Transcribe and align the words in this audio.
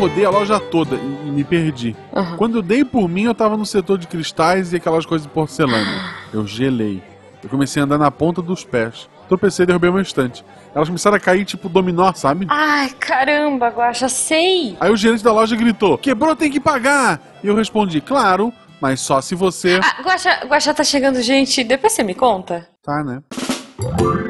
rodei 0.00 0.24
a 0.24 0.30
loja 0.30 0.58
toda 0.58 0.96
e, 0.96 1.30
me 1.30 1.44
perdi. 1.44 1.94
Uhum. 2.12 2.36
Quando 2.38 2.58
eu 2.58 2.62
dei 2.62 2.84
por 2.84 3.06
mim, 3.06 3.24
eu 3.24 3.34
tava 3.34 3.54
no 3.56 3.66
setor 3.66 3.98
de 3.98 4.06
cristais 4.06 4.72
e 4.72 4.76
aquelas 4.76 5.04
coisas 5.04 5.26
de 5.26 5.32
porcelana. 5.32 6.14
Eu 6.32 6.46
gelei. 6.46 7.02
Eu 7.42 7.50
comecei 7.50 7.82
a 7.82 7.84
andar 7.84 7.98
na 7.98 8.10
ponta 8.10 8.40
dos 8.40 8.64
pés. 8.64 9.08
Tropecei 9.28 9.64
e 9.64 9.66
derrubei 9.66 9.90
uma 9.90 10.00
estante. 10.00 10.42
Elas 10.74 10.88
começaram 10.88 11.16
a 11.16 11.20
cair 11.20 11.44
tipo 11.44 11.68
dominó, 11.68 12.12
sabe? 12.14 12.46
Ai, 12.48 12.90
caramba, 12.98 13.68
Guaxa, 13.68 14.08
sei. 14.08 14.76
Aí 14.80 14.90
o 14.90 14.96
gerente 14.96 15.22
da 15.22 15.32
loja 15.32 15.54
gritou: 15.54 15.98
Quebrou, 15.98 16.34
tem 16.34 16.50
que 16.50 16.60
pagar! 16.60 17.20
E 17.42 17.46
eu 17.46 17.54
respondi: 17.54 18.00
Claro, 18.00 18.52
mas 18.80 19.00
só 19.00 19.20
se 19.20 19.34
você. 19.34 19.80
Ah, 19.82 20.02
Guaxa, 20.02 20.46
Guaxa 20.46 20.74
tá 20.74 20.82
chegando 20.82 21.20
gente, 21.22 21.62
depois 21.62 21.92
você 21.92 22.02
me 22.02 22.14
conta. 22.14 22.66
Tá, 22.82 23.04
né? 23.04 23.20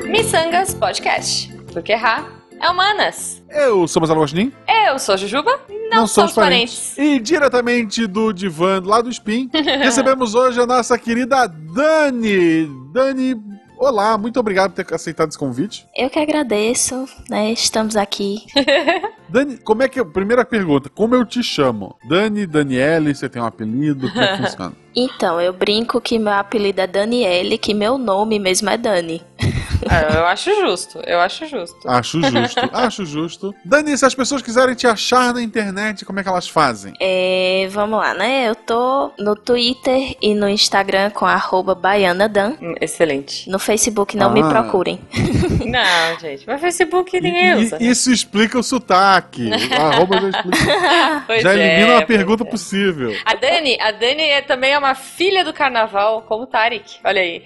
Missangas 0.09 0.75
Podcast. 0.75 1.55
Porque 1.73 1.93
errar 1.93 2.39
é 2.61 2.68
humanas. 2.68 3.42
Eu 3.48 3.88
sou 3.88 4.00
Marcelo 4.00 4.20
Agostinho. 4.20 4.52
Eu 4.87 4.98
sou 4.98 5.14
a 5.14 5.16
Jujuba, 5.16 5.59
não, 5.91 6.06
somos 6.06 6.32
parentes. 6.32 6.96
E 6.96 7.18
diretamente 7.18 8.06
do 8.06 8.32
divã 8.32 8.80
lá 8.84 9.01
do 9.01 9.10
Spin, 9.10 9.51
recebemos 9.52 10.34
hoje 10.34 10.60
a 10.60 10.66
nossa 10.66 10.98
querida 10.98 11.46
Dani. 11.46 12.66
Dani, 12.92 13.37
olá, 13.78 14.16
muito 14.16 14.38
obrigado 14.38 14.73
por 14.73 14.84
ter 14.84 14.95
aceitado 14.95 15.30
esse 15.30 15.38
convite. 15.38 15.87
Eu 15.96 16.10
que 16.10 16.18
agradeço, 16.18 17.06
né? 17.28 17.52
Estamos 17.52 17.96
aqui. 17.96 18.45
Dani, 19.30 19.57
como 19.59 19.83
é 19.83 19.89
que. 19.89 20.05
Primeira 20.05 20.45
pergunta, 20.45 20.89
como 20.89 21.15
eu 21.15 21.25
te 21.25 21.43
chamo? 21.43 21.97
Dani, 22.09 22.47
Daniele, 22.47 23.15
você 23.15 23.29
tem 23.29 23.41
um 23.41 23.47
apelido? 23.47 24.09
Como 24.11 24.21
é 24.23 24.37
que 24.37 24.43
funciona? 24.48 24.73
Então, 24.95 25.41
eu 25.41 25.52
brinco 25.52 26.01
que 26.01 26.19
meu 26.19 26.33
apelido 26.33 26.80
é 26.80 26.87
Daniele, 26.87 27.57
que 27.57 27.73
meu 27.73 27.97
nome 27.97 28.38
mesmo 28.41 28.69
é 28.71 28.77
Dani. 28.77 29.23
Ah, 29.88 30.15
eu 30.19 30.27
acho 30.27 30.51
justo, 30.61 30.98
eu 31.07 31.21
acho 31.21 31.47
justo. 31.47 31.88
Acho 31.88 32.21
justo, 32.21 32.61
acho 32.74 33.07
justo. 33.07 33.55
Dani, 33.65 33.97
se 33.97 34.05
as 34.05 34.15
pessoas 34.15 34.43
quiserem 34.43 34.74
te 34.74 34.87
achar 34.88 35.32
na 35.32 35.41
internet, 35.41 36.04
como 36.04 36.19
é 36.19 36.23
que 36.24 36.29
elas 36.29 36.49
fazem? 36.49 36.93
É, 37.01 37.69
vamos 37.71 37.99
lá, 38.01 38.13
né? 38.15 38.49
Eu 38.49 38.54
tô 38.57 39.13
no 39.19 39.37
Twitter 39.37 40.16
e 40.21 40.35
no 40.35 40.49
Instagram 40.49 41.10
com 41.10 41.24
arroba 41.24 41.74
baianadan. 41.74 42.54
Hum, 42.60 42.74
Excelente. 42.80 43.49
No 43.49 43.59
Facebook 43.60 44.16
não 44.16 44.30
me 44.32 44.43
Ah. 44.43 44.49
procurem. 44.49 45.01
Não, 45.65 46.19
gente, 46.21 46.45
mas 46.47 46.60
Facebook 46.60 47.19
ninguém 47.21 47.52
E- 47.52 47.54
usa. 47.65 47.79
e- 47.80 47.88
isso 47.88 48.10
explica 48.13 48.59
o 48.59 48.63
sotaque. 48.63 49.20
O 49.21 49.82
arroba 49.82 50.21
já 50.21 50.29
explica. 50.29 50.60
Já 51.40 51.52
é, 51.54 51.76
elimina 51.76 51.93
uma 51.93 52.02
pois 52.02 52.18
pergunta 52.18 52.45
é. 52.45 52.46
possível. 52.51 53.16
A 53.24 53.35
Dani, 53.35 53.79
a 53.80 53.90
Dani 53.93 54.23
é, 54.23 54.43
também 54.43 54.73
é 54.73 54.79
uma 54.79 54.95
filha 54.95 55.45
do 55.45 55.52
carnaval, 55.52 56.23
como 56.23 56.45
o 56.45 56.46
Tarek. 56.46 56.99
Olha 57.04 57.21
aí. 57.21 57.43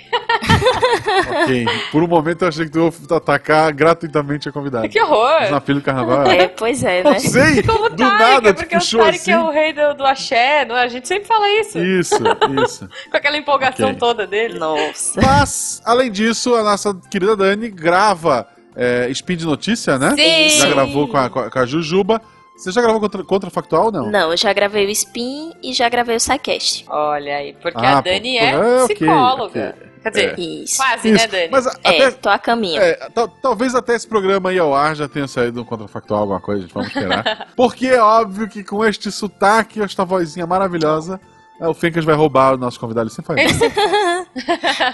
Ok. 1.43 1.67
Por 1.93 2.03
um 2.03 2.07
momento 2.07 2.43
eu 2.43 2.49
achei 2.49 2.65
que 2.67 2.73
tu 2.73 2.81
ia 3.11 3.17
atacar 3.17 3.73
gratuitamente 3.73 4.49
a 4.49 4.53
convidada. 4.53 4.89
Que 4.89 5.01
horror! 5.01 5.41
Mas 5.41 5.51
na 5.51 5.61
filha 5.61 5.79
do 5.81 5.85
carnaval. 5.85 6.27
É, 6.27 6.49
pois 6.49 6.83
é, 6.83 7.03
Não 7.03 7.13
né? 7.13 7.19
sei! 7.19 7.63
Como 7.63 7.91
Do 7.91 7.97
Tarek, 7.97 8.19
nada, 8.19 8.49
é 8.51 8.53
porque 8.53 8.77
o 8.77 8.81
Tarek 8.81 9.17
assim. 9.17 9.33
é 9.33 9.39
o 9.39 9.51
rei 9.51 9.73
do, 9.73 9.95
do 9.95 10.05
axé, 10.05 10.65
não 10.65 10.77
é? 10.77 10.85
a 10.85 10.89
gente 10.89 11.07
sempre 11.09 11.27
fala 11.27 11.49
isso. 11.61 11.79
Isso, 11.79 12.17
isso. 12.65 12.89
Com 13.11 13.17
aquela 13.17 13.37
empolgação 13.37 13.89
Ok. 13.89 13.99
toda 13.99 14.27
dele. 14.27 14.59
Nossa. 14.59 15.21
Mas, 15.21 15.83
além 15.85 16.11
disso, 16.11 16.55
a 16.55 16.63
nossa 16.63 16.95
querida 17.11 17.37
Dani 17.37 17.69
grava 17.69 18.47
é, 18.77 19.09
Spin 19.11 19.37
de 19.37 19.45
Notícia, 19.47 19.99
né? 19.99 20.15
Sim! 20.17 20.59
Já 20.61 20.69
gravou 20.69 21.09
com 21.09 21.17
a, 21.17 21.31
com 21.31 21.39
a- 21.41 21.51
a 21.55 21.67
Jujuba. 21.67 22.21
Você 22.57 22.71
já 22.71 22.81
gravou 22.81 23.01
contra, 23.01 23.25
contra 23.25 23.51
Factual 23.51 23.91
não? 23.91 24.11
Não, 24.11 24.31
eu 24.31 24.37
já 24.37 24.53
gravei 24.53 24.87
o 24.87 24.91
Spin 24.91 25.53
e 25.61 25.73
já 25.73 25.89
gravei 25.89 26.15
o 26.17 26.21
SciCast. 26.21 26.85
Olha 26.89 27.37
aí, 27.37 27.53
porque 27.55 27.85
Ah, 27.85 27.99
a 27.99 28.01
Dani 28.01 28.37
é 28.39 28.45
é, 28.55 28.85
psicóloga. 28.85 29.75
ok. 29.77 29.95
Quer 30.05 30.11
dizer, 30.11 30.39
Isso. 30.39 30.77
quase, 30.77 31.09
Isso. 31.11 31.19
né, 31.23 31.27
Dani? 31.27 31.49
Mas 31.51 31.67
É, 31.67 31.71
até, 31.83 32.11
tô 32.13 32.29
a 32.29 32.39
caminho. 32.39 32.81
É, 32.81 32.93
tal- 33.15 33.27
talvez 33.27 33.75
até 33.75 33.95
esse 33.97 34.07
programa 34.07 34.51
aí 34.51 34.59
ao 34.59 34.73
ar 34.75 34.95
já 34.95 35.09
tenha 35.09 35.27
saído 35.27 35.63
um 35.63 35.65
contrafactual, 35.65 36.21
alguma 36.21 36.41
coisa, 36.41 36.63
gente, 36.63 36.75
vamos 36.75 36.89
esperar. 36.95 37.49
Porque 37.57 37.87
é 37.89 38.01
óbvio 38.01 38.47
que 38.49 38.63
com 38.63 38.85
este 38.85 39.11
sotaque, 39.11 39.81
esta 39.83 40.05
vozinha 40.05 40.47
maravilhosa, 40.47 41.19
é, 41.61 41.69
o 41.69 41.75
Fencas 41.75 42.05
vai 42.05 42.15
roubar 42.15 42.55
o 42.55 42.57
nosso 42.57 42.79
convidado, 42.81 43.09
ele 43.09 43.15
sempre 43.15 43.35
faz 43.37 43.51
isso. 43.53 43.65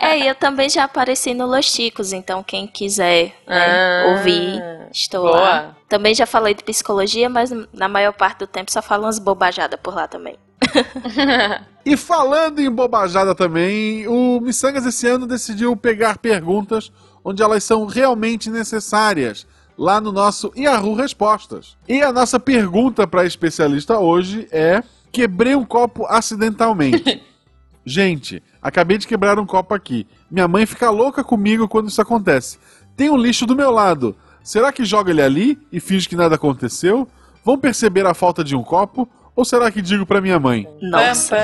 É, 0.00 0.18
e 0.18 0.26
eu 0.26 0.34
também 0.34 0.68
já 0.68 0.84
apareci 0.84 1.32
no 1.32 1.46
Los 1.46 1.64
Chicos, 1.66 2.12
então 2.12 2.42
quem 2.42 2.66
quiser 2.66 3.34
né, 3.46 4.04
Ah, 4.04 4.04
ouvir, 4.10 4.62
estou 4.92 5.22
boa. 5.22 5.40
lá. 5.40 5.76
Também 5.88 6.14
já 6.14 6.26
falei 6.26 6.52
de 6.54 6.62
psicologia, 6.62 7.28
mas 7.30 7.50
na 7.72 7.88
maior 7.88 8.12
parte 8.12 8.40
do 8.40 8.46
tempo 8.46 8.70
só 8.70 8.82
falo 8.82 9.04
umas 9.04 9.18
bobajadas 9.18 9.78
por 9.82 9.94
lá 9.94 10.06
também. 10.06 10.36
E 11.82 11.96
falando 11.96 12.60
em 12.60 12.70
bobajada 12.70 13.34
também, 13.34 14.06
o 14.06 14.38
Missangas 14.38 14.84
esse 14.84 15.06
ano 15.08 15.26
decidiu 15.26 15.74
pegar 15.74 16.18
perguntas 16.18 16.92
onde 17.24 17.42
elas 17.42 17.64
são 17.64 17.86
realmente 17.86 18.50
necessárias, 18.50 19.46
lá 19.78 19.98
no 19.98 20.12
nosso 20.12 20.52
Yahoo 20.54 20.94
Respostas. 20.94 21.78
E 21.88 22.02
a 22.02 22.12
nossa 22.12 22.38
pergunta 22.38 23.06
para 23.06 23.24
especialista 23.24 23.98
hoje 23.98 24.46
é: 24.52 24.82
quebrei 25.12 25.54
um 25.54 25.64
copo 25.64 26.06
acidentalmente. 26.06 27.22
Gente, 27.84 28.42
acabei 28.60 28.98
de 28.98 29.06
quebrar 29.06 29.38
um 29.38 29.46
copo 29.46 29.74
aqui. 29.74 30.06
Minha 30.30 30.46
mãe 30.46 30.66
fica 30.66 30.90
louca 30.90 31.24
comigo 31.24 31.66
quando 31.66 31.88
isso 31.88 32.00
acontece. 32.00 32.58
Tem 32.96 33.10
um 33.10 33.16
lixo 33.16 33.46
do 33.46 33.56
meu 33.56 33.70
lado. 33.70 34.14
Será 34.42 34.72
que 34.72 34.84
joga 34.84 35.10
ele 35.10 35.22
ali 35.22 35.58
e 35.72 35.80
finge 35.80 36.08
que 36.08 36.16
nada 36.16 36.34
aconteceu? 36.34 37.08
Vão 37.44 37.58
perceber 37.58 38.06
a 38.06 38.14
falta 38.14 38.44
de 38.44 38.54
um 38.54 38.62
copo? 38.62 39.08
Ou 39.34 39.44
será 39.44 39.70
que 39.70 39.80
digo 39.80 40.04
para 40.04 40.20
minha 40.20 40.38
mãe? 40.38 40.68
Nossa, 40.82 41.36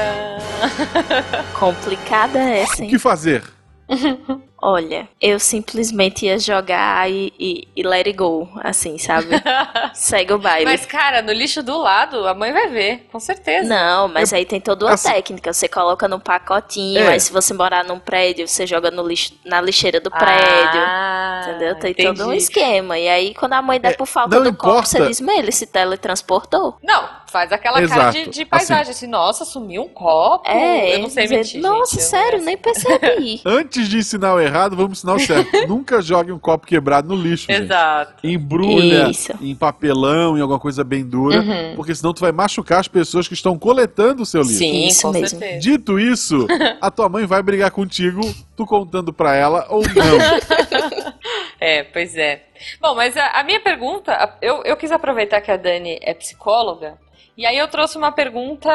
complicada 1.59 2.39
essa, 2.39 2.83
O 2.83 2.85
hein? 2.85 2.91
que 2.91 2.99
fazer? 2.99 3.43
Olha, 4.61 5.07
eu 5.21 5.39
simplesmente 5.39 6.25
ia 6.27 6.39
jogar 6.39 7.11
e, 7.11 7.33
e, 7.39 7.69
e 7.77 7.83
let 7.83 8.07
it 8.07 8.15
go, 8.17 8.49
assim, 8.65 8.97
sabe? 8.99 9.29
Segue 9.95 10.33
o 10.33 10.39
baile. 10.39 10.65
Mas, 10.65 10.87
cara, 10.87 11.21
no 11.21 11.31
lixo 11.33 11.63
do 11.63 11.77
lado, 11.79 12.27
a 12.27 12.35
mãe 12.35 12.53
vai 12.53 12.69
ver, 12.69 13.07
com 13.13 13.21
certeza. 13.21 13.69
Não, 13.69 14.09
mas 14.09 14.33
aí 14.33 14.45
tem 14.47 14.61
toda 14.61 14.87
uma 14.87 14.95
assim- 14.95 15.11
técnica. 15.13 15.53
Você 15.53 15.69
coloca 15.69 16.09
num 16.09 16.19
pacotinho, 16.19 17.01
É. 17.01 17.09
aí 17.09 17.21
se 17.21 17.31
você 17.33 17.53
morar 17.53 17.85
num 17.85 17.99
prédio, 17.99 18.49
você 18.49 18.67
joga 18.67 18.91
no 18.91 19.07
lixo, 19.07 19.35
na 19.45 19.61
lixeira 19.61 20.01
do 20.01 20.11
prédio. 20.11 20.81
Ah, 20.81 21.43
Entendeu? 21.49 21.75
Tem 21.79 21.91
entendi. 21.93 22.19
todo 22.19 22.29
um 22.29 22.33
esquema. 22.33 22.99
E 22.99 23.09
aí, 23.09 23.35
quando 23.35 23.53
a 23.53 23.63
mãe 23.63 23.79
dá 23.81 23.91
É, 23.91 23.93
por 23.93 24.07
falta 24.07 24.41
do 24.41 24.49
importa. 24.49 24.77
copo, 24.77 24.87
você 24.89 25.07
diz, 25.07 25.21
mas 25.21 25.39
ele 25.39 25.53
se 25.53 25.67
teletransportou. 25.67 26.77
Não, 26.83 27.09
faz 27.31 27.53
aquela 27.53 27.75
cara 27.87 28.11
Exato. 28.11 28.13
de, 28.13 28.31
de 28.31 28.45
paisagem, 28.45 28.91
assim, 28.93 29.07
nossa, 29.07 29.45
sumiu 29.45 29.83
um 29.83 29.89
copo. 29.89 30.49
É, 30.49 30.95
eu 30.97 31.01
não 31.01 31.11
sei 31.11 31.25
dizer, 31.25 31.37
mentir. 31.37 31.61
Nossa, 31.61 31.93
gente, 31.93 32.03
eu- 32.05 32.09
sério, 32.11 32.43
nem 32.43 32.57
percebi. 32.57 33.41
Antes 33.47 33.89
de 33.89 33.99
ensinar 33.99 34.35
o 34.35 34.41
errado, 34.41 34.77
vamos 34.77 34.99
ensinar 34.99 35.15
o 35.15 35.19
certo. 35.19 35.51
Nunca 35.69 36.01
jogue 36.01 36.33
um 36.33 36.39
copo 36.39 36.67
quebrado 36.67 37.09
no 37.09 37.15
lixo, 37.21 37.47
gente. 37.49 37.63
Exato. 37.65 38.27
Embrulha 38.27 39.09
Isso. 39.11 39.33
em 39.41 39.55
papelão, 39.55 40.37
em 40.39 40.41
alguma 40.41 40.59
coisa 40.61 40.83
bem 40.85 41.05
dura, 41.05 41.41
Uhum. 41.41 41.77
porque 41.77 41.95
senão 41.95 42.13
tu 42.15 42.21
vai 42.21 42.33
machucar 42.33 42.81
as 42.81 42.89
pessoas 42.89 43.27
que 43.29 43.35
estão 43.35 43.59
coletando 43.59 44.23
o 44.23 44.27
seu 44.27 44.43
lixo. 44.43 44.59
Sim, 44.59 44.87
Isso 44.87 45.03
com 45.03 45.13
mesmo. 45.13 45.29
certeza. 45.39 45.61
Dito 45.61 45.99
isso, 45.99 46.47
a 46.81 46.91
tua 46.91 47.09
mãe 47.09 47.27
vai 47.27 47.43
brigar 47.43 47.71
contigo, 47.71 48.21
tu 48.57 48.65
contando 48.65 49.13
pra 49.13 49.35
ela 49.35 49.67
ou 49.69 49.83
não. 49.83 51.07
É, 51.59 51.83
pois 51.85 52.15
é. 52.17 52.43
Bom, 52.81 52.95
mas 52.95 53.17
a, 53.17 53.29
a 53.41 53.43
minha 53.45 53.59
pergunta, 53.61 54.37
eu, 54.43 54.63
eu 54.65 54.77
quis 54.77 54.93
aproveitar 54.93 55.41
que 55.41 55.51
a 55.51 55.57
Dani 55.57 55.99
é 56.03 56.13
psicóloga, 56.13 56.99
e 57.37 57.45
aí 57.45 57.59
eu 57.59 57.69
trouxe 57.69 57.99
uma 57.99 58.11
pergunta 58.11 58.71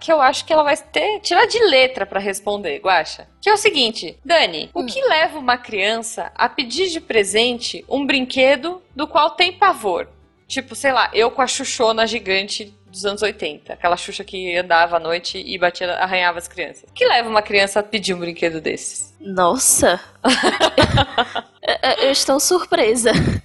que 0.00 0.12
eu 0.12 0.20
acho 0.20 0.44
que 0.44 0.52
ela 0.52 0.62
vai 0.62 0.76
ter, 0.76 1.20
tirar 1.20 1.46
de 1.46 1.58
letra 1.64 2.06
pra 2.06 2.20
responder, 2.20 2.78
Guaxa. 2.78 3.26
Que 3.40 3.50
é 3.50 3.52
o 3.52 3.56
seguinte, 3.56 4.18
Dani, 4.24 4.70
o 4.72 4.84
que 4.84 5.02
leva 5.02 5.38
uma 5.38 5.58
criança 5.58 6.30
a 6.34 6.48
pedir 6.48 6.88
de 6.90 7.00
presente 7.00 7.84
um 7.88 8.06
brinquedo 8.06 8.80
do 8.94 9.06
qual 9.06 9.30
tem 9.30 9.52
pavor? 9.52 10.08
Tipo, 10.46 10.74
sei 10.74 10.92
lá, 10.92 11.10
eu 11.12 11.30
com 11.30 11.42
a 11.42 11.46
Xuxona 11.46 12.06
gigante 12.06 12.72
dos 12.86 13.04
anos 13.04 13.22
80, 13.22 13.72
aquela 13.72 13.96
Xuxa 13.96 14.22
que 14.22 14.56
andava 14.56 14.96
à 14.96 15.00
noite 15.00 15.42
e 15.44 15.58
batia, 15.58 15.94
arranhava 15.94 16.38
as 16.38 16.46
crianças. 16.46 16.88
O 16.88 16.92
que 16.92 17.04
leva 17.04 17.28
uma 17.28 17.42
criança 17.42 17.80
a 17.80 17.82
pedir 17.82 18.14
um 18.14 18.20
brinquedo 18.20 18.60
desses? 18.60 19.12
Nossa. 19.20 20.00
eu, 21.60 22.06
eu 22.06 22.10
estou 22.12 22.38
surpresa. 22.38 23.10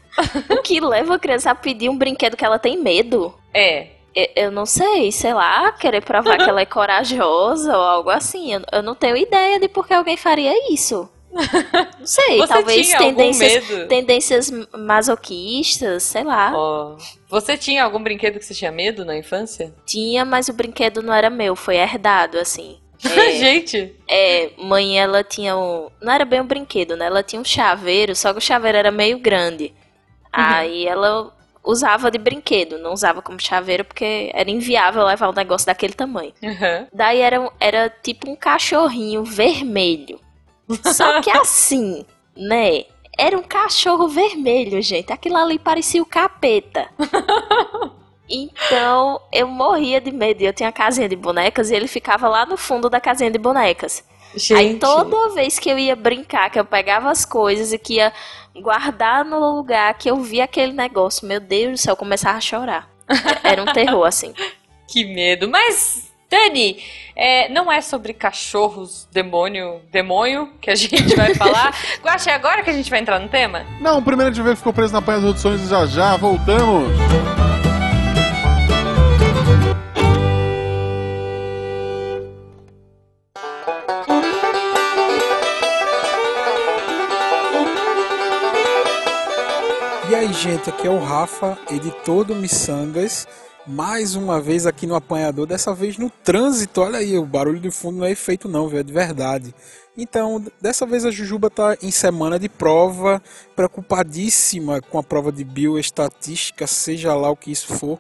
O 0.50 0.62
que 0.62 0.82
leva 0.82 1.16
a 1.16 1.20
criança 1.20 1.50
a 1.50 1.56
pedir 1.56 1.88
um 1.88 1.98
brinquedo 1.98 2.36
que 2.36 2.44
ela 2.44 2.60
tem 2.60 2.78
medo? 2.78 3.34
É, 3.54 3.88
Eu, 4.36 4.52
não 4.52 4.66
sei, 4.66 5.12
sei 5.12 5.34
lá, 5.34 5.72
querer 5.72 6.02
provar 6.04 6.38
que 6.38 6.50
ela 6.50 6.62
é 6.62 6.66
corajosa 6.66 7.76
ou 7.78 7.84
algo 7.84 8.10
assim. 8.10 8.54
Eu, 8.54 8.62
eu 8.72 8.84
não 8.84 8.96
tenho 8.96 9.16
ideia 9.16 9.60
de 9.60 9.68
por 9.68 9.88
que 9.88 9.94
alguém 9.94 10.18
faria 10.18 10.74
isso. 10.74 11.10
Não 12.00 12.08
sei, 12.08 12.38
Você 12.40 12.48
talvez 12.54 12.92
tendências, 12.92 13.70
medo? 13.70 13.88
tendências 13.88 14.52
masoquistas, 14.76 16.02
sei 16.02 16.24
lá. 16.24 16.52
Ó, 16.56 16.98
Você 17.30 17.56
tinha 17.56 17.84
algum 17.84 18.02
brinquedo 18.02 18.40
que 18.40 18.46
você 18.46 18.56
tinha 18.56 18.72
medo 18.72 19.06
na 19.06 19.16
infância? 19.16 19.72
Tinha, 19.86 20.26
mas 20.26 20.50
o 20.50 20.54
brinquedo 20.54 21.04
não 21.04 21.14
era 21.14 21.30
meu, 21.30 21.56
foi 21.56 21.78
herdado, 21.78 22.40
assim. 22.40 22.80
É, 23.16 23.32
Gente, 23.38 23.96
é, 24.10 24.50
mãe, 24.58 25.00
ela 25.00 25.24
tinha 25.24 25.56
um. 25.56 25.90
Não 26.02 26.12
era 26.12 26.26
bem 26.26 26.42
um 26.42 26.46
brinquedo, 26.48 26.98
né? 26.98 27.06
Ela 27.06 27.24
tinha 27.24 27.40
um 27.40 27.46
chaveiro, 27.46 28.16
só 28.16 28.34
que 28.34 28.40
o 28.40 28.42
chaveiro 28.42 28.78
era 28.78 28.92
meio 28.92 29.20
grande. 29.20 29.72
Aí 30.34 30.86
ela 30.86 31.32
usava 31.64 32.10
de 32.10 32.18
brinquedo, 32.18 32.78
não 32.78 32.94
usava 32.94 33.22
como 33.22 33.40
chaveiro 33.40 33.84
porque 33.84 34.32
era 34.34 34.50
inviável 34.50 35.04
levar 35.06 35.30
um 35.30 35.34
negócio 35.34 35.68
daquele 35.68 35.94
tamanho. 35.94 36.34
Aham. 36.44 36.88
Daí 36.94 37.20
era, 37.20 37.52
era 37.60 37.90
tipo 37.90 38.30
um 38.30 38.36
cachorrinho 38.36 39.24
vermelho. 39.24 40.20
Só 40.94 41.22
que 41.22 41.30
assim, 41.38 42.06
né? 42.36 42.86
Era 43.18 43.38
um 43.38 43.44
cachorro 43.44 44.08
vermelho, 44.08 44.82
gente. 44.82 45.12
Aquilo 45.12 45.38
ali 45.38 45.60
parecia 45.60 46.02
o 46.02 46.06
capeta. 46.06 46.88
Então 48.30 49.20
eu 49.34 49.48
morria 49.48 50.00
de 50.00 50.12
medo. 50.12 50.44
Eu 50.44 50.54
tinha 50.54 50.70
a 50.70 50.72
casinha 50.72 51.10
de 51.10 51.16
bonecas 51.16 51.72
e 51.72 51.76
ele 51.76 51.88
ficava 51.88 52.30
lá 52.30 52.46
no 52.46 52.56
fundo 52.56 52.88
da 52.90 53.02
casinha 53.02 53.32
de 53.32 53.40
bonecas. 53.40 54.04
Gente. 54.36 54.54
Aí 54.54 54.76
toda 54.78 55.34
vez 55.34 55.58
que 55.58 55.70
eu 55.70 55.80
ia 55.80 55.96
brincar, 55.96 56.52
que 56.52 56.60
eu 56.60 56.66
pegava 56.66 57.10
as 57.10 57.26
coisas 57.26 57.74
e 57.74 57.80
que 57.80 57.96
ia 57.96 58.14
guardar 58.62 59.26
no 59.26 59.40
lugar, 59.56 59.94
que 59.96 60.10
eu 60.10 60.18
via 60.22 60.44
aquele 60.44 60.74
negócio, 60.74 61.28
meu 61.28 61.40
Deus 61.40 61.72
do 61.72 61.78
céu, 61.78 61.94
eu 61.94 61.98
começava 61.98 62.38
a 62.38 62.42
chorar. 62.42 62.90
Era 63.44 63.62
um 63.62 63.66
terror, 63.66 64.06
assim. 64.06 64.34
que 64.88 65.06
medo. 65.06 65.50
Mas, 65.50 66.12
Dani, 66.30 66.82
é, 67.16 67.50
não 67.50 67.72
é 67.72 67.82
sobre 67.82 68.14
cachorros, 68.14 69.08
demônio, 69.12 69.82
demônio 69.92 70.52
que 70.62 70.70
a 70.70 70.76
gente 70.76 71.16
vai 71.16 71.34
falar. 71.34 71.76
Guaxa, 72.04 72.32
é 72.32 72.34
agora 72.34 72.64
que 72.64 72.70
a 72.70 72.74
gente 72.74 72.90
vai 72.90 73.00
entrar 73.00 73.20
no 73.20 73.30
tema? 73.30 73.66
Não, 73.82 74.02
primeiro 74.02 74.32
a 74.32 74.34
gente 74.34 74.58
ficou 74.58 74.74
preso 74.74 74.94
na 74.94 75.02
Panha 75.02 75.20
dos 75.20 75.42
Sonhos 75.42 75.62
e 75.62 75.68
já 75.68 75.86
já 75.86 76.18
voltamos. 76.18 77.39
Gente, 90.40 90.70
aqui 90.70 90.88
é 90.88 90.90
o 90.90 91.00
Rafa, 91.04 91.58
editor 91.70 92.24
do 92.24 92.34
Missangas. 92.34 93.28
Mais 93.68 94.16
uma 94.16 94.40
vez 94.40 94.66
aqui 94.66 94.88
no 94.88 94.96
apanhador, 94.96 95.46
dessa 95.46 95.74
vez 95.74 95.98
no 95.98 96.10
trânsito. 96.10 96.80
Olha 96.80 97.00
aí, 97.00 97.18
o 97.18 97.26
barulho 97.26 97.60
de 97.60 97.70
fundo 97.70 97.98
não 97.98 98.06
é 98.06 98.12
efeito, 98.12 98.48
não, 98.48 98.70
viu? 98.70 98.80
É 98.80 98.84
de 98.84 98.94
verdade. 98.94 99.54
Então, 99.98 100.42
dessa 100.62 100.86
vez 100.86 101.04
a 101.04 101.12
Jujuba 101.12 101.48
está 101.48 101.76
em 101.82 101.92
semana 101.92 102.40
de 102.40 102.48
prova, 102.48 103.22
preocupadíssima 103.54 104.80
com 104.80 104.98
a 104.98 105.04
prova 105.04 105.30
de 105.30 105.44
bioestatística, 105.44 106.66
seja 106.66 107.14
lá 107.14 107.30
o 107.30 107.36
que 107.36 107.52
isso 107.52 107.74
for. 107.74 108.00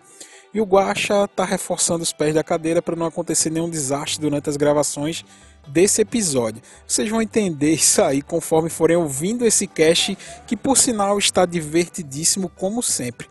E 0.54 0.62
o 0.62 0.66
Guaxa 0.66 1.26
está 1.26 1.44
reforçando 1.44 2.04
os 2.04 2.14
pés 2.14 2.34
da 2.34 2.44
cadeira 2.44 2.82
para 2.82 2.96
não 2.96 3.06
acontecer 3.06 3.50
nenhum 3.50 3.70
desastre 3.70 4.22
durante 4.22 4.50
as 4.50 4.56
gravações 4.56 5.26
desse 5.70 6.02
episódio. 6.02 6.62
Vocês 6.88 7.10
vão 7.10 7.22
entender 7.22 7.74
isso 7.74 8.02
aí 8.02 8.22
conforme 8.22 8.70
forem 8.70 8.98
ouvindo 8.98 9.46
esse 9.46 9.68
cast, 9.68 10.18
que 10.46 10.58
por 10.58 10.78
sinal 10.78 11.18
está 11.18 11.46
divertidíssimo 11.46 12.50
como 12.50 12.84
sempre. 12.84 13.28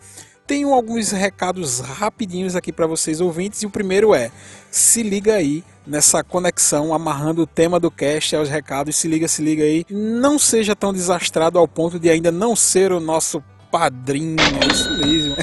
Tenho 0.47 0.73
alguns 0.73 1.11
recados 1.11 1.81
rapidinhos 1.81 2.57
aqui 2.57 2.73
para 2.73 2.87
vocês 2.87 3.21
ouvintes 3.21 3.63
e 3.63 3.67
o 3.67 3.71
primeiro 3.71 4.15
é: 4.15 4.31
se 4.71 5.03
liga 5.03 5.35
aí 5.35 5.63
nessa 5.87 6.25
conexão, 6.25 6.95
amarrando 6.95 7.43
o 7.43 7.47
tema 7.47 7.79
do 7.79 7.91
cast 7.91 8.35
aos 8.35 8.49
recados, 8.49 8.97
se 8.97 9.09
liga, 9.09 9.29
se 9.29 9.43
liga 9.43 9.63
aí. 9.63 9.85
Não 9.91 10.39
seja 10.39 10.75
tão 10.75 10.93
desastrado 10.93 11.59
ao 11.59 11.69
ponto 11.69 11.99
de 11.99 12.09
ainda 12.09 12.33
não 12.33 12.57
ser 12.57 12.93
o 12.93 13.01
nosso 13.01 13.43
padrinho, 13.71 14.37
é 14.41 14.73
isso 14.73 14.91
mesmo. 14.99 15.37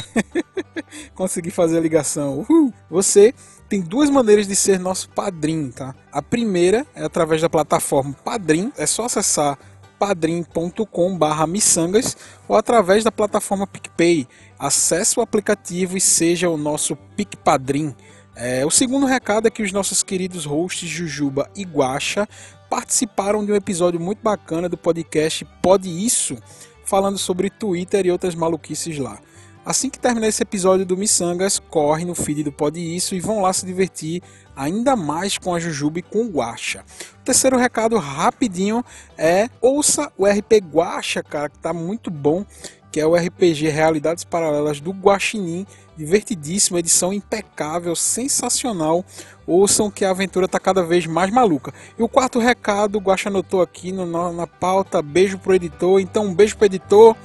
Consegui 1.14 1.52
fazer 1.52 1.78
a 1.78 1.82
ligação. 1.82 2.40
Uhul. 2.40 2.74
Você 2.90 3.34
tem 3.68 3.82
duas 3.82 4.10
maneiras 4.10 4.48
de 4.48 4.56
ser 4.56 4.80
nosso 4.80 5.10
padrinho, 5.10 5.70
tá? 5.72 5.94
A 6.12 6.22
primeira 6.22 6.86
é 6.96 7.04
através 7.04 7.42
da 7.42 7.50
plataforma 7.50 8.16
Padrim, 8.24 8.72
é 8.78 8.86
só 8.86 9.06
acessar 9.06 9.58
padrim.com/missangas 9.98 12.16
ou 12.48 12.56
através 12.56 13.04
da 13.04 13.12
plataforma 13.12 13.66
PicPay. 13.66 14.28
Acesse 14.60 15.20
o 15.20 15.24
aplicativo 15.24 15.98
e 15.98 16.02
seja 16.02 16.48
o 16.50 16.58
nosso 16.58 16.96
PicPadrim. 17.16 17.96
É, 18.36 18.66
o 18.66 18.70
segundo 18.70 19.06
recado 19.06 19.48
é 19.48 19.52
que 19.52 19.64
os 19.64 19.72
nossos 19.72 20.04
queridos 20.04 20.44
hosts 20.46 20.90
Jujuba 20.90 21.50
e 21.56 21.64
Guacha 21.64 22.28
participaram 22.70 23.46
de 23.46 23.52
um 23.52 23.56
episódio 23.56 24.00
muito 24.00 24.20
bacana 24.22 24.68
do 24.68 24.78
podcast 24.78 25.46
Pode 25.62 25.90
Isso, 25.90 26.36
falando 26.84 27.18
sobre 27.18 27.50
Twitter 27.50 28.06
e 28.06 28.12
outras 28.12 28.36
maluquices 28.36 29.00
lá. 29.00 29.18
Assim 29.66 29.90
que 29.90 29.98
terminar 29.98 30.28
esse 30.28 30.44
episódio 30.44 30.86
do 30.86 30.96
Missangas, 30.96 31.58
corre 31.58 32.06
no 32.06 32.14
feed 32.14 32.44
do 32.44 32.52
Pode 32.52 32.80
Isso 32.80 33.16
e 33.16 33.20
vão 33.20 33.42
lá 33.42 33.52
se 33.52 33.66
divertir 33.66 34.22
ainda 34.56 34.96
mais 34.96 35.40
com 35.40 35.56
a 35.56 35.60
Jujuba 35.60 35.98
e 35.98 36.04
com 36.04 36.26
o 36.26 36.30
Guacha. 36.30 36.86
O 37.20 37.26
terceiro 37.26 37.58
recado 37.58 37.98
rapidinho 37.98 38.86
é 39.18 39.50
ouça 39.60 40.12
o 40.16 40.28
RP 40.28 40.62
Guacha, 40.72 41.24
cara, 41.24 41.50
que 41.50 41.58
tá 41.58 41.74
muito 41.74 42.12
bom, 42.12 42.46
que 42.92 43.00
é 43.02 43.08
o 43.08 43.16
RPG 43.16 43.68
Realidades 43.70 44.24
Paralelas 44.24 44.80
do 44.80 44.92
Guaxinim, 44.92 45.66
divertidíssimo, 45.98 46.78
edição 46.78 47.12
impecável, 47.12 47.96
sensacional. 47.96 49.04
Ouçam 49.48 49.90
que 49.90 50.06
a 50.06 50.12
aventura 50.12 50.48
tá 50.48 50.60
cada 50.60 50.84
vez 50.84 51.08
mais 51.08 51.32
maluca. 51.32 51.74
E 51.98 52.04
o 52.04 52.08
quarto 52.08 52.38
recado, 52.38 52.98
o 52.98 53.02
Guacha 53.02 53.30
anotou 53.30 53.64
aqui 53.64 53.92
no, 53.92 54.32
na 54.32 54.46
pauta, 54.46 55.02
beijo 55.02 55.40
pro 55.40 55.56
editor, 55.56 56.00
então 56.00 56.28
um 56.28 56.36
beijo 56.36 56.56
pro 56.56 56.68
editor. 56.68 57.18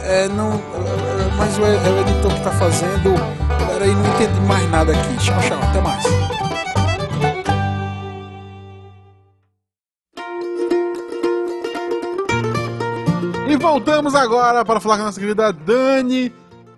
É, 0.00 0.28
não, 0.28 0.60
mas 1.36 1.58
é, 1.58 1.62
é 1.62 1.90
o 1.90 2.00
editor 2.00 2.32
que 2.32 2.38
está 2.38 2.50
fazendo. 2.52 3.14
Peraí, 3.66 3.94
não 3.94 4.06
entendi 4.14 4.40
mais 4.40 4.70
nada 4.70 4.92
aqui. 4.92 5.16
Tchau, 5.16 5.40
tchau, 5.40 5.58
até 5.62 5.80
mais. 5.80 6.04
E 13.48 13.56
voltamos 13.56 14.14
agora 14.14 14.64
para 14.64 14.80
falar 14.80 14.96
com 14.96 15.02
a 15.02 15.06
nossa 15.06 15.20
querida 15.20 15.52
Dani 15.52 16.32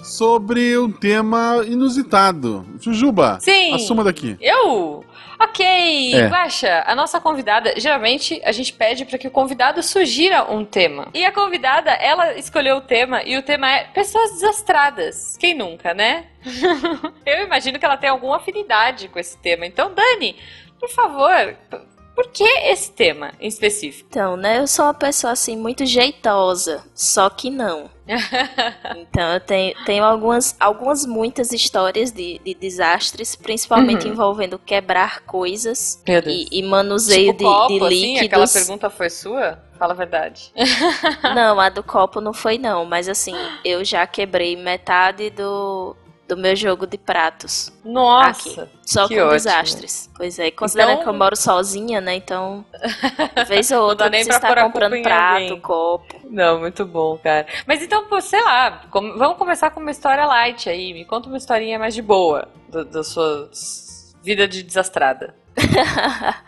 sobre 0.07 0.79
um 0.79 0.91
tema 0.91 1.65
inusitado. 1.67 2.65
Jujuba, 2.81 3.39
Sim. 3.41 3.75
assuma 3.75 4.05
daqui. 4.05 4.37
Eu? 4.41 5.05
Ok, 5.39 6.15
é. 6.15 6.29
Guaxa, 6.29 6.83
a 6.87 6.95
nossa 6.95 7.21
convidada, 7.21 7.79
geralmente 7.79 8.41
a 8.43 8.53
gente 8.53 8.73
pede 8.73 9.05
para 9.05 9.19
que 9.19 9.29
o 9.29 9.31
convidado 9.31 9.83
sugira 9.83 10.51
um 10.51 10.65
tema. 10.65 11.09
E 11.13 11.25
a 11.27 11.33
convidada, 11.33 11.91
ela 11.91 12.39
escolheu 12.39 12.77
o 12.77 12.81
tema 12.81 13.23
e 13.23 13.37
o 13.37 13.43
tema 13.43 13.71
é 13.71 13.85
pessoas 13.85 14.33
desastradas. 14.33 15.37
Quem 15.37 15.55
nunca, 15.55 15.93
né? 15.93 16.27
Eu 17.27 17.45
imagino 17.45 17.79
que 17.79 17.85
ela 17.85 17.99
tem 17.99 18.09
alguma 18.09 18.37
afinidade 18.37 19.09
com 19.09 19.19
esse 19.19 19.37
tema. 19.39 19.67
Então, 19.67 19.93
Dani, 19.93 20.37
por 20.81 20.89
favor, 20.89 21.57
por 22.17 22.29
que 22.29 22.45
esse 22.45 22.91
tema 22.91 23.35
em 23.39 23.47
específico? 23.47 24.09
Então, 24.11 24.39
né, 24.39 24.59
eu 24.59 24.67
sou 24.67 24.87
uma 24.87 24.95
pessoa 24.95 25.35
assim 25.35 25.55
muito 25.55 25.85
jeitosa, 25.85 26.83
só 26.95 27.29
que 27.29 27.51
não. 27.51 27.91
então 28.97 29.35
eu 29.35 29.41
tenho, 29.41 29.75
tenho 29.85 30.03
algumas, 30.03 30.57
algumas 30.59 31.05
muitas 31.05 31.53
histórias 31.53 32.11
de, 32.11 32.41
de 32.43 32.55
desastres, 32.55 33.37
principalmente 33.37 34.07
uhum. 34.07 34.13
envolvendo 34.13 34.59
quebrar 34.59 35.25
coisas 35.25 36.03
e, 36.27 36.49
e, 36.51 36.63
manuseio 36.63 37.33
tipo 37.33 37.39
de, 37.39 37.45
copo, 37.45 37.69
de 37.69 37.79
líquidos. 37.81 38.17
Assim, 38.17 38.27
aquela 38.27 38.49
pergunta 38.49 38.89
foi 38.89 39.11
sua? 39.11 39.63
Fala 39.79 39.93
a 39.93 39.97
verdade. 39.97 40.53
não, 41.35 41.61
a 41.61 41.69
do 41.69 41.83
copo 41.83 42.23
não 42.23 42.33
foi 42.33 42.57
não, 42.57 42.87
mas 42.87 43.11
assim, 43.11 43.35
eu 43.63 43.85
já 43.85 44.07
quebrei 44.07 44.57
metade 44.57 45.29
do, 45.29 45.95
do 46.29 46.37
meu 46.37 46.57
jogo 46.57 46.87
de 46.87 46.99
pratos. 46.99 47.73
Nossa! 47.85 48.63
Aqui. 48.63 48.73
Só 48.85 49.09
com 49.09 49.15
ótimo. 49.15 49.31
desastres. 49.31 50.11
Pois 50.17 50.39
é, 50.39 50.51
considerando 50.51 50.93
então... 50.93 51.05
que 51.05 51.09
eu 51.09 51.15
moro 51.15 51.37
sozinha, 51.37 52.01
né? 52.01 52.17
Então, 52.17 52.65
vez 53.47 53.71
ou 53.71 53.83
outra, 53.89 54.11
você 54.11 54.31
está 54.31 54.63
comprando 54.63 55.01
prato, 55.03 55.43
alguém. 55.43 55.61
copo. 55.61 56.21
Não, 56.31 56.61
muito 56.61 56.85
bom, 56.85 57.19
cara. 57.19 57.47
Mas 57.67 57.83
então, 57.83 58.05
sei 58.21 58.43
lá, 58.43 58.83
vamos 58.93 59.37
começar 59.37 59.71
com 59.71 59.81
uma 59.81 59.91
história 59.91 60.27
light 60.27 60.69
aí. 60.69 60.93
Me 60.93 61.05
conta 61.05 61.29
uma 61.29 61.39
historinha 61.39 61.79
mais 61.79 61.95
de 61.95 62.03
boa 62.03 62.49
da 62.69 63.03
sua 63.03 63.51
vida 64.23 64.47
de 64.49 64.63
desastrada. 64.63 65.35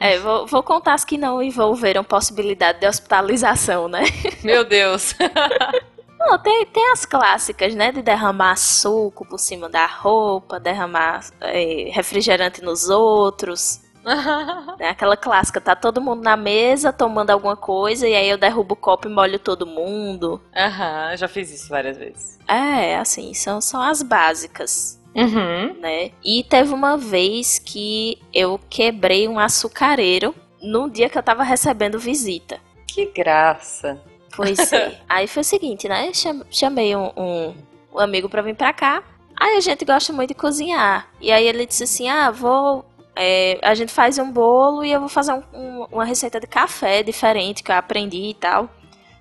É, 0.00 0.18
vou, 0.18 0.44
vou, 0.46 0.62
contar 0.62 0.94
as 0.94 1.04
que 1.04 1.16
não 1.16 1.40
envolveram 1.40 2.02
possibilidade 2.02 2.80
de 2.80 2.86
hospitalização, 2.86 3.88
né? 3.88 4.02
Meu 4.42 4.64
Deus! 4.64 5.14
Não, 6.26 6.38
tem, 6.38 6.64
tem 6.66 6.92
as 6.92 7.04
clássicas, 7.04 7.74
né? 7.74 7.92
De 7.92 8.02
derramar 8.02 8.56
suco 8.56 9.26
por 9.26 9.38
cima 9.38 9.68
da 9.68 9.86
roupa, 9.86 10.58
derramar 10.58 11.20
é, 11.40 11.90
refrigerante 11.92 12.62
nos 12.62 12.88
outros. 12.88 13.80
é 14.78 14.88
aquela 14.88 15.16
clássica, 15.16 15.60
tá 15.60 15.74
todo 15.74 16.00
mundo 16.00 16.22
na 16.22 16.36
mesa 16.36 16.92
tomando 16.92 17.30
alguma 17.30 17.56
coisa 17.56 18.06
e 18.06 18.14
aí 18.14 18.28
eu 18.28 18.36
derrubo 18.36 18.74
o 18.74 18.76
copo 18.76 19.08
e 19.08 19.10
molho 19.10 19.38
todo 19.38 19.66
mundo. 19.66 20.40
Aham, 20.54 21.16
já 21.16 21.26
fiz 21.26 21.50
isso 21.50 21.68
várias 21.68 21.96
vezes. 21.96 22.38
É, 22.46 22.96
assim, 22.96 23.32
são, 23.32 23.60
são 23.60 23.80
as 23.80 24.02
básicas. 24.02 25.00
Uhum. 25.14 25.80
Né? 25.80 26.10
E 26.24 26.42
teve 26.44 26.74
uma 26.74 26.96
vez 26.96 27.58
que 27.58 28.18
eu 28.32 28.60
quebrei 28.68 29.28
um 29.28 29.38
açucareiro 29.38 30.34
no 30.60 30.90
dia 30.90 31.08
que 31.08 31.16
eu 31.16 31.22
tava 31.22 31.42
recebendo 31.42 31.98
visita. 31.98 32.58
Que 32.86 33.06
graça. 33.06 34.00
Pois 34.36 34.72
é. 34.72 35.00
Aí 35.08 35.26
foi 35.26 35.40
o 35.42 35.44
seguinte, 35.44 35.88
né? 35.88 36.10
Chamei 36.50 36.94
um, 36.96 37.10
um, 37.16 37.54
um 37.94 37.98
amigo 37.98 38.28
pra 38.28 38.42
vir 38.42 38.54
pra 38.54 38.72
cá. 38.72 39.02
Aí 39.36 39.56
a 39.56 39.60
gente 39.60 39.84
gosta 39.84 40.12
muito 40.12 40.28
de 40.28 40.34
cozinhar. 40.34 41.08
E 41.20 41.32
aí 41.32 41.46
ele 41.46 41.66
disse 41.66 41.84
assim: 41.84 42.08
ah, 42.08 42.30
vou. 42.30 42.84
É, 43.16 43.58
a 43.62 43.74
gente 43.74 43.92
faz 43.92 44.18
um 44.18 44.30
bolo 44.30 44.84
e 44.84 44.90
eu 44.90 45.00
vou 45.00 45.08
fazer 45.08 45.32
um, 45.32 45.42
um, 45.52 45.86
uma 45.92 46.04
receita 46.04 46.40
de 46.40 46.46
café 46.46 47.02
diferente 47.02 47.62
que 47.62 47.70
eu 47.70 47.76
aprendi 47.76 48.30
e 48.30 48.34
tal. 48.34 48.68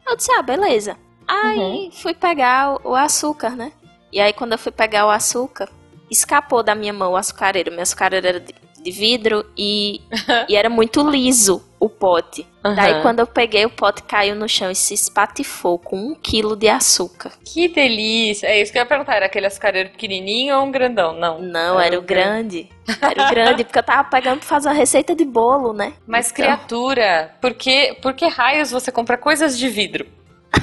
Eu 0.08 0.15
disse: 0.15 0.32
ah, 0.32 0.41
beleza. 0.41 0.98
Aí 1.27 1.58
uhum. 1.58 1.91
fui 1.91 2.13
pegar 2.13 2.75
o, 2.75 2.91
o 2.91 2.96
açúcar, 2.96 3.51
né? 3.51 3.72
E 4.12 4.20
aí 4.20 4.34
quando 4.34 4.51
eu 4.51 4.58
fui 4.60 4.72
pegar 4.72 5.08
o 5.08 5.10
açúcar, 5.10 5.70
escapou 6.10 6.62
da 6.62 6.75
minha 6.75 6.93
mão 6.93 7.13
o 7.13 7.17
açucareiro. 7.17 7.72
Meu 7.72 7.82
açucareiro 7.82 8.27
era 8.27 8.39
de, 8.39 8.53
de 8.84 8.92
vidro 8.92 9.46
e, 9.58 10.02
e 10.50 10.56
era 10.56 10.70
muito 10.70 11.10
liso 11.10 11.63
o 11.80 11.90
pote. 11.90 12.48
Aham. 12.63 12.75
Daí 12.75 13.02
quando 13.02 13.20
eu 13.20 13.28
peguei, 13.28 13.66
o 13.66 13.70
pote 13.70 14.04
caiu 14.04 14.36
no 14.36 14.48
chão 14.48 14.72
e 14.72 14.75
se 14.75 14.94
espatifou 14.94 15.78
com 15.78 15.98
um 15.98 16.16
quilo 16.16 16.56
de 16.56 16.70
açúcar. 16.70 17.32
Que 17.44 17.68
delícia. 17.68 18.48
É 18.48 18.62
isso 18.62 18.72
que 18.72 18.78
eu 18.78 18.84
ia 18.84 18.86
perguntar. 18.86 19.16
Era 19.16 19.25
aquele 19.25 19.48
açucareiro 19.48 19.90
pequenininho 19.90 20.56
ou 20.58 20.63
um 20.63 20.72
grandão? 20.72 21.13
Não. 21.13 21.42
Não, 21.42 21.80
era 21.80 21.98
o 22.00 22.02
grande. 22.02 22.70
Era 23.02 23.28
o 23.28 23.30
grande, 23.30 23.63
porque 23.66 23.80
eu 23.80 23.84
tava 23.84 24.10
pegando 24.10 24.40
pra 24.40 24.48
fazer 24.48 24.70
uma 24.70 24.75
receita 24.75 25.13
de 25.13 25.25
bolo, 25.25 25.74
né? 25.74 25.94
Mas, 26.08 26.32
Então, 26.32 26.46
criatura, 26.46 27.36
por 27.42 27.54
que, 27.54 27.98
por 28.02 28.13
que 28.13 28.28
raios 28.28 28.72
você 28.72 28.92
compra 28.92 29.18
coisas 29.18 29.58
de 29.58 29.68
vidro? 29.68 30.06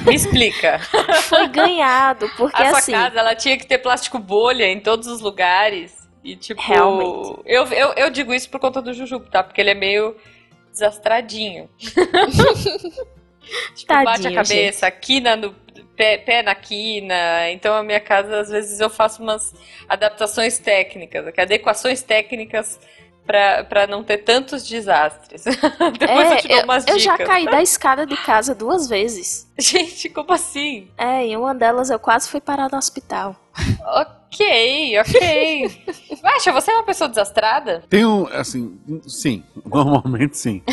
Me 0.05 0.15
explica. 0.15 0.79
Foi 1.27 1.47
ganhado, 1.49 2.29
porque 2.37 2.61
a 2.61 2.69
sua 2.69 2.79
assim. 2.79 2.91
casa, 2.93 3.19
ela 3.19 3.35
tinha 3.35 3.57
que 3.57 3.67
ter 3.67 3.77
plástico 3.77 4.17
bolha 4.17 4.65
em 4.65 4.79
todos 4.79 5.07
os 5.07 5.21
lugares. 5.21 6.00
E, 6.23 6.35
tipo... 6.35 6.61
Realmente. 6.61 7.41
Eu, 7.45 7.65
eu, 7.67 7.93
eu 7.93 8.09
digo 8.09 8.33
isso 8.33 8.49
por 8.49 8.59
conta 8.59 8.81
do 8.81 8.93
Jujubo, 8.93 9.25
tá? 9.29 9.43
Porque 9.43 9.59
ele 9.59 9.71
é 9.71 9.75
meio 9.75 10.15
desastradinho. 10.71 11.69
tipo, 13.75 13.93
bate 13.93 14.27
a 14.27 14.31
Tadinho, 14.31 14.35
cabeça, 14.35 14.91
quina 14.91 15.35
no... 15.35 15.55
Pé, 15.95 16.17
pé 16.17 16.41
na 16.41 16.55
quina. 16.55 17.49
Então, 17.51 17.75
a 17.75 17.83
minha 17.83 17.99
casa, 17.99 18.39
às 18.39 18.49
vezes, 18.49 18.79
eu 18.79 18.89
faço 18.89 19.21
umas 19.21 19.53
adaptações 19.87 20.57
técnicas, 20.57 21.27
adequações 21.37 22.01
técnicas 22.01 22.79
pra, 23.25 23.63
pra 23.63 23.87
não 23.87 24.03
ter 24.03 24.19
tantos 24.19 24.67
desastres. 24.67 25.43
Depois 25.99 26.31
eu 26.31 26.37
te 26.37 26.47
dou 26.47 26.57
É, 26.57 26.61
eu, 26.61 26.63
umas 26.63 26.87
eu 26.87 26.97
dicas. 26.97 27.03
já 27.03 27.17
caí 27.17 27.45
da 27.45 27.61
escada 27.61 28.05
de 28.05 28.17
casa 28.17 28.55
duas 28.55 28.87
vezes. 28.89 29.47
Gente, 29.59 30.09
como 30.09 30.31
assim? 30.33 30.89
É, 30.97 31.23
em 31.25 31.37
uma 31.37 31.53
delas 31.53 31.89
eu 31.89 31.99
quase 31.99 32.29
fui 32.29 32.41
parar 32.41 32.69
no 32.71 32.77
hospital. 32.77 33.35
Ok, 33.85 34.99
ok. 34.99 35.71
Baixa, 36.23 36.51
você 36.51 36.71
é 36.71 36.75
uma 36.75 36.83
pessoa 36.83 37.09
desastrada? 37.09 37.83
Tem 37.89 38.05
um, 38.05 38.27
assim, 38.27 38.79
sim, 39.07 39.43
normalmente 39.65 40.37
sim. 40.37 40.61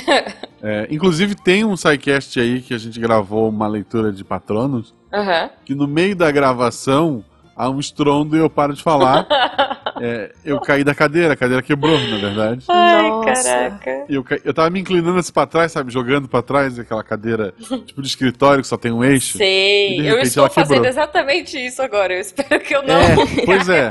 É, 0.60 0.88
inclusive 0.90 1.36
tem 1.36 1.64
um 1.64 1.76
sidecast 1.76 2.40
aí 2.40 2.60
que 2.60 2.74
a 2.74 2.78
gente 2.78 2.98
gravou 2.98 3.48
uma 3.48 3.68
leitura 3.68 4.12
de 4.12 4.24
patronos, 4.24 4.92
Aham. 5.14 5.50
que 5.64 5.72
no 5.72 5.86
meio 5.86 6.16
da 6.16 6.32
gravação 6.32 7.24
há 7.54 7.70
um 7.70 7.78
estrondo 7.78 8.36
e 8.36 8.40
eu 8.40 8.50
paro 8.50 8.74
de 8.74 8.82
falar. 8.82 9.24
É, 10.00 10.32
eu 10.44 10.60
caí 10.60 10.84
da 10.84 10.94
cadeira, 10.94 11.32
a 11.32 11.36
cadeira 11.36 11.62
quebrou, 11.62 11.98
na 11.98 12.18
verdade. 12.18 12.64
Ai, 12.68 13.08
Nossa. 13.10 13.42
caraca. 13.44 14.04
Eu, 14.08 14.24
ca- 14.24 14.38
eu 14.44 14.54
tava 14.54 14.70
me 14.70 14.80
inclinando 14.80 15.18
assim 15.18 15.32
pra 15.32 15.46
trás, 15.46 15.72
sabe? 15.72 15.92
Jogando 15.92 16.28
pra 16.28 16.42
trás, 16.42 16.78
aquela 16.78 17.02
cadeira 17.02 17.52
tipo 17.86 18.00
de 18.02 18.08
escritório 18.08 18.62
que 18.62 18.68
só 18.68 18.76
tem 18.76 18.92
um 18.92 19.04
eixo. 19.04 19.38
Sei. 19.38 20.00
Eu 20.08 20.18
estou 20.20 20.48
fazendo 20.50 20.86
exatamente 20.86 21.58
isso 21.58 21.82
agora. 21.82 22.14
Eu 22.14 22.20
espero 22.20 22.60
que 22.60 22.74
eu 22.74 22.82
não. 22.82 22.94
É, 22.94 23.16
pois 23.46 23.68
é. 23.68 23.90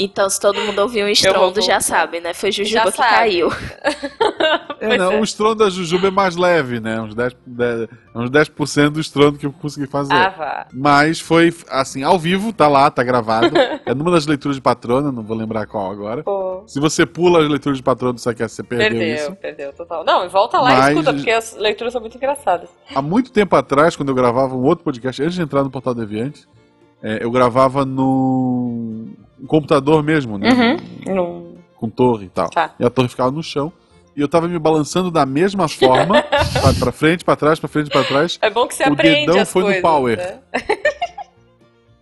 Então, 0.00 0.28
se 0.30 0.40
todo 0.40 0.60
mundo 0.60 0.78
ouviu 0.80 1.06
um 1.06 1.08
estrondo, 1.08 1.60
já 1.60 1.80
sabe, 1.80 2.20
né? 2.20 2.32
Foi 2.34 2.50
Já 2.52 2.62
Jujuba 2.64 2.90
que 2.90 2.96
sabe. 2.96 3.14
caiu. 3.14 3.48
É, 4.80 4.96
não, 4.96 5.12
é. 5.14 5.20
O 5.20 5.24
estrondo 5.24 5.56
da 5.64 5.70
Jujuba 5.70 6.06
é 6.06 6.10
mais 6.10 6.36
leve, 6.36 6.78
né? 6.78 7.00
Uns 7.00 7.12
10%, 7.12 7.34
10, 7.44 7.88
uns 8.14 8.30
10 8.30 8.48
do 8.92 9.00
estrondo 9.00 9.36
que 9.36 9.44
eu 9.44 9.52
consegui 9.52 9.88
fazer. 9.88 10.14
Ah, 10.14 10.28
vá. 10.28 10.66
Mas 10.72 11.18
foi, 11.18 11.52
assim, 11.68 12.04
ao 12.04 12.16
vivo, 12.16 12.52
tá 12.52 12.68
lá, 12.68 12.88
tá 12.88 13.02
gravado. 13.02 13.50
é 13.84 13.92
numa 13.92 14.12
das 14.12 14.24
leituras 14.26 14.54
de 14.56 14.62
patrona, 14.62 15.10
não 15.10 15.24
vou 15.24 15.36
lembrar 15.36 15.47
qual 15.66 15.90
agora. 15.90 16.22
Pô. 16.22 16.62
Se 16.66 16.78
você 16.80 17.04
pula 17.06 17.42
as 17.42 17.48
leituras 17.48 17.78
de 17.78 17.82
patrona 17.82 18.12
do 18.14 18.20
Saquest, 18.20 18.54
você 18.54 18.62
perdeu, 18.62 18.90
Perdeu, 18.90 19.14
isso. 19.16 19.34
perdeu, 19.36 19.72
total. 19.72 20.04
Não, 20.04 20.28
volta 20.28 20.58
lá 20.60 20.70
Mas- 20.70 20.86
e 20.86 20.90
escuta, 20.92 21.12
porque 21.14 21.30
as 21.30 21.56
leituras 21.56 21.92
são 21.92 22.00
muito 22.00 22.16
engraçadas. 22.16 22.68
Há 22.94 23.00
muito 23.02 23.30
tempo 23.32 23.54
atrás, 23.56 23.96
quando 23.96 24.08
eu 24.10 24.14
gravava 24.14 24.54
um 24.54 24.62
outro 24.64 24.84
podcast, 24.84 25.22
antes 25.22 25.34
de 25.34 25.42
entrar 25.42 25.62
no 25.64 25.70
Portal 25.70 25.94
Deviante, 25.94 26.46
é, 27.02 27.18
eu 27.22 27.30
gravava 27.30 27.84
no 27.84 29.06
computador 29.46 30.02
mesmo, 30.02 30.36
né? 30.38 30.76
Não. 31.06 31.54
Com 31.76 31.88
torre 31.88 32.26
e 32.26 32.28
tal. 32.28 32.50
Tá. 32.50 32.74
E 32.78 32.84
a 32.84 32.90
torre 32.90 33.08
ficava 33.08 33.30
no 33.30 33.42
chão. 33.42 33.72
E 34.16 34.20
eu 34.20 34.26
tava 34.26 34.48
me 34.48 34.58
balançando 34.58 35.12
da 35.12 35.24
mesma 35.24 35.68
forma, 35.68 36.20
pra, 36.60 36.74
pra 36.80 36.90
frente, 36.90 37.24
pra 37.24 37.36
trás, 37.36 37.60
pra 37.60 37.68
frente, 37.68 37.88
pra 37.88 38.02
trás. 38.02 38.36
É 38.42 38.50
bom 38.50 38.66
que 38.66 38.74
você 38.74 38.82
O 38.82 38.92
aprende 38.92 39.26
dedão 39.26 39.40
as 39.42 39.52
foi 39.52 39.62
no 39.62 39.66
coisas. 39.68 39.82
power. 39.82 40.16
né? 40.18 40.40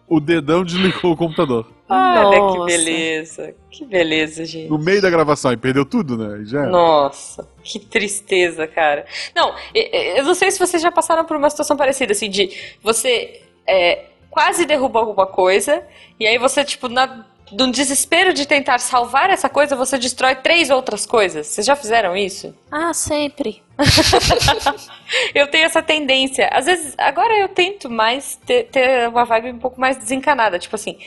O 0.08 0.18
dedão 0.20 0.64
desligou 0.64 1.12
o 1.12 1.16
computador. 1.16 1.66
Olha 1.88 2.30
que 2.30 2.58
Nossa. 2.58 2.64
beleza. 2.64 3.54
Que 3.70 3.84
beleza, 3.84 4.44
gente. 4.44 4.68
No 4.68 4.78
meio 4.78 5.00
da 5.00 5.10
gravação, 5.10 5.52
e 5.52 5.56
perdeu 5.56 5.84
tudo, 5.84 6.16
né? 6.16 6.44
Já. 6.44 6.66
Nossa, 6.66 7.48
que 7.62 7.78
tristeza, 7.78 8.66
cara. 8.66 9.06
Não, 9.34 9.54
eu 9.74 10.24
não 10.24 10.34
sei 10.34 10.50
se 10.50 10.58
vocês 10.58 10.82
já 10.82 10.90
passaram 10.90 11.24
por 11.24 11.36
uma 11.36 11.50
situação 11.50 11.76
parecida, 11.76 12.12
assim, 12.12 12.28
de 12.28 12.50
você 12.82 13.42
é, 13.66 14.06
quase 14.30 14.66
derruba 14.66 14.98
alguma 14.98 15.26
coisa, 15.26 15.82
e 16.18 16.26
aí 16.26 16.38
você, 16.38 16.64
tipo, 16.64 16.88
na, 16.88 17.24
num 17.52 17.70
desespero 17.70 18.32
de 18.32 18.46
tentar 18.46 18.78
salvar 18.78 19.30
essa 19.30 19.48
coisa, 19.48 19.76
você 19.76 19.98
destrói 19.98 20.34
três 20.34 20.70
outras 20.70 21.06
coisas. 21.06 21.46
Vocês 21.46 21.66
já 21.66 21.76
fizeram 21.76 22.16
isso? 22.16 22.54
Ah, 22.70 22.92
sempre. 22.92 23.62
Eu 25.34 25.48
tenho 25.48 25.64
essa 25.64 25.82
tendência. 25.82 26.48
Às 26.52 26.66
vezes, 26.66 26.94
agora 26.98 27.32
eu 27.38 27.48
tento 27.48 27.88
mais 27.88 28.36
ter, 28.44 28.64
ter 28.64 29.08
uma 29.08 29.24
vibe 29.24 29.52
um 29.52 29.58
pouco 29.58 29.80
mais 29.80 29.96
desencanada. 29.96 30.58
Tipo 30.58 30.74
assim, 30.74 30.98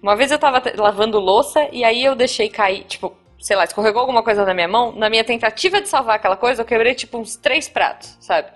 uma 0.00 0.14
vez 0.14 0.30
eu 0.30 0.38
tava 0.38 0.62
lavando 0.76 1.18
louça 1.18 1.68
e 1.72 1.82
aí 1.82 2.04
eu 2.04 2.14
deixei 2.14 2.48
cair, 2.48 2.84
tipo, 2.84 3.16
sei 3.40 3.56
lá, 3.56 3.64
escorregou 3.64 4.00
alguma 4.00 4.22
coisa 4.22 4.44
na 4.44 4.54
minha 4.54 4.68
mão. 4.68 4.92
Na 4.92 5.10
minha 5.10 5.24
tentativa 5.24 5.80
de 5.80 5.88
salvar 5.88 6.16
aquela 6.16 6.36
coisa, 6.36 6.62
eu 6.62 6.66
quebrei, 6.66 6.94
tipo, 6.94 7.18
uns 7.18 7.34
três 7.34 7.68
pratos, 7.68 8.16
sabe? 8.20 8.48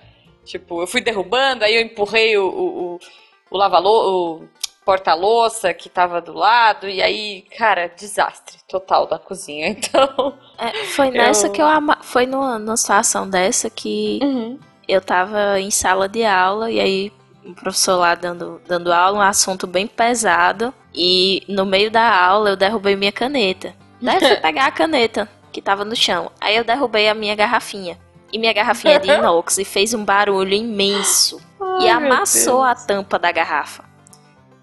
Tipo, 0.44 0.82
eu 0.82 0.86
fui 0.86 1.00
derrubando, 1.00 1.64
aí 1.64 1.74
eu 1.74 1.82
empurrei 1.82 2.36
o, 2.36 2.46
o, 2.46 2.94
o, 2.94 2.98
o 3.50 4.38
porta-louça 4.84 5.72
que 5.72 5.88
tava 5.88 6.20
do 6.20 6.32
lado, 6.32 6.88
e 6.88 7.00
aí, 7.02 7.42
cara, 7.56 7.88
desastre 7.88 8.58
total 8.68 9.06
da 9.06 9.18
cozinha. 9.18 9.68
Então. 9.78 10.34
É, 10.58 10.72
foi 10.86 11.10
nessa 11.10 11.46
Eu- 11.48 11.52
que 11.52 11.60
eu 11.62 11.66
ama... 11.66 11.98
Foi 12.02 12.26
numa, 12.26 12.58
numa 12.58 12.76
situação 12.76 13.28
dessa 13.28 13.68
que 13.70 14.20
eu 14.88 15.00
tava 15.00 15.58
em 15.60 15.70
sala 15.70 16.08
de 16.08 16.24
aula 16.24 16.70
e 16.70 16.78
aí 16.80 17.12
o 17.44 17.54
professor 17.54 17.96
lá 17.96 18.14
dando, 18.14 18.60
dando 18.68 18.92
aula, 18.92 19.18
um 19.18 19.22
assunto 19.22 19.66
bem 19.66 19.86
pesado. 19.86 20.72
E 20.94 21.42
no 21.48 21.64
meio 21.64 21.90
da 21.90 22.14
aula 22.24 22.50
eu 22.50 22.56
derrubei 22.56 22.94
minha 22.94 23.10
caneta. 23.12 23.74
Daí 24.00 24.16
eu 24.16 24.20
fui 24.28 24.36
pegar 24.42 24.66
a 24.66 24.70
caneta 24.70 25.28
que 25.50 25.60
tava 25.62 25.84
no 25.84 25.96
chão. 25.96 26.30
Aí 26.40 26.56
eu 26.56 26.64
derrubei 26.64 27.08
a 27.08 27.14
minha 27.14 27.34
garrafinha. 27.34 27.98
E 28.32 28.38
minha 28.38 28.52
garrafinha 28.52 28.98
de 29.00 29.10
inox 29.12 29.58
e 29.58 29.64
fez 29.64 29.92
um 29.94 30.04
barulho 30.04 30.54
imenso. 30.54 31.40
e 31.80 31.88
Ai, 31.88 32.00
meu 32.00 32.12
amassou 32.12 32.62
a 32.62 32.74
tampa 32.74 33.18
da 33.18 33.32
garrafa. 33.32 33.84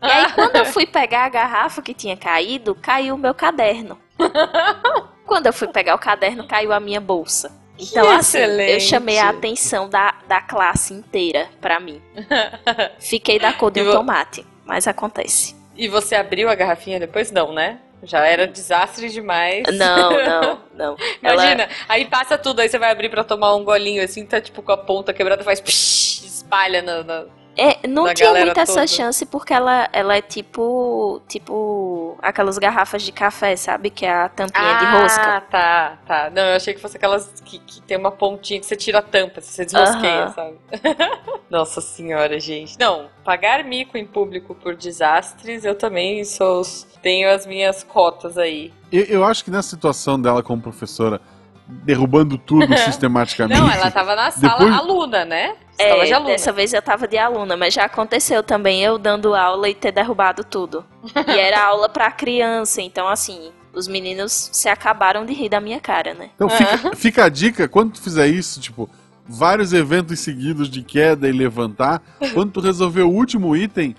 E 0.02 0.06
aí, 0.06 0.32
quando 0.34 0.56
eu 0.56 0.66
fui 0.66 0.86
pegar 0.86 1.26
a 1.26 1.30
garrafa 1.30 1.82
que 1.82 1.94
tinha 1.94 2.16
caído, 2.18 2.76
caiu 2.76 3.16
o 3.16 3.18
meu 3.18 3.34
caderno. 3.34 3.98
quando 5.26 5.48
eu 5.48 5.54
fui 5.54 5.68
pegar 5.68 5.96
o 5.96 6.00
caderno, 6.00 6.48
caiu 6.48 6.72
a 6.74 6.80
minha 6.80 7.00
bolsa. 7.02 7.52
Então, 7.78 8.04
Que 8.06 8.12
assim, 8.12 8.38
eu 8.40 8.44
excelente. 8.46 8.84
chamei 8.84 9.20
a 9.20 9.30
atenção 9.30 9.88
da, 9.88 10.14
da 10.28 10.42
classe 10.42 10.94
inteira 10.94 11.48
pra 11.62 11.80
mim. 11.80 12.02
Fiquei 13.00 13.40
da 13.40 13.54
cor 13.54 13.72
de 13.72 13.82
um 13.82 13.92
tomate, 13.92 14.46
mas 14.66 14.86
acontece. 14.88 15.56
E 15.78 15.88
você 15.88 16.16
abriu 16.16 16.50
a 16.50 16.56
garrafinha 16.56 17.00
depois? 17.00 17.32
Não, 17.32 17.54
né? 17.54 17.80
Já 18.04 18.26
era 18.26 18.48
desastre 18.48 19.10
demais. 19.10 19.64
Não, 19.78 20.10
não, 20.12 20.60
não. 20.74 20.98
Ela- 21.24 21.44
Imagina, 21.46 21.70
aí 21.88 22.06
passa 22.06 22.38
tudo, 22.38 22.60
aí 22.60 22.68
você 22.70 22.78
vai 22.78 22.92
abrir 22.92 23.10
pra 23.10 23.24
tomar 23.24 23.56
um 23.56 23.64
golinho 23.64 24.04
assim, 24.04 24.26
tá 24.26 24.42
tipo 24.42 24.62
com 24.62 24.72
a 24.74 24.78
ponta 24.78 25.14
quebrada, 25.14 25.44
faz 25.44 25.60
psh, 25.62 26.24
espalha 26.26 26.82
na- 26.82 27.26
É, 27.60 27.88
não 27.88 28.06
da 28.06 28.14
tinha 28.14 28.32
muita 28.34 28.62
essa 28.62 28.74
toda. 28.74 28.88
chance 28.88 29.26
porque 29.26 29.54
ela, 29.54 29.90
ela 29.92 30.16
é 30.16 30.22
tipo 30.22 31.22
tipo 31.28 32.18
aquelas 32.22 32.58
garrafas 32.58 33.02
de 33.04 33.12
café, 33.12 33.56
sabe? 33.56 33.90
Que 33.90 34.06
é 34.06 34.12
a 34.14 34.30
tampinha 34.30 34.78
de 34.80 34.86
rosca. 34.86 35.22
Ah, 35.38 35.42
tá, 35.42 35.98
tá. 36.08 36.30
Não, 36.34 36.44
eu 36.44 36.56
achei 36.56 36.74
que 36.74 36.80
fosse 36.82 36.98
aquelas 36.98 37.42
que, 37.44 37.60
que 37.60 37.82
tem 37.82 37.98
uma 37.98 38.12
pontinha 38.12 38.60
que 38.60 38.66
você 38.66 38.76
tira 38.76 39.00
a 39.00 39.02
tampa, 39.02 39.42
você 39.42 39.66
desrosqueia, 39.66 40.30
sabe? 40.30 40.58
Nossa 41.50 41.82
senhora, 41.82 42.40
gente. 42.40 42.78
Não, 42.80 43.08
pagar 43.24 43.64
mico 43.64 43.98
em 43.98 44.06
público 44.06 44.54
por 44.56 44.76
desastres, 44.76 45.66
eu 45.66 45.76
também 45.76 46.24
sou. 46.24 46.62
Tenho 47.02 47.30
as 47.30 47.46
minhas 47.46 47.84
cotas 47.84 48.38
aí. 48.38 48.74
Eu, 48.92 49.04
eu 49.04 49.26
acho 49.26 49.44
que 49.44 49.50
nessa 49.52 49.70
situação 49.70 50.22
dela 50.22 50.44
como 50.44 50.62
professora, 50.62 51.22
derrubando 51.68 52.38
tudo 52.38 52.76
sistematicamente. 52.78 53.60
Não, 53.60 53.72
ela 53.72 53.90
tava 53.92 54.16
na 54.16 54.32
sala 54.32 54.60
Depois- 54.60 54.74
aluna, 54.78 55.26
né? 55.26 55.56
Tava 55.88 56.06
de 56.06 56.12
É, 56.12 56.16
aluna. 56.16 56.30
dessa 56.32 56.52
vez 56.52 56.74
eu 56.74 56.82
tava 56.82 57.08
de 57.08 57.18
aluna, 57.18 57.56
mas 57.56 57.74
já 57.74 57.86
aconteceu 57.86 58.44
também 58.44 58.84
eu 58.84 58.98
dando 58.98 59.34
aula 59.34 59.70
e 59.70 59.74
ter 59.76 59.92
derrubado 59.92 60.44
tudo. 60.44 60.86
E 61.28 61.40
era 61.40 61.62
aula 61.66 61.88
pra 61.90 62.12
criança, 62.12 62.82
então 62.82 63.08
assim, 63.08 63.52
os 63.74 63.88
meninos 63.88 64.50
se 64.52 64.68
acabaram 64.68 65.26
de 65.26 65.34
rir 65.34 65.50
da 65.50 65.60
minha 65.62 65.80
cara, 65.80 66.14
né? 66.14 66.30
Então 66.36 66.50
fica, 66.50 66.78
fica 66.96 67.24
a 67.26 67.30
dica, 67.30 67.68
quando 67.68 67.94
tu 67.94 68.02
fizer 68.02 68.28
isso, 68.28 68.60
tipo, 68.60 68.90
vários 69.28 69.74
eventos 69.74 70.20
seguidos 70.20 70.70
de 70.70 70.82
queda 70.84 71.28
e 71.30 71.32
levantar, 71.32 72.02
quando 72.34 72.52
tu 72.52 72.60
resolver 72.62 73.04
o 73.04 73.10
último 73.10 73.56
item, 73.56 73.96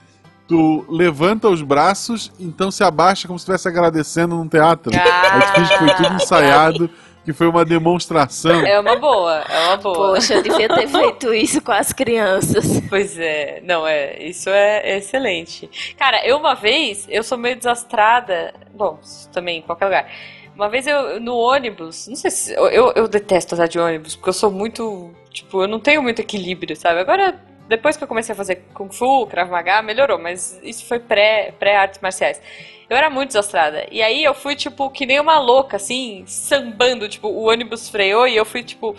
tu 0.48 0.84
levanta 0.88 1.48
os 1.48 1.62
braços, 1.62 2.32
então 2.40 2.70
se 2.72 2.82
abaixa 2.82 3.28
como 3.28 3.38
se 3.38 3.44
estivesse 3.44 3.68
agradecendo 3.68 4.34
num 4.34 4.48
teatro. 4.48 4.90
Ah. 4.94 5.34
Aí 5.34 5.40
tu 5.42 5.52
finge 5.54 5.70
que 5.70 5.78
foi 5.78 5.94
tudo 5.94 6.14
ensaiado, 6.14 6.90
que 7.24 7.32
foi 7.32 7.46
uma 7.46 7.64
demonstração. 7.64 8.66
É 8.66 8.78
uma 8.80 8.96
boa, 8.96 9.44
é 9.48 9.66
uma 9.68 9.76
boa. 9.76 10.14
Poxa, 10.14 10.34
eu 10.34 10.42
devia 10.42 10.68
ter 10.68 10.88
feito 10.88 11.34
isso 11.34 11.60
com 11.60 11.72
as 11.72 11.92
crianças. 11.92 12.80
Pois 12.88 13.18
é, 13.18 13.60
não, 13.62 13.86
é, 13.86 14.22
isso 14.22 14.50
é 14.50 14.96
excelente. 14.96 15.94
Cara, 15.96 16.26
eu 16.26 16.36
uma 16.36 16.54
vez, 16.54 17.06
eu 17.08 17.22
sou 17.22 17.38
meio 17.38 17.56
desastrada, 17.56 18.54
bom, 18.74 18.98
também 19.32 19.58
em 19.58 19.62
qualquer 19.62 19.84
lugar, 19.84 20.10
Uma 20.54 20.68
vez 20.68 20.86
eu, 20.86 21.20
no 21.20 21.36
ônibus, 21.36 22.08
não 22.08 22.16
sei 22.16 22.30
se. 22.30 22.52
Eu, 22.52 22.92
eu 22.94 23.08
detesto 23.08 23.54
andar 23.54 23.68
de 23.68 23.78
ônibus, 23.78 24.16
porque 24.16 24.28
eu 24.30 24.34
sou 24.34 24.50
muito. 24.50 25.10
Tipo, 25.30 25.62
eu 25.62 25.68
não 25.68 25.78
tenho 25.78 26.02
muito 26.02 26.20
equilíbrio, 26.20 26.74
sabe? 26.74 27.00
Agora, 27.00 27.40
depois 27.70 27.96
que 27.96 28.02
eu 28.02 28.08
comecei 28.08 28.32
a 28.32 28.36
fazer 28.36 28.64
Kung 28.74 28.90
Fu, 28.90 29.28
Krav 29.28 29.48
Maga, 29.48 29.80
melhorou, 29.80 30.18
mas 30.18 30.58
isso 30.60 30.84
foi 30.86 30.98
pré-artes 30.98 31.56
pré 31.56 31.88
marciais. 32.02 32.42
Eu 32.88 32.96
era 32.96 33.08
muito 33.08 33.28
desastrada. 33.28 33.86
E 33.92 34.02
aí 34.02 34.24
eu 34.24 34.34
fui, 34.34 34.56
tipo, 34.56 34.90
que 34.90 35.06
nem 35.06 35.20
uma 35.20 35.38
louca, 35.38 35.76
assim, 35.76 36.24
sambando. 36.26 37.08
Tipo, 37.08 37.28
o 37.28 37.48
ônibus 37.48 37.88
freou 37.88 38.26
e 38.26 38.34
eu 38.34 38.44
fui, 38.44 38.64
tipo, 38.64 38.96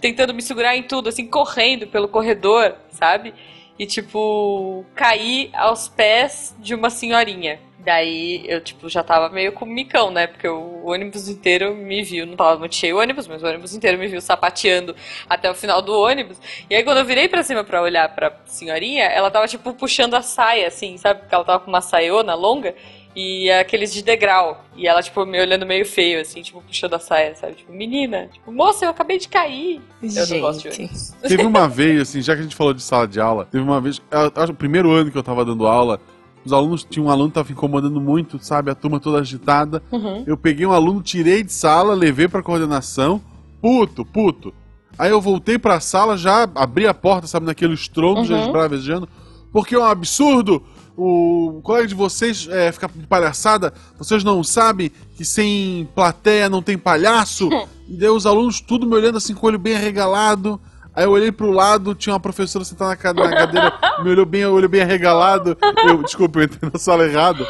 tentando 0.00 0.32
me 0.32 0.40
segurar 0.40 0.74
em 0.74 0.82
tudo, 0.82 1.10
assim, 1.10 1.26
correndo 1.26 1.88
pelo 1.88 2.08
corredor, 2.08 2.74
sabe? 2.88 3.34
E, 3.78 3.84
tipo, 3.84 4.86
caí 4.94 5.50
aos 5.52 5.86
pés 5.86 6.56
de 6.58 6.74
uma 6.74 6.88
senhorinha. 6.88 7.60
Daí 7.86 8.44
eu, 8.48 8.60
tipo, 8.60 8.88
já 8.88 9.04
tava 9.04 9.28
meio 9.28 9.52
com 9.52 9.64
micão, 9.64 10.10
né? 10.10 10.26
Porque 10.26 10.48
o 10.48 10.86
ônibus 10.86 11.28
inteiro 11.28 11.72
me 11.72 12.02
viu. 12.02 12.26
Não 12.26 12.34
tava 12.34 12.58
muito 12.58 12.74
cheio 12.74 12.96
o 12.96 12.98
ônibus, 12.98 13.28
mas 13.28 13.44
o 13.44 13.46
ônibus 13.46 13.76
inteiro 13.76 13.96
me 13.96 14.08
viu 14.08 14.20
sapateando 14.20 14.96
até 15.30 15.48
o 15.48 15.54
final 15.54 15.80
do 15.80 15.94
ônibus. 15.94 16.36
E 16.68 16.74
aí 16.74 16.82
quando 16.82 16.98
eu 16.98 17.04
virei 17.04 17.28
pra 17.28 17.44
cima 17.44 17.62
pra 17.62 17.80
olhar 17.80 18.12
pra 18.12 18.40
senhorinha, 18.44 19.04
ela 19.04 19.30
tava, 19.30 19.46
tipo, 19.46 19.72
puxando 19.72 20.14
a 20.14 20.20
saia, 20.20 20.66
assim, 20.66 20.98
sabe? 20.98 21.20
Porque 21.20 21.32
ela 21.32 21.44
tava 21.44 21.60
com 21.60 21.68
uma 21.68 21.80
saiona 21.80 22.34
longa 22.34 22.74
e 23.14 23.48
aqueles 23.52 23.94
de 23.94 24.02
degrau. 24.02 24.64
E 24.74 24.88
ela, 24.88 25.00
tipo, 25.00 25.24
me 25.24 25.40
olhando 25.40 25.64
meio 25.64 25.86
feio, 25.86 26.20
assim, 26.20 26.42
tipo, 26.42 26.60
puxando 26.60 26.94
a 26.94 26.98
saia, 26.98 27.36
sabe? 27.36 27.54
Tipo, 27.54 27.72
menina, 27.72 28.28
tipo, 28.32 28.50
moça, 28.50 28.84
eu 28.84 28.90
acabei 28.90 29.16
de 29.16 29.28
cair. 29.28 29.80
Gente. 30.02 30.18
Eu 30.18 30.26
não 30.26 30.40
gosto 30.40 30.62
de 30.62 30.68
ônibus. 30.70 31.12
Teve 31.22 31.44
uma 31.44 31.68
vez, 31.68 32.00
assim, 32.00 32.20
já 32.20 32.34
que 32.34 32.40
a 32.40 32.42
gente 32.42 32.56
falou 32.56 32.74
de 32.74 32.82
sala 32.82 33.06
de 33.06 33.20
aula, 33.20 33.46
teve 33.46 33.62
uma 33.62 33.80
vez, 33.80 34.02
acho, 34.34 34.50
o 34.50 34.56
primeiro 34.56 34.90
ano 34.90 35.12
que 35.12 35.16
eu 35.16 35.22
tava 35.22 35.44
dando 35.44 35.68
aula, 35.68 36.00
os 36.46 36.52
alunos, 36.52 36.86
tinha 36.88 37.04
um 37.04 37.10
aluno 37.10 37.28
que 37.28 37.34
tava 37.34 37.52
incomodando 37.52 38.00
muito, 38.00 38.38
sabe? 38.42 38.70
A 38.70 38.74
turma 38.74 38.98
toda 39.00 39.18
agitada. 39.18 39.82
Uhum. 39.90 40.24
Eu 40.26 40.36
peguei 40.36 40.64
um 40.66 40.72
aluno, 40.72 41.02
tirei 41.02 41.42
de 41.42 41.52
sala, 41.52 41.94
levei 41.94 42.28
pra 42.28 42.42
coordenação. 42.42 43.20
Puto, 43.60 44.04
puto. 44.04 44.54
Aí 44.98 45.10
eu 45.10 45.20
voltei 45.20 45.58
pra 45.58 45.80
sala, 45.80 46.16
já 46.16 46.48
abri 46.54 46.86
a 46.86 46.94
porta, 46.94 47.26
sabe, 47.26 47.46
naquele 47.46 47.74
estrondo, 47.74 48.24
já 48.24 48.36
Uhum. 48.36 48.46
esbravejando. 48.46 49.08
Porque 49.52 49.74
é 49.74 49.78
um 49.78 49.84
absurdo 49.84 50.62
o 50.96 51.60
colega 51.62 51.86
de 51.86 51.94
vocês 51.94 52.48
é, 52.50 52.72
ficar 52.72 52.88
de 52.94 53.06
palhaçada. 53.06 53.74
Vocês 53.98 54.24
não 54.24 54.42
sabem 54.42 54.90
que 55.14 55.24
sem 55.24 55.86
plateia 55.94 56.48
não 56.48 56.62
tem 56.62 56.78
palhaço. 56.78 57.48
e 57.88 57.94
daí 57.96 58.08
os 58.08 58.24
alunos 58.24 58.60
tudo 58.60 58.86
me 58.86 58.94
olhando 58.94 59.18
assim 59.18 59.34
com 59.34 59.46
o 59.46 59.48
olho 59.48 59.58
bem 59.58 59.74
arregalado. 59.76 60.58
Aí 60.96 61.04
eu 61.04 61.10
olhei 61.10 61.30
pro 61.30 61.50
lado, 61.50 61.94
tinha 61.94 62.14
uma 62.14 62.20
professora 62.20 62.64
sentada 62.64 62.90
na, 62.90 62.96
ca- 62.96 63.12
na 63.12 63.30
cadeira, 63.34 63.72
me 64.02 64.08
olhou 64.10 64.24
bem, 64.24 64.46
o 64.46 64.54
olho 64.54 64.66
bem 64.68 64.80
arregalado. 64.80 65.56
Eu, 65.86 66.02
desculpa, 66.02 66.38
eu 66.38 66.44
entrei 66.44 66.70
na 66.72 66.78
sala 66.78 67.04
errado. 67.06 67.46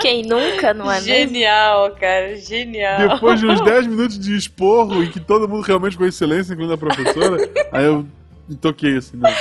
Quem 0.00 0.22
nunca, 0.24 0.72
não 0.74 0.90
é 0.90 1.00
mesmo? 1.00 1.04
Genial, 1.34 1.90
cara, 1.92 2.36
genial. 2.36 3.08
Depois 3.08 3.38
de 3.38 3.46
uns 3.46 3.60
10 3.60 3.86
minutos 3.86 4.18
de 4.18 4.34
esporro 4.36 5.02
e 5.04 5.08
que 5.08 5.20
todo 5.20 5.48
mundo 5.48 5.62
realmente 5.62 5.96
com 5.96 6.04
excelência, 6.04 6.52
incluindo 6.52 6.72
a 6.72 6.78
professora, 6.78 7.36
aí 7.70 7.84
eu 7.84 8.06
me 8.48 8.56
toquei 8.56 8.96
assim, 8.96 9.16
né? 9.16 9.32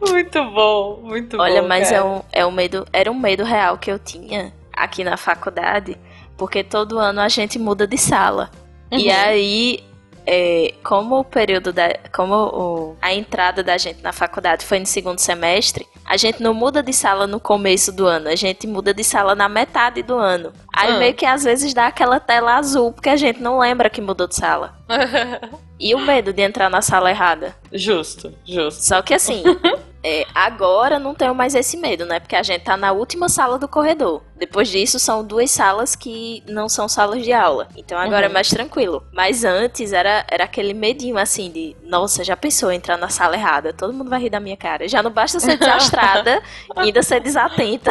Muito 0.00 0.44
bom, 0.50 1.00
muito 1.02 1.36
bom. 1.36 1.42
Olha, 1.42 1.62
mas 1.62 1.88
cara. 1.90 1.96
é 2.00 2.04
um, 2.04 2.22
é 2.32 2.46
um 2.46 2.50
medo, 2.52 2.86
era 2.92 3.10
um 3.10 3.18
medo 3.18 3.42
real 3.42 3.78
que 3.78 3.90
eu 3.90 3.98
tinha 3.98 4.52
aqui 4.72 5.02
na 5.02 5.16
faculdade, 5.16 5.96
porque 6.36 6.62
todo 6.62 6.98
ano 6.98 7.20
a 7.20 7.28
gente 7.28 7.58
muda 7.58 7.86
de 7.86 7.96
sala. 7.98 8.50
E 8.90 9.08
Uhum. 9.08 9.14
aí, 9.16 9.84
é, 10.26 10.74
como 10.84 11.18
o 11.20 11.24
período 11.24 11.72
da. 11.72 11.94
Como 12.14 12.34
o- 12.34 12.96
a 13.00 13.12
entrada 13.12 13.62
da 13.62 13.76
gente 13.78 14.02
na 14.02 14.12
faculdade 14.12 14.64
foi 14.64 14.78
no 14.78 14.86
segundo 14.86 15.18
semestre, 15.18 15.86
a 16.04 16.16
gente 16.16 16.42
não 16.42 16.52
muda 16.54 16.82
de 16.82 16.92
sala 16.92 17.26
no 17.26 17.38
começo 17.40 17.90
do 17.92 18.06
ano, 18.06 18.28
a 18.28 18.36
gente 18.36 18.66
muda 18.66 18.92
de 18.94 19.02
sala 19.04 19.34
na 19.34 19.48
metade 19.48 20.02
do 20.02 20.16
ano. 20.16 20.52
Aí 20.74 20.92
Ah. 20.92 20.98
meio 20.98 21.14
que 21.14 21.26
às 21.26 21.44
vezes 21.44 21.72
dá 21.74 21.86
aquela 21.86 22.18
tela 22.20 22.54
azul, 22.56 22.92
porque 22.92 23.08
a 23.08 23.16
gente 23.16 23.40
não 23.40 23.58
lembra 23.58 23.90
que 23.90 24.00
mudou 24.00 24.26
de 24.26 24.36
sala. 24.36 24.74
E 25.84 25.96
o 25.96 25.98
medo 25.98 26.32
de 26.32 26.40
entrar 26.42 26.70
na 26.70 26.80
sala 26.80 27.10
errada. 27.10 27.56
justo, 27.72 28.32
justo. 28.46 28.84
Só 28.84 29.02
que 29.02 29.12
assim, 29.14 29.42
é, 30.04 30.26
agora 30.34 30.98
não 30.98 31.14
tenho 31.14 31.34
mais 31.34 31.54
esse 31.54 31.76
medo, 31.76 32.04
né? 32.04 32.18
Porque 32.18 32.34
a 32.36 32.42
gente 32.42 32.62
tá 32.62 32.76
na 32.76 32.92
última 32.92 33.28
sala 33.28 33.58
do 33.58 33.68
corredor. 33.68 34.22
Depois 34.36 34.68
disso, 34.68 34.98
são 34.98 35.24
duas 35.24 35.50
salas 35.50 35.94
que 35.94 36.42
não 36.48 36.68
são 36.68 36.88
salas 36.88 37.22
de 37.24 37.32
aula. 37.32 37.68
Então 37.76 37.96
agora 37.98 38.26
Uhum. 38.26 38.30
é 38.30 38.34
mais 38.34 38.48
tranquilo. 38.48 39.04
Mas 39.12 39.44
antes 39.44 39.92
era, 39.92 40.24
era 40.30 40.44
aquele 40.44 40.74
medinho 40.74 41.16
assim 41.16 41.50
de, 41.50 41.76
nossa, 41.84 42.24
já 42.24 42.36
pensou 42.36 42.72
em 42.72 42.76
entrar 42.76 42.96
na 42.96 43.08
sala 43.08 43.36
errada? 43.36 43.72
Todo 43.72 43.92
mundo 43.92 44.10
vai 44.10 44.20
rir 44.20 44.30
da 44.30 44.40
minha 44.40 44.56
cara. 44.56 44.88
Já 44.88 45.02
não 45.02 45.10
basta 45.12 45.38
ser 45.38 45.56
desastrada, 45.56 46.42
ainda 46.76 47.02
ser 47.02 47.20
desatenta. 47.20 47.90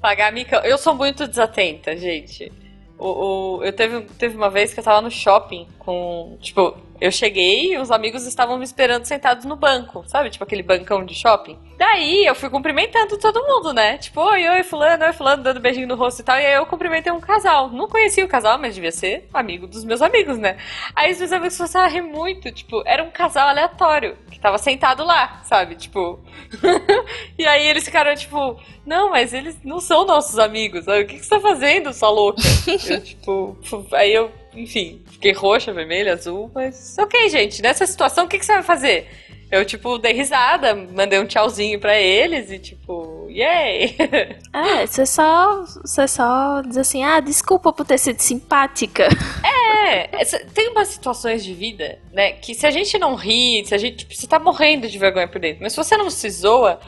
Pagar 0.00 0.32
mica. 0.32 0.56
Eu 0.64 0.78
sou 0.78 0.94
muito 0.94 1.26
desatenta, 1.28 1.96
gente. 1.96 2.50
O, 2.98 3.58
o- 3.58 3.64
eu 3.64 3.72
teve, 3.72 4.00
teve 4.18 4.36
uma 4.36 4.48
vez 4.48 4.72
que 4.72 4.80
eu 4.80 4.84
tava 4.84 5.00
no 5.00 5.10
shopping 5.10 5.66
com. 5.84 6.38
Tipo, 6.40 6.76
eu 7.00 7.10
cheguei 7.10 7.72
e 7.72 7.78
os 7.78 7.90
amigos 7.90 8.24
estavam 8.26 8.56
me 8.56 8.64
esperando 8.64 9.04
sentados 9.04 9.44
no 9.44 9.56
banco, 9.56 10.04
sabe? 10.06 10.30
Tipo 10.30 10.44
aquele 10.44 10.62
bancão 10.62 11.04
de 11.04 11.14
shopping. 11.14 11.58
Daí 11.76 12.24
eu 12.24 12.34
fui 12.34 12.48
cumprimentando 12.48 13.18
todo 13.18 13.44
mundo, 13.44 13.72
né? 13.72 13.98
Tipo, 13.98 14.20
oi, 14.20 14.48
oi, 14.48 14.62
fulano, 14.62 15.04
oi, 15.04 15.12
fulano, 15.12 15.42
dando 15.42 15.58
beijinho 15.58 15.88
no 15.88 15.96
rosto 15.96 16.20
e 16.20 16.24
tal. 16.24 16.36
E 16.38 16.46
aí 16.46 16.54
eu 16.54 16.64
cumprimentei 16.64 17.12
um 17.12 17.20
casal. 17.20 17.68
Não 17.70 17.88
conhecia 17.88 18.24
o 18.24 18.28
casal, 18.28 18.56
mas 18.56 18.76
devia 18.76 18.92
ser 18.92 19.28
amigo 19.34 19.66
dos 19.66 19.84
meus 19.84 20.00
amigos, 20.00 20.38
né? 20.38 20.56
Aí 20.94 21.10
os 21.10 21.18
meus 21.18 21.32
amigos 21.32 21.56
começaram 21.56 21.86
a 21.86 21.88
rir 21.88 22.02
muito. 22.02 22.52
Tipo, 22.52 22.82
era 22.86 23.02
um 23.02 23.10
casal 23.10 23.48
aleatório 23.48 24.16
que 24.30 24.38
tava 24.38 24.58
sentado 24.58 25.04
lá, 25.04 25.40
sabe? 25.42 25.74
Tipo. 25.74 26.20
e 27.36 27.44
aí 27.44 27.66
eles 27.66 27.84
ficaram 27.84 28.14
tipo, 28.14 28.60
não, 28.86 29.10
mas 29.10 29.34
eles 29.34 29.58
não 29.64 29.80
são 29.80 30.06
nossos 30.06 30.38
amigos. 30.38 30.86
O 30.86 31.04
que, 31.04 31.16
que 31.16 31.24
você 31.24 31.30
tá 31.30 31.40
fazendo, 31.40 31.92
sua 31.92 32.10
louca? 32.10 32.40
eu, 32.88 33.02
tipo, 33.02 33.56
aí 33.92 34.14
eu, 34.14 34.30
enfim, 34.54 35.02
fiquei 35.10 35.32
roxa, 35.32 35.72
vermelha, 35.72 36.12
azul, 36.12 36.50
mas 36.54 36.96
ok, 36.98 37.28
gente, 37.28 37.62
nessa 37.62 37.86
situação, 37.86 38.24
o 38.24 38.28
que, 38.28 38.38
que 38.38 38.44
você 38.44 38.52
vai 38.52 38.62
fazer? 38.62 39.08
Eu, 39.50 39.66
tipo, 39.66 39.98
dei 39.98 40.14
risada, 40.14 40.74
mandei 40.74 41.18
um 41.20 41.26
tchauzinho 41.26 41.78
pra 41.78 41.98
eles 41.98 42.50
e, 42.50 42.58
tipo, 42.58 43.26
yay! 43.28 43.94
É, 44.54 44.86
você 44.86 45.04
só, 45.04 45.64
você 45.82 46.08
só 46.08 46.62
diz 46.62 46.76
assim, 46.76 47.04
ah, 47.04 47.20
desculpa 47.20 47.72
por 47.72 47.84
ter 47.86 47.98
sido 47.98 48.20
simpática. 48.20 49.08
É, 49.84 50.06
tem 50.54 50.68
umas 50.68 50.88
situações 50.88 51.44
de 51.44 51.52
vida, 51.52 51.98
né, 52.12 52.32
que 52.32 52.54
se 52.54 52.64
a 52.64 52.70
gente 52.70 52.96
não 52.98 53.16
ri, 53.16 53.64
se 53.66 53.74
a 53.74 53.78
gente, 53.78 53.96
tipo, 53.96 54.14
você 54.14 54.28
tá 54.28 54.38
morrendo 54.38 54.88
de 54.88 54.96
vergonha 54.96 55.26
por 55.26 55.40
dentro, 55.40 55.60
mas 55.60 55.72
se 55.72 55.76
você 55.76 55.96
não 55.96 56.08
se 56.08 56.30
zoa, 56.30 56.78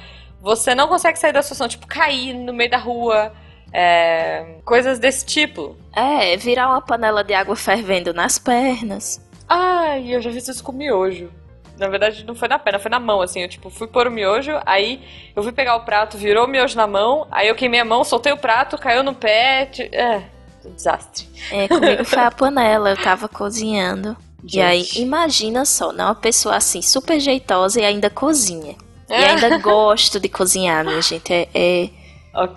você 0.40 0.76
não 0.76 0.86
consegue 0.86 1.18
sair 1.18 1.32
da 1.32 1.42
situação, 1.42 1.66
tipo, 1.66 1.88
cair 1.88 2.32
no 2.32 2.52
meio 2.52 2.70
da 2.70 2.78
rua, 2.78 3.34
é, 3.78 4.58
coisas 4.64 4.98
desse 5.00 5.26
tipo. 5.26 5.76
É, 5.92 6.36
virar 6.36 6.68
uma 6.68 6.80
panela 6.80 7.24
de 7.24 7.34
água 7.34 7.56
fervendo 7.56 8.14
nas 8.14 8.38
pernas. 8.38 9.20
Ai, 9.48 10.14
eu 10.14 10.22
já 10.22 10.30
fiz 10.32 10.46
isso 10.46 10.62
com 10.62 10.70
miojo. 10.72 11.28
Na 11.76 11.88
verdade, 11.88 12.24
não 12.24 12.36
foi 12.36 12.46
na 12.46 12.56
perna, 12.56 12.78
foi 12.78 12.90
na 12.90 13.00
mão, 13.00 13.20
assim. 13.20 13.42
Eu, 13.42 13.48
tipo, 13.48 13.68
fui 13.68 13.88
pôr 13.88 14.06
o 14.06 14.10
miojo, 14.10 14.52
aí 14.64 15.02
eu 15.34 15.42
fui 15.42 15.50
pegar 15.50 15.74
o 15.74 15.80
prato, 15.84 16.16
virou 16.16 16.44
o 16.44 16.48
miojo 16.48 16.76
na 16.76 16.86
mão, 16.86 17.26
aí 17.32 17.48
eu 17.48 17.54
queimei 17.56 17.80
a 17.80 17.84
mão, 17.84 18.04
soltei 18.04 18.32
o 18.32 18.36
prato, 18.36 18.78
caiu 18.78 19.02
no 19.02 19.12
pé. 19.12 19.66
ti- 19.66 19.90
É, 19.92 20.22
um 20.64 20.70
desastre. 20.72 21.26
É, 21.50 21.66
comigo 21.66 22.04
foi 22.04 22.22
a 22.22 22.30
panela, 22.32 22.90
eu 22.90 22.96
tava 22.96 23.28
cozinhando. 23.28 24.16
E 24.52 24.60
aí, 24.60 24.82
Gente. 24.84 25.00
imagina 25.02 25.64
só, 25.64 25.90
né? 25.90 26.04
Uma 26.04 26.14
pessoa 26.14 26.54
assim, 26.56 26.80
super 26.80 27.18
jeitosa 27.18 27.80
e 27.80 27.84
ainda 27.84 28.08
cozinha. 28.08 28.76
E 29.08 29.12
É. 29.12 29.30
ainda 29.30 29.58
gosto 29.58 30.20
de 30.20 30.28
cozinhar, 30.28 30.84
minha 30.84 31.02
gente. 31.02 31.32
É, 31.32 31.48
é, 31.52 31.88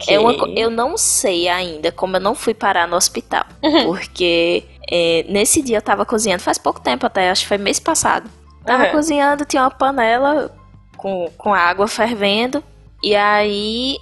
É 0.07 0.19
uma 0.19 0.33
eu 0.55 0.69
não 0.69 0.97
sei 0.97 1.47
ainda 1.47 1.91
como 1.91 2.15
eu 2.15 2.19
não 2.19 2.33
fui 2.33 2.53
parar 2.53 2.87
no 2.87 2.95
hospital. 2.95 3.45
Porque 3.85 4.63
é, 4.89 5.25
nesse 5.29 5.61
dia 5.61 5.77
eu 5.77 5.81
tava 5.81 6.05
cozinhando, 6.05 6.41
faz 6.41 6.57
pouco 6.57 6.79
tempo 6.79 7.05
até, 7.05 7.29
acho 7.29 7.43
que 7.43 7.47
foi 7.47 7.57
mês 7.57 7.79
passado. 7.79 8.29
Tava 8.65 8.83
Aham. 8.83 8.91
cozinhando, 8.91 9.45
tinha 9.45 9.63
uma 9.63 9.71
panela 9.71 10.51
com, 10.97 11.31
com 11.37 11.53
água 11.53 11.87
fervendo. 11.87 12.63
E 13.03 13.15
aí 13.15 13.97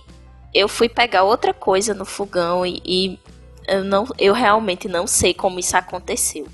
eu 0.53 0.67
fui 0.67 0.87
pegar 0.87 1.23
outra 1.23 1.53
coisa 1.53 1.93
no 1.93 2.05
fogão 2.05 2.65
e, 2.65 2.81
e 2.85 3.19
eu, 3.67 3.83
não, 3.83 4.07
eu 4.17 4.33
realmente 4.33 4.87
não 4.87 5.05
sei 5.05 5.33
como 5.33 5.59
isso 5.59 5.75
aconteceu. 5.75 6.47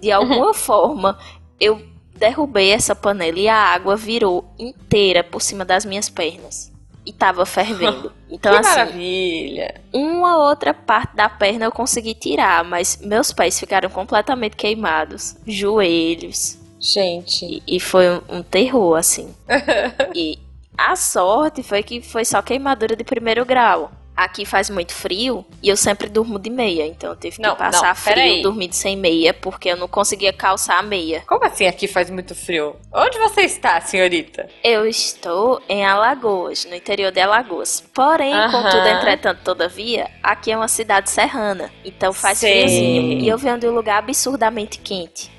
De 0.00 0.12
alguma 0.12 0.54
forma, 0.54 1.18
eu 1.58 1.82
derrubei 2.16 2.70
essa 2.70 2.94
panela 2.94 3.38
e 3.38 3.48
a 3.48 3.56
água 3.56 3.96
virou 3.96 4.44
inteira 4.58 5.24
por 5.24 5.42
cima 5.42 5.64
das 5.64 5.84
minhas 5.84 6.08
pernas. 6.08 6.72
E 7.08 7.12
tava 7.12 7.46
fervendo. 7.46 8.12
Então, 8.30 8.52
que 8.52 8.58
assim, 8.58 8.68
maravilha. 8.68 9.80
uma 9.90 10.36
outra 10.36 10.74
parte 10.74 11.16
da 11.16 11.30
perna 11.30 11.64
eu 11.64 11.72
consegui 11.72 12.12
tirar, 12.12 12.62
mas 12.62 12.98
meus 13.00 13.32
pés 13.32 13.58
ficaram 13.58 13.88
completamente 13.88 14.54
queimados. 14.54 15.34
Joelhos. 15.46 16.58
Gente. 16.78 17.62
E, 17.66 17.76
e 17.76 17.80
foi 17.80 18.10
um, 18.10 18.20
um 18.28 18.42
terror, 18.42 18.98
assim. 18.98 19.34
e 20.14 20.38
a 20.76 20.94
sorte 20.94 21.62
foi 21.62 21.82
que 21.82 22.02
foi 22.02 22.22
só 22.22 22.42
queimadura 22.42 22.94
de 22.94 23.02
primeiro 23.02 23.46
grau. 23.46 23.90
Aqui 24.18 24.44
faz 24.44 24.68
muito 24.68 24.92
frio 24.92 25.44
e 25.62 25.68
eu 25.68 25.76
sempre 25.76 26.08
durmo 26.08 26.38
de 26.38 26.50
meia. 26.50 26.86
Então 26.86 27.10
eu 27.10 27.16
tive 27.16 27.36
que 27.36 27.42
Não, 27.42 27.54
passar 27.56 27.88
não, 27.88 27.94
frio 27.94 28.14
peraí. 28.14 28.42
dormindo 28.42 28.72
sem 28.72 28.96
meia, 28.96 29.32
porque 29.32 29.70
eu 29.70 29.76
não 29.76 29.86
conseguia 29.88 30.32
calçar 30.32 30.78
a 30.78 30.82
meia. 30.82 31.22
Como 31.26 31.44
assim 31.44 31.66
aqui 31.66 31.86
faz 31.86 32.10
muito 32.10 32.34
frio? 32.34 32.76
Onde 32.92 33.18
você 33.18 33.42
está, 33.42 33.80
senhorita? 33.80 34.48
Eu 34.64 34.86
estou 34.86 35.62
em 35.68 35.84
Alagoas, 35.84 36.64
no 36.64 36.74
interior 36.74 37.12
de 37.12 37.20
Alagoas. 37.20 37.82
Porém, 37.94 38.34
Aham. 38.34 38.50
contudo, 38.62 38.86
entretanto, 38.88 39.40
todavia, 39.44 40.08
aqui 40.22 40.50
é 40.50 40.56
uma 40.56 40.68
cidade 40.68 41.10
serrana. 41.10 41.70
Então 41.84 42.12
faz 42.12 42.38
Sei. 42.38 42.52
friozinho. 42.62 43.20
E 43.20 43.28
eu 43.28 43.38
venho 43.38 43.58
de 43.58 43.66
um 43.68 43.72
lugar 43.72 43.98
absurdamente 43.98 44.78
quente. 44.78 45.30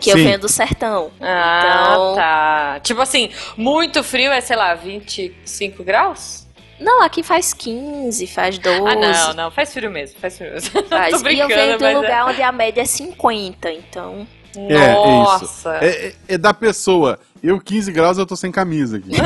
Que 0.00 0.10
eu 0.10 0.16
Sim. 0.16 0.24
venho 0.24 0.38
do 0.38 0.48
sertão. 0.48 1.10
Ah, 1.20 1.88
Então- 1.92 2.14
tá. 2.14 2.80
Tipo 2.84 3.00
assim, 3.00 3.30
muito 3.56 4.04
frio 4.04 4.30
é, 4.30 4.40
sei 4.40 4.54
lá, 4.56 4.74
25 4.74 5.82
graus? 5.82 6.45
Não, 6.78 7.02
aqui 7.02 7.22
faz 7.22 7.52
15, 7.54 8.26
faz 8.26 8.58
12. 8.58 8.80
Ah, 8.86 8.94
não, 8.94 9.34
não, 9.34 9.50
faz 9.50 9.72
frio 9.72 9.90
mesmo, 9.90 10.18
faz 10.20 10.36
frio 10.36 10.52
mesmo. 10.52 10.82
Faz. 10.88 11.22
Tô 11.22 11.28
e 11.28 11.38
eu 11.38 11.48
venho 11.48 11.78
de 11.78 11.84
um 11.84 11.86
é- 11.86 11.96
lugar 11.96 12.26
onde 12.26 12.42
a 12.42 12.52
média 12.52 12.82
é 12.82 12.84
50, 12.84 13.70
então. 13.72 14.26
É, 14.56 14.74
é 14.74 14.90
isso. 14.92 15.02
Nossa. 15.02 15.78
É, 15.82 16.06
é- 16.08 16.14
é 16.28 16.38
da 16.38 16.52
pessoa. 16.54 17.18
Eu, 17.42 17.60
15 17.60 17.92
graus, 17.92 18.18
eu 18.18 18.26
tô 18.26 18.34
sem 18.36 18.50
camisa 18.50 18.96
aqui. 18.98 19.10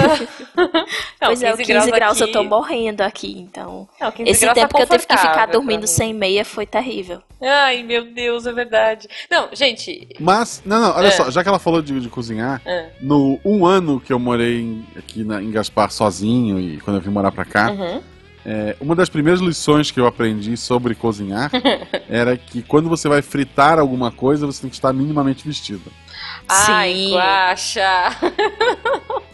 Não, 1.20 1.28
pois 1.28 1.42
é, 1.42 1.52
15 1.56 1.90
graus, 1.90 2.20
aqui- 2.20 2.30
eu 2.30 2.32
tô 2.32 2.42
morrendo 2.44 3.02
aqui, 3.02 3.38
então. 3.38 3.88
Não, 4.00 4.10
15 4.10 4.30
Esse 4.30 4.40
graus 4.42 4.54
tá 4.54 4.60
tempo 4.62 4.74
que 4.76 4.82
eu 4.82 4.86
tive 4.86 5.06
que 5.06 5.16
ficar 5.16 5.46
dormindo 5.46 5.82
mim. 5.82 5.86
sem 5.86 6.14
meia 6.14 6.44
foi 6.44 6.66
terrível. 6.66 7.22
Ai, 7.42 7.82
meu 7.82 8.04
Deus, 8.04 8.46
é 8.46 8.52
verdade. 8.52 9.08
Não, 9.30 9.48
gente. 9.52 10.08
Mas, 10.18 10.62
não, 10.64 10.80
não, 10.80 10.96
olha 10.96 11.08
É. 11.08 11.10
só, 11.10 11.30
já 11.30 11.42
que 11.42 11.48
ela 11.48 11.58
falou 11.58 11.80
de, 11.82 11.98
de 12.00 12.08
cozinhar, 12.08 12.60
ah, 12.66 12.86
no 13.00 13.38
um 13.44 13.64
ano 13.66 14.00
que 14.00 14.12
eu 14.12 14.18
morei 14.18 14.60
em- 14.60 14.86
aqui 14.96 15.24
na- 15.24 15.42
em 15.42 15.50
Gaspar 15.50 15.90
sozinho 15.90 16.58
e 16.60 16.78
quando 16.80 16.96
eu 16.96 17.02
vim 17.02 17.10
morar 17.10 17.32
pra 17.32 17.44
cá, 17.44 17.70
uhum. 17.70 18.02
é, 18.44 18.76
uma 18.80 18.94
das 18.94 19.08
primeiras 19.08 19.40
lições 19.40 19.90
que 19.90 20.00
eu 20.00 20.06
aprendi 20.06 20.56
sobre 20.56 20.94
cozinhar 20.94 21.50
era 22.08 22.36
que 22.36 22.62
quando 22.62 22.88
você 22.88 23.08
vai 23.08 23.22
fritar 23.22 23.78
alguma 23.78 24.10
coisa, 24.10 24.46
você 24.46 24.60
tem 24.62 24.70
que 24.70 24.76
estar 24.76 24.92
minimamente 24.92 25.46
vestido. 25.46 25.82
Ai, 26.50 26.94
Sim. 26.94 27.12
guaxa. 27.14 28.16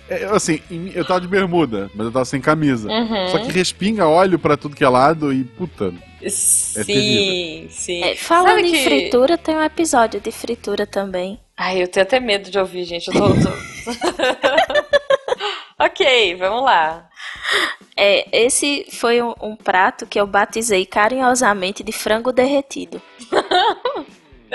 É, 0.08 0.24
assim, 0.26 0.60
eu 0.94 1.04
tava 1.04 1.20
de 1.20 1.26
bermuda, 1.28 1.90
mas 1.94 2.06
eu 2.06 2.12
tava 2.12 2.24
sem 2.24 2.40
camisa. 2.40 2.88
Uhum. 2.88 3.28
Só 3.28 3.38
que 3.38 3.50
respinga 3.50 4.06
óleo 4.06 4.38
pra 4.38 4.56
tudo 4.56 4.76
que 4.76 4.84
é 4.84 4.88
lado 4.88 5.32
e, 5.32 5.42
puta, 5.44 5.92
Sim, 6.28 6.84
terrível. 6.84 7.70
sim. 7.70 8.02
É, 8.04 8.14
falando 8.16 8.56
Sabe 8.56 8.68
em 8.68 8.72
que- 8.72 8.84
fritura, 8.84 9.36
tem 9.36 9.56
um 9.56 9.62
episódio 9.64 10.20
de 10.20 10.30
fritura 10.30 10.86
também. 10.86 11.40
Ai, 11.56 11.82
eu 11.82 11.88
tenho 11.88 12.04
até 12.04 12.20
medo 12.20 12.50
de 12.50 12.58
ouvir, 12.58 12.84
gente. 12.84 13.08
Eu 13.08 13.14
tô. 13.14 13.28
tô- 13.30 13.56
ok, 15.84 16.34
vamos 16.36 16.62
lá. 16.64 17.08
É, 17.96 18.28
esse 18.44 18.86
foi 18.92 19.22
um, 19.22 19.34
um 19.40 19.56
prato 19.56 20.06
que 20.06 20.20
eu 20.20 20.26
batizei 20.26 20.84
carinhosamente 20.84 21.82
de 21.82 21.92
frango 21.92 22.30
derretido. 22.32 23.00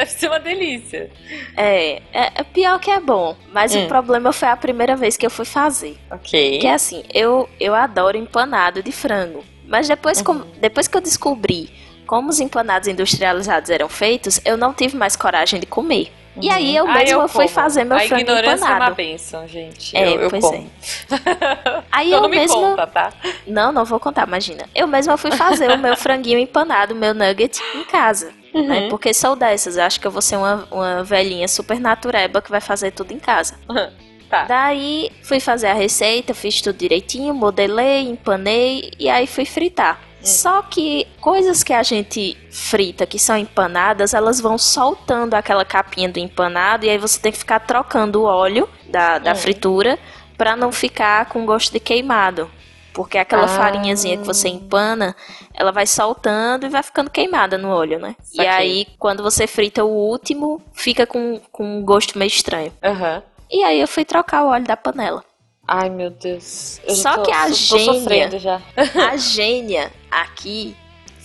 Deve 0.02 0.12
ser 0.12 0.28
uma 0.30 0.40
delícia. 0.40 1.12
É, 1.56 2.02
é, 2.12 2.32
é 2.36 2.44
pior 2.44 2.80
que 2.80 2.90
é 2.90 3.00
bom, 3.00 3.36
mas 3.54 3.76
Hum. 3.76 3.86
o 3.86 3.88
problema 3.88 4.34
foi 4.34 4.48
a 4.48 4.58
primeira 4.58 4.96
vez 4.96 5.16
que 5.16 5.24
eu 5.24 5.30
fui 5.30 5.46
fazer. 5.46 5.96
Ok. 6.10 6.58
Que 6.58 6.66
é 6.66 6.74
assim, 6.74 7.04
eu, 7.14 7.48
eu 7.60 7.76
adoro 7.76 8.18
empanado 8.18 8.82
de 8.82 8.92
frango. 8.92 9.44
Mas 9.68 9.88
depois, 9.88 10.18
Uhum. 10.18 10.24
como- 10.24 10.46
depois 10.60 10.88
que 10.88 10.98
eu 10.98 11.02
descobri 11.02 11.70
como 12.08 12.30
os 12.30 12.40
empanados 12.40 12.88
industrializados 12.88 13.70
eram 13.70 13.88
feitos, 13.88 14.42
eu 14.44 14.58
não 14.58 14.74
tive 14.74 14.98
mais 14.98 15.16
coragem 15.16 15.60
de 15.60 15.68
comer. 15.68 16.12
E 16.42 16.50
aí 16.50 16.76
eu 16.76 16.88
Ah, 16.88 16.94
mesma 16.94 17.28
fui 17.28 17.44
como. 17.46 17.50
fazer 17.56 17.84
meu 17.84 17.98
A 17.98 18.02
frango 18.02 18.22
ignorância 18.22 18.66
é 18.66 18.74
uma 18.76 18.90
benção, 18.92 19.48
gente. 19.48 19.96
É, 19.96 20.08
eu, 20.16 20.22
eu 20.22 20.30
pois 20.30 20.42
como. 20.44 20.72
Aí 21.92 22.08
então 22.08 22.18
eu 22.18 22.22
não 22.22 22.30
me 22.30 22.38
mesma. 22.38 22.56
conta, 22.56 22.88
tá? 22.88 23.14
Não, 23.46 23.72
não 23.72 23.84
vou 23.86 24.00
contar, 24.00 24.26
imagina. 24.28 24.64
Eu 24.74 24.88
mesma 24.88 25.18
fui 25.18 25.32
fazer 25.32 25.70
o 25.72 25.78
meu 25.78 25.96
franguinho 25.98 26.40
empanado, 26.40 26.94
o 26.94 26.98
meu 26.98 27.14
nugget, 27.14 27.62
em 27.76 27.84
casa. 27.84 28.32
Né? 28.54 28.82
Uhum. 28.82 28.90
Porque 28.90 29.14
sou 29.14 29.36
dessas. 29.36 29.78
Eu 29.78 29.84
acho 29.84 30.00
que 30.00 30.08
eu 30.08 30.12
vou 30.12 30.22
ser 30.22 30.36
uma, 30.36 30.68
uma 30.72 31.04
velhinha 31.04 31.48
super 31.48 31.80
natureba 31.80 32.42
que 32.42 32.52
vai 32.52 32.62
fazer 32.62 32.92
tudo 32.92 33.12
em 33.14 33.20
casa. 33.20 33.56
Tá. 34.32 34.46
Daí 34.46 35.12
fui 35.24 35.42
fazer 35.42 35.68
a 35.68 35.74
receita, 35.74 36.34
fiz 36.34 36.62
tudo 36.62 36.78
direitinho, 36.78 37.34
modelei, 37.34 38.08
empanei 38.08 38.90
e 38.98 39.10
aí 39.10 39.28
fui 39.28 39.44
fritar. 39.44 40.00
Só 40.22 40.62
que 40.62 41.06
coisas 41.20 41.64
que 41.64 41.74
a 41.74 41.84
gente 41.84 42.38
frita, 42.50 43.06
que 43.06 43.20
são 43.20 43.36
empanadas, 43.36 44.14
elas 44.14 44.40
vão 44.40 44.58
soltando 44.58 45.34
aquela 45.34 45.66
capinha 45.66 46.08
do 46.08 46.18
empanado 46.18 46.86
e 46.86 46.90
aí 46.90 46.98
você 46.98 47.20
tem 47.20 47.34
que 47.34 47.40
ficar 47.40 47.60
trocando 47.60 48.22
o 48.22 48.24
óleo 48.24 48.70
da, 48.88 49.20
da 49.20 49.34
Hum. 49.34 49.36
fritura 49.36 50.00
pra 50.38 50.56
não 50.56 50.72
ficar 50.72 51.26
com 51.26 51.46
gosto 51.46 51.74
de 51.74 51.80
queimado. 51.82 52.50
Porque 52.93 53.17
aquela 53.17 53.45
Ah. 53.45 53.47
farinhazinha 53.47 54.17
que 54.17 54.25
você 54.25 54.49
empana, 54.49 55.15
ela 55.54 55.71
vai 55.71 55.86
soltando 55.88 56.65
e 56.65 56.69
vai 56.69 56.84
ficando 56.84 57.10
queimada 57.10 57.58
no 57.58 57.69
olho, 57.69 57.97
né? 57.99 58.15
E 58.34 58.38
Saquei. 58.38 58.47
aí, 58.49 58.88
quando 58.99 59.23
você 59.23 59.47
frita 59.47 59.84
o 59.86 59.88
último, 59.89 60.62
fica 60.73 61.06
com, 61.08 61.39
com 61.51 61.63
um 61.77 61.82
gosto 61.84 62.17
meio 62.17 62.27
estranho. 62.27 62.73
Aham. 62.84 63.23
E 63.49 63.63
aí 63.63 63.80
eu 63.80 63.88
fui 63.88 64.04
trocar 64.04 64.43
o 64.43 64.49
óleo 64.49 64.65
da 64.65 64.75
panela. 64.75 65.23
Ai, 65.67 65.89
meu 65.89 66.10
Deus. 66.10 66.82
Eu 66.86 66.95
Só 66.95 67.15
tô, 67.17 67.23
que 67.23 67.32
a 67.32 67.47
tô 67.47 67.54
gênia- 67.54 67.93
sofrendo 67.93 68.39
já. 68.39 68.62
A 69.12 69.15
gênia 69.15 69.91
aqui 70.10 70.75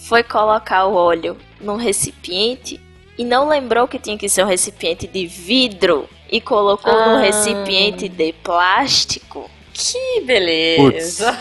foi 0.09 0.23
colocar 0.23 0.87
o 0.87 0.95
óleo 0.95 1.37
num 1.61 1.77
recipiente 1.77 2.81
e 3.19 3.25
não 3.25 3.49
lembrou 3.49 3.89
que 3.89 3.99
tinha 3.99 4.17
que 4.17 4.29
ser 4.29 4.45
um 4.45 4.49
recipiente 4.49 5.07
de 5.09 5.27
vidro 5.27 6.09
e 6.31 6.41
colocou 6.41 6.93
num 6.93 7.17
Ah. 7.17 7.21
recipiente 7.21 8.09
de 8.09 8.33
plástico. 8.35 9.51
Que 9.77 10.21
beleza. 10.23 11.37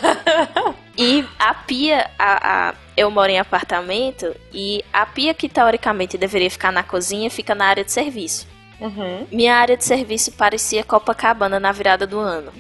E 0.97 1.25
a 1.39 1.53
pia, 1.53 2.09
a, 2.19 2.69
a- 2.69 2.75
eu 2.97 3.09
moro 3.11 3.31
em 3.31 3.39
apartamento 3.39 4.35
e 4.53 4.83
a 4.91 5.05
pia 5.05 5.33
que 5.33 5.47
teoricamente 5.49 6.17
deveria 6.17 6.49
ficar 6.51 6.71
na 6.71 6.83
cozinha 6.83 7.29
fica 7.29 7.53
na 7.55 7.65
área 7.65 7.83
de 7.83 7.91
serviço. 7.91 8.47
Uhum. 8.79 9.25
Minha 9.31 9.55
área 9.55 9.77
de 9.77 9.83
serviço 9.85 10.31
parecia 10.33 10.83
Copacabana 10.83 11.59
na 11.59 11.71
virada 11.71 12.05
do 12.05 12.19
ano. 12.19 12.51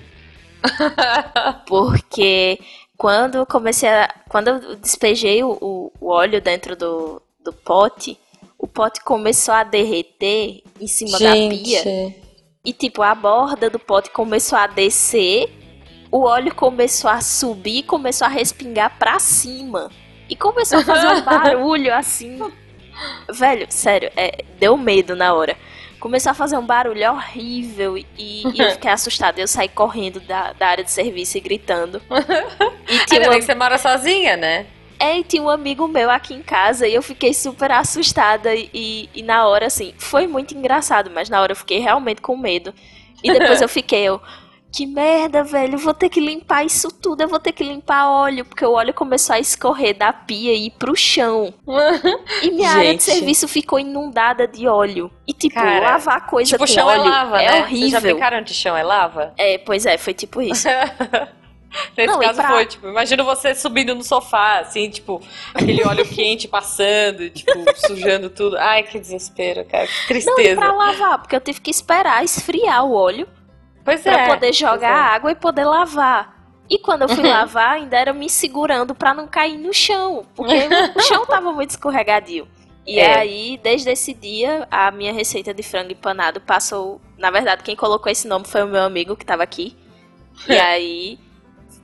Porque 1.67 2.59
quando 2.97 3.45
comecei 3.45 3.89
a. 3.89 4.13
Quando 4.29 4.47
eu 4.49 4.75
despejei 4.77 5.43
o, 5.43 5.57
o- 5.61 5.91
óleo 6.09 6.41
dentro 6.41 6.75
do, 6.75 7.21
do 7.43 7.51
pote, 7.53 8.17
o 8.57 8.67
pote 8.67 9.01
começou 9.03 9.53
a 9.53 9.63
derreter 9.63 10.61
em 10.79 10.87
cima 10.87 11.17
da 11.19 11.31
pia. 11.49 11.81
E 12.63 12.73
tipo, 12.73 13.01
a 13.03 13.13
borda 13.13 13.69
do 13.69 13.77
pote 13.77 14.09
começou 14.09 14.57
a 14.57 14.65
descer, 14.67 15.49
o 16.11 16.21
óleo 16.23 16.53
começou 16.53 17.09
a 17.09 17.21
subir, 17.21 17.83
começou 17.83 18.25
a 18.25 18.29
respingar 18.29 18.97
pra 18.97 19.19
cima. 19.19 19.89
E 20.29 20.35
começou 20.35 20.79
a 20.79 20.83
fazer 20.83 21.07
um 21.07 21.21
barulho 21.25 21.93
assim. 21.93 22.39
Velho, 23.29 23.67
sério, 23.69 24.11
é, 24.15 24.43
deu 24.59 24.77
medo 24.77 25.15
na 25.15 25.33
hora. 25.33 25.57
Começou 25.99 26.31
a 26.31 26.35
fazer 26.35 26.57
um 26.57 26.65
barulho 26.65 27.11
horrível 27.11 27.97
e, 27.97 28.05
e 28.17 28.59
eu 28.59 28.71
fiquei 28.73 28.91
assustada. 28.91 29.39
Eu 29.39 29.47
saí 29.47 29.69
correndo 29.69 30.19
da, 30.19 30.53
da 30.53 30.67
área 30.67 30.83
de 30.83 30.91
serviço 30.91 31.37
e 31.37 31.41
gritando. 31.41 32.01
E 32.87 33.03
tinha 33.07 33.19
Ainda 33.19 33.31
uma 33.31 33.39
que 33.39 33.45
você 33.45 33.55
mora 33.55 33.79
sozinha, 33.79 34.37
né? 34.37 34.67
é, 34.99 35.19
e 35.19 35.23
tinha 35.23 35.41
um 35.41 35.49
amigo 35.49 35.87
meu 35.87 36.09
aqui 36.09 36.33
em 36.33 36.41
casa 36.41 36.87
e 36.87 36.93
eu 36.93 37.01
fiquei 37.01 37.33
super 37.33 37.71
assustada 37.71 38.53
e, 38.55 39.09
e 39.13 39.23
na 39.23 39.45
hora, 39.47 39.67
assim, 39.67 39.93
foi 39.97 40.27
muito 40.27 40.55
engraçado, 40.55 41.11
mas 41.11 41.29
na 41.29 41.41
hora 41.41 41.51
eu 41.51 41.55
fiquei 41.55 41.79
realmente 41.79 42.21
com 42.21 42.37
medo. 42.37 42.73
E 43.23 43.31
depois 43.31 43.61
eu 43.61 43.67
fiquei, 43.67 44.03
eu, 44.03 44.21
que 44.75 44.85
merda, 44.85 45.43
velho, 45.43 45.77
vou 45.77 45.93
ter 45.93 46.09
que 46.09 46.19
limpar 46.19 46.65
isso 46.65 46.89
tudo, 46.91 47.21
eu 47.21 47.27
vou 47.27 47.39
ter 47.39 47.51
que 47.53 47.63
limpar 47.63 48.09
óleo, 48.09 48.43
porque 48.43 48.65
o 48.65 48.73
óleo 48.73 48.93
começou 48.93 49.33
a 49.35 49.39
escorrer 49.39 49.97
da 49.97 50.11
pia 50.11 50.53
e 50.53 50.67
ir 50.67 50.71
pro 50.71 50.95
chão. 50.95 51.53
E 52.43 52.51
minha 52.51 52.69
área 52.69 52.83
de 52.95 53.01
Gente. 53.01 53.03
serviço 53.03 53.47
ficou 53.47 53.79
inundada 53.79 54.47
de 54.47 54.67
óleo. 54.67 55.09
E 55.25 55.31
tipo, 55.33 55.55
Cara, 55.55 55.91
lavar 55.91 56.25
coisa 56.27 56.51
tipo, 56.51 56.59
com 56.59 56.67
chão 56.67 56.85
óleo 56.87 57.01
é 57.01 57.09
lava, 57.09 57.41
é 57.41 57.45
né? 57.45 57.51
Vocês 57.51 57.59
já 57.61 57.65
horrível. 57.97 58.01
brincaram 58.01 58.41
de 58.41 58.53
chão 58.53 58.75
é 58.77 58.83
lava? 58.83 59.33
É, 59.37 59.57
pois 59.59 59.85
é, 59.85 59.97
foi 59.97 60.13
tipo 60.13 60.41
isso. 60.43 60.67
Nesse 61.97 62.11
Não, 62.11 62.19
caso 62.19 62.39
pra- 62.41 62.49
foi, 62.49 62.65
tipo, 62.65 62.87
imagina 62.87 63.23
você 63.23 63.53
subindo 63.55 63.93
no 63.95 64.03
sofá, 64.03 64.59
assim, 64.59 64.89
tipo, 64.89 65.21
aquele 65.53 65.83
óleo 65.85 66.05
quente 66.07 66.47
passando, 66.47 67.29
tipo, 67.29 67.51
sujando 67.75 68.29
tudo. 68.29 68.57
Ai, 68.57 68.83
que 68.83 68.97
desespero, 68.99 69.65
cara, 69.65 69.85
que 69.85 70.13
Não, 70.13 70.19
e 70.19 70.23
tristeza. 70.23 70.55
pra 70.61 70.71
lavar, 70.71 71.19
porque 71.19 71.35
eu 71.35 71.41
tive 71.41 71.59
que 71.59 71.71
esperar 71.71 72.23
esfriar 72.23 72.85
o 72.85 72.93
óleo 72.93 73.27
Pois 73.85 74.01
Pra 74.01 74.19
é. 74.21 74.27
poder 74.27 74.51
jogar 74.51 74.79
pois 74.79 74.83
é. 74.83 75.15
água 75.15 75.31
e 75.31 75.35
poder 75.35 75.63
lavar. 75.63 76.35
E 76.69 76.79
quando 76.79 77.03
eu 77.03 77.09
fui 77.09 77.23
Uhum. 77.23 77.29
lavar, 77.29 77.75
ainda 77.75 77.95
era 77.97 78.11
me 78.11 78.27
segurando 78.29 78.93
pra 78.95 79.13
não 79.13 79.27
cair 79.27 79.57
no 79.57 79.71
chão, 79.71 80.25
porque 80.35 80.67
o 80.95 81.01
chão 81.01 81.25
tava 81.25 81.51
muito 81.53 81.69
escorregadio. 81.69 82.47
E 82.87 82.99
É. 82.99 83.17
aí, 83.19 83.59
desde 83.63 83.89
esse 83.91 84.13
dia, 84.13 84.67
a 84.69 84.91
minha 84.91 85.13
receita 85.13 85.53
de 85.53 85.63
frango 85.63 85.91
empanado 85.91 86.41
passou. 86.41 86.99
Na 87.17 87.29
verdade, 87.31 87.63
quem 87.63 87.75
colocou 87.75 88.11
esse 88.11 88.27
nome 88.27 88.45
foi 88.47 88.63
o 88.63 88.67
meu 88.67 88.81
amigo 88.83 89.15
que 89.15 89.25
tava 89.25 89.43
aqui. 89.43 89.75
E 90.47 90.53
aí 90.53 91.19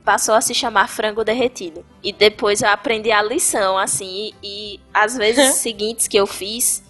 passou 0.04 0.34
a 0.34 0.40
se 0.40 0.52
chamar 0.54 0.88
frango 0.88 1.24
derretido. 1.24 1.84
E 2.02 2.12
depois 2.12 2.60
eu 2.62 2.68
aprendi 2.68 3.10
a 3.12 3.22
lição, 3.22 3.78
assim, 3.78 4.32
e, 4.42 4.74
e 4.74 4.80
às 4.92 5.16
vezes 5.16 5.54
seguintes 5.62 6.06
que 6.08 6.16
eu 6.16 6.26
fiz, 6.26 6.82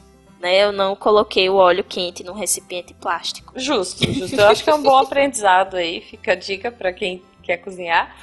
né, 0.43 0.65
eu 0.65 0.73
não 0.73 0.97
coloquei 0.97 1.49
o 1.49 1.55
óleo 1.55 1.85
quente 1.85 2.25
num 2.25 2.33
recipiente 2.33 2.93
plástico. 2.95 3.53
Justo, 3.55 4.13
justo. 4.13 4.39
Eu 4.39 4.49
acho 4.49 4.65
que 4.65 4.71
é 4.71 4.75
um 4.75 4.83
bom 4.83 4.99
aprendizado 4.99 5.77
aí. 5.77 6.01
Fica 6.01 6.33
a 6.33 6.35
dica 6.35 6.73
pra 6.73 6.93
quem 6.93 7.23
que 7.41 7.53
é 7.53 7.57
cozinhar. 7.57 8.17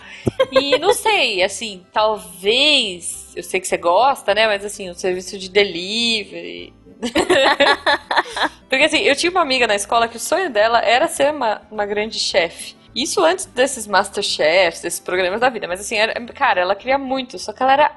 E 0.51 0.77
não 0.77 0.93
sei, 0.93 1.41
assim, 1.41 1.86
talvez. 1.93 3.32
Eu 3.36 3.43
sei 3.43 3.62
que 3.62 3.67
você 3.67 3.77
gosta, 3.77 4.36
né? 4.36 4.47
Mas 4.47 4.65
assim, 4.65 4.89
o 4.89 4.95
serviço 4.95 5.38
de 5.38 5.49
delivery. 5.49 6.73
Porque 8.67 8.84
assim, 8.84 8.99
eu 8.99 9.15
tinha 9.15 9.32
uma 9.32 9.41
amiga 9.41 9.65
na 9.65 9.75
escola 9.75 10.08
que 10.10 10.17
o 10.17 10.19
sonho 10.19 10.49
dela 10.49 10.79
era 10.79 11.08
ser 11.08 11.34
uma, 11.34 11.62
uma 11.71 11.86
grande 11.86 12.19
chefe. 12.19 12.75
Isso 12.93 13.23
antes 13.23 13.45
desses 13.45 13.88
Masterchefs, 13.88 14.82
desses 14.82 14.99
programas 14.99 15.39
da 15.39 15.49
vida. 15.49 15.69
Mas 15.69 15.79
assim, 15.79 15.95
era, 15.95 16.19
cara, 16.34 16.60
ela 16.60 16.75
queria 16.75 16.97
muito, 16.97 17.39
só 17.39 17.53
que 17.53 17.63
ela 17.63 17.73
era 17.73 17.91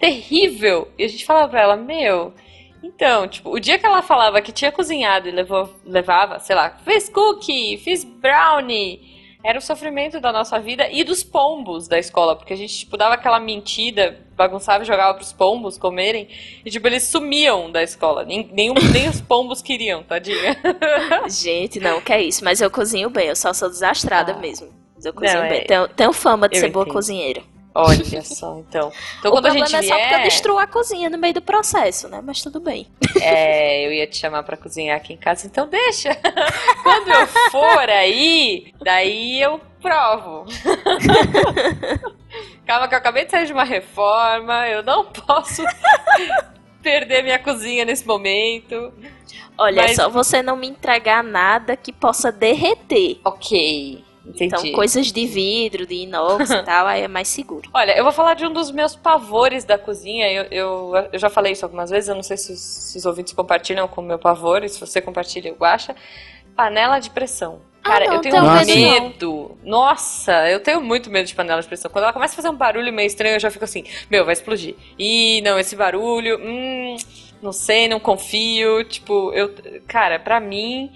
terrível. 0.00 0.88
E 0.98 1.04
a 1.04 1.08
gente 1.08 1.24
falava 1.24 1.48
pra 1.48 1.60
ela, 1.60 1.76
meu. 1.76 2.34
Então, 2.82 3.26
tipo, 3.26 3.50
o 3.50 3.58
dia 3.58 3.78
que 3.78 3.86
ela 3.86 4.02
falava 4.02 4.40
que 4.40 4.52
tinha 4.52 4.70
cozinhado 4.70 5.28
e 5.28 5.32
levou, 5.32 5.68
levava, 5.84 6.38
sei 6.38 6.54
lá, 6.54 6.70
fiz 6.84 7.08
cookie, 7.08 7.76
fiz 7.78 8.04
brownie 8.04 9.18
era 9.42 9.58
o 9.58 9.62
sofrimento 9.62 10.20
da 10.20 10.32
nossa 10.32 10.58
vida 10.58 10.88
e 10.90 11.04
dos 11.04 11.22
pombos 11.22 11.86
da 11.86 11.98
escola, 11.98 12.34
porque 12.34 12.52
a 12.52 12.56
gente, 12.56 12.80
tipo, 12.80 12.96
dava 12.96 13.14
aquela 13.14 13.38
mentira, 13.38 14.18
bagunçava 14.36 14.82
e 14.82 14.86
jogava 14.86 15.14
pros 15.14 15.32
pombos 15.32 15.78
comerem, 15.78 16.28
e, 16.64 16.70
tipo, 16.70 16.86
eles 16.86 17.04
sumiam 17.04 17.70
da 17.70 17.82
escola. 17.82 18.24
Nem, 18.24 18.48
nem, 18.52 18.74
nem 18.92 19.08
os 19.08 19.20
pombos 19.20 19.62
queriam, 19.62 20.02
tadinha. 20.02 20.56
Gente, 21.28 21.78
não, 21.78 22.00
que 22.00 22.12
é 22.12 22.22
isso, 22.22 22.44
mas 22.44 22.60
eu 22.60 22.70
cozinho 22.70 23.10
bem, 23.10 23.28
eu 23.28 23.36
só 23.36 23.52
sou 23.52 23.68
desastrada 23.68 24.32
ah. 24.32 24.38
mesmo. 24.38 24.68
Mas 24.94 25.04
eu 25.04 25.14
cozinho 25.14 25.42
não, 25.42 25.48
bem. 25.48 25.60
É... 25.60 25.64
Tenho, 25.64 25.88
tenho 25.88 26.12
fama 26.12 26.48
de 26.48 26.56
eu 26.56 26.60
ser 26.60 26.70
boa 26.70 26.84
cozinheira. 26.84 27.42
Olha 27.74 28.22
só, 28.22 28.58
então. 28.58 28.90
então 29.18 29.30
o 29.30 29.34
quando 29.34 29.46
a 29.46 29.50
gente 29.50 29.74
é 29.74 29.82
só 29.82 29.94
vier... 29.94 30.00
porque 30.00 30.14
eu 30.14 30.22
destruo 30.24 30.58
a 30.58 30.66
cozinha 30.66 31.08
no 31.08 31.18
meio 31.18 31.34
do 31.34 31.42
processo, 31.42 32.08
né? 32.08 32.20
Mas 32.24 32.42
tudo 32.42 32.60
bem. 32.60 32.86
É, 33.20 33.84
eu 33.84 33.92
ia 33.92 34.06
te 34.06 34.16
chamar 34.16 34.44
para 34.44 34.56
cozinhar 34.56 34.96
aqui 34.96 35.12
em 35.12 35.16
casa, 35.16 35.46
então 35.46 35.66
deixa. 35.66 36.14
quando 36.82 37.08
eu 37.08 37.26
for 37.50 37.88
aí, 37.90 38.72
daí 38.80 39.40
eu 39.40 39.60
provo. 39.80 40.46
Calma 42.64 42.86
que 42.86 42.94
eu 42.94 42.98
acabei 42.98 43.24
de 43.24 43.30
sair 43.30 43.46
de 43.46 43.52
uma 43.52 43.64
reforma, 43.64 44.68
eu 44.68 44.82
não 44.82 45.04
posso 45.06 45.62
perder 46.82 47.22
minha 47.22 47.38
cozinha 47.38 47.84
nesse 47.84 48.06
momento. 48.06 48.92
Olha, 49.56 49.82
Mas... 49.82 49.96
só 49.96 50.08
você 50.08 50.42
não 50.42 50.56
me 50.56 50.68
entregar 50.68 51.24
nada 51.24 51.76
que 51.76 51.92
possa 51.92 52.30
derreter. 52.30 53.18
Ok. 53.24 54.04
Entendi. 54.28 54.44
Então, 54.44 54.72
coisas 54.72 55.10
de 55.10 55.26
vidro, 55.26 55.86
de 55.86 55.94
inox 55.94 56.50
e 56.50 56.62
tal, 56.64 56.86
aí 56.86 57.02
é 57.02 57.08
mais 57.08 57.28
seguro. 57.28 57.70
Olha, 57.72 57.96
eu 57.96 58.04
vou 58.04 58.12
falar 58.12 58.34
de 58.34 58.44
um 58.46 58.52
dos 58.52 58.70
meus 58.70 58.94
pavores 58.94 59.64
da 59.64 59.78
cozinha. 59.78 60.30
Eu, 60.30 60.44
eu, 60.50 61.08
eu 61.12 61.18
já 61.18 61.30
falei 61.30 61.52
isso 61.52 61.64
algumas 61.64 61.90
vezes, 61.90 62.08
eu 62.08 62.14
não 62.14 62.22
sei 62.22 62.36
se 62.36 62.52
os, 62.52 62.60
se 62.60 62.98
os 62.98 63.06
ouvintes 63.06 63.32
compartilham 63.32 63.88
com 63.88 64.00
o 64.00 64.04
meu 64.04 64.18
pavor, 64.18 64.62
e 64.62 64.68
se 64.68 64.78
você 64.78 65.00
compartilha, 65.00 65.48
eu 65.48 65.54
guacha. 65.54 65.96
Panela 66.54 66.98
de 66.98 67.10
pressão. 67.10 67.60
Ah, 67.82 67.90
Cara, 67.90 68.04
ah, 68.04 68.08
não, 68.08 68.14
eu 68.16 68.20
tenho 68.20 68.66
medo. 68.66 69.58
Não. 69.62 69.70
Nossa, 69.70 70.50
eu 70.50 70.60
tenho 70.60 70.80
muito 70.80 71.08
medo 71.08 71.26
de 71.26 71.34
panela 71.34 71.62
de 71.62 71.68
pressão. 71.68 71.90
Quando 71.90 72.04
ela 72.04 72.12
começa 72.12 72.34
a 72.34 72.36
fazer 72.36 72.48
um 72.48 72.56
barulho 72.56 72.92
meio 72.92 73.06
estranho, 73.06 73.36
eu 73.36 73.40
já 73.40 73.50
fico 73.50 73.64
assim, 73.64 73.84
meu, 74.10 74.24
vai 74.24 74.34
explodir. 74.34 74.74
Ih, 74.98 75.40
não, 75.42 75.58
esse 75.58 75.74
barulho, 75.74 76.38
hum, 76.42 76.96
não 77.40 77.52
sei, 77.52 77.88
não 77.88 78.00
confio. 78.00 78.84
Tipo, 78.84 79.32
eu. 79.32 79.54
Cara, 79.86 80.18
pra 80.18 80.40
mim 80.40 80.92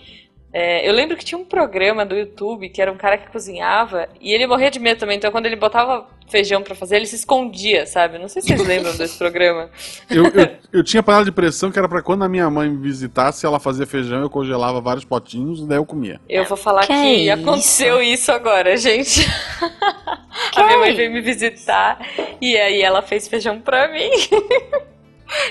é, 0.52 0.86
eu 0.86 0.92
lembro 0.92 1.16
que 1.16 1.24
tinha 1.24 1.38
um 1.38 1.44
programa 1.44 2.04
do 2.04 2.14
YouTube 2.14 2.68
que 2.68 2.82
era 2.82 2.92
um 2.92 2.96
cara 2.96 3.16
que 3.16 3.30
cozinhava 3.30 4.06
e 4.20 4.34
ele 4.34 4.46
morria 4.46 4.70
de 4.70 4.78
medo 4.78 4.98
também. 4.98 5.16
Então, 5.16 5.32
quando 5.32 5.46
ele 5.46 5.56
botava 5.56 6.06
feijão 6.28 6.62
para 6.62 6.74
fazer, 6.74 6.96
ele 6.96 7.06
se 7.06 7.16
escondia, 7.16 7.86
sabe? 7.86 8.18
Não 8.18 8.28
sei 8.28 8.42
se 8.42 8.48
vocês 8.48 8.66
lembram 8.66 8.94
desse 8.96 9.16
programa. 9.16 9.70
Eu, 10.10 10.26
eu, 10.26 10.48
eu, 10.72 10.84
tinha 10.84 11.02
panela 11.02 11.24
de 11.24 11.32
pressão 11.32 11.70
que 11.70 11.78
era 11.78 11.88
para 11.88 12.02
quando 12.02 12.22
a 12.22 12.28
minha 12.28 12.48
mãe 12.50 12.68
me 12.68 12.76
visitasse, 12.76 13.46
ela 13.46 13.58
fazia 13.58 13.86
feijão, 13.86 14.20
eu 14.20 14.28
congelava 14.28 14.80
vários 14.80 15.04
potinhos 15.04 15.60
e 15.60 15.66
daí 15.66 15.78
eu 15.78 15.86
comia. 15.86 16.20
Eu 16.28 16.44
vou 16.44 16.56
falar 16.56 16.82
que, 16.82 16.92
que 16.92 17.30
aconteceu 17.30 18.02
isso 18.02 18.30
agora, 18.30 18.76
gente. 18.76 19.26
a 20.54 20.64
minha 20.64 20.78
mãe 20.78 20.94
veio 20.94 21.10
me 21.10 21.22
visitar 21.22 21.98
e 22.40 22.56
aí 22.58 22.82
ela 22.82 23.00
fez 23.00 23.26
feijão 23.26 23.58
pra 23.58 23.88
mim. 23.88 24.10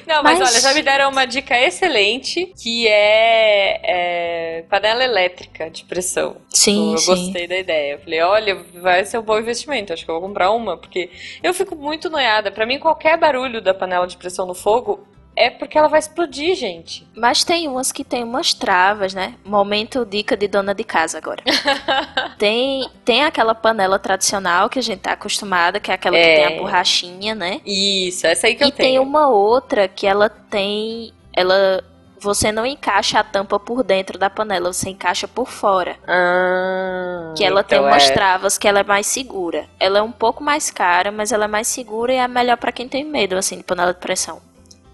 Não, 0.07 0.23
mas, 0.23 0.39
mas, 0.39 0.51
olha, 0.51 0.61
já 0.61 0.73
me 0.73 0.81
deram 0.81 1.09
uma 1.09 1.25
dica 1.25 1.57
excelente, 1.59 2.53
que 2.61 2.87
é, 2.87 3.79
é 3.83 4.61
panela 4.69 5.03
elétrica 5.03 5.69
de 5.69 5.83
pressão. 5.85 6.37
Sim, 6.49 6.93
Eu 6.93 6.97
sim. 6.97 7.07
gostei 7.07 7.47
da 7.47 7.57
ideia. 7.57 7.93
Eu 7.93 7.99
falei, 7.99 8.21
olha, 8.21 8.55
vai 8.75 9.05
ser 9.05 9.17
um 9.17 9.23
bom 9.23 9.37
investimento, 9.39 9.93
acho 9.93 10.05
que 10.05 10.11
eu 10.11 10.19
vou 10.19 10.27
comprar 10.27 10.51
uma, 10.51 10.77
porque 10.77 11.09
eu 11.41 11.53
fico 11.53 11.75
muito 11.75 12.09
noiada. 12.09 12.51
Para 12.51 12.65
mim, 12.65 12.79
qualquer 12.79 13.17
barulho 13.17 13.61
da 13.61 13.73
panela 13.73 14.07
de 14.07 14.17
pressão 14.17 14.45
no 14.45 14.53
fogo 14.53 15.05
é 15.35 15.49
porque 15.49 15.77
ela 15.77 15.87
vai 15.87 15.99
explodir, 15.99 16.55
gente. 16.55 17.07
Mas 17.15 17.43
tem 17.43 17.67
umas 17.67 17.91
que 17.91 18.03
tem 18.03 18.23
umas 18.23 18.53
travas, 18.53 19.13
né? 19.13 19.35
Momento 19.45 20.05
dica 20.05 20.35
de 20.35 20.47
dona 20.47 20.73
de 20.73 20.83
casa 20.83 21.17
agora. 21.17 21.41
tem, 22.37 22.89
tem 23.05 23.23
aquela 23.23 23.55
panela 23.55 23.97
tradicional 23.97 24.69
que 24.69 24.79
a 24.79 24.83
gente 24.83 24.99
tá 24.99 25.13
acostumada, 25.13 25.79
que 25.79 25.89
é 25.89 25.93
aquela 25.93 26.17
é. 26.17 26.21
que 26.21 26.35
tem 26.35 26.57
a 26.57 26.61
borrachinha, 26.61 27.35
né? 27.35 27.61
Isso, 27.65 28.27
essa 28.27 28.47
aí 28.47 28.55
que 28.55 28.63
e 28.63 28.67
eu 28.67 28.71
tenho. 28.71 28.87
E 28.87 28.91
tem 28.91 28.99
uma 28.99 29.29
outra 29.29 29.87
que 29.87 30.05
ela 30.05 30.29
tem. 30.29 31.13
Ela. 31.33 31.83
Você 32.19 32.51
não 32.51 32.67
encaixa 32.67 33.17
a 33.17 33.23
tampa 33.23 33.59
por 33.59 33.83
dentro 33.83 34.19
da 34.19 34.29
panela, 34.29 34.71
você 34.71 34.91
encaixa 34.91 35.27
por 35.27 35.47
fora. 35.47 35.97
Ah, 36.07 37.33
que 37.35 37.43
ela 37.43 37.61
então 37.61 37.79
tem 37.79 37.87
umas 37.87 38.11
é... 38.11 38.13
travas 38.13 38.59
que 38.59 38.67
ela 38.67 38.81
é 38.81 38.83
mais 38.83 39.07
segura. 39.07 39.65
Ela 39.79 39.97
é 39.97 40.01
um 40.03 40.11
pouco 40.11 40.43
mais 40.43 40.69
cara, 40.69 41.11
mas 41.11 41.31
ela 41.31 41.45
é 41.45 41.47
mais 41.47 41.67
segura 41.67 42.13
e 42.13 42.17
é 42.17 42.27
melhor 42.27 42.57
para 42.57 42.71
quem 42.71 42.87
tem 42.87 43.03
medo, 43.03 43.35
assim, 43.35 43.57
de 43.57 43.63
panela 43.63 43.91
de 43.91 43.99
pressão. 43.99 44.39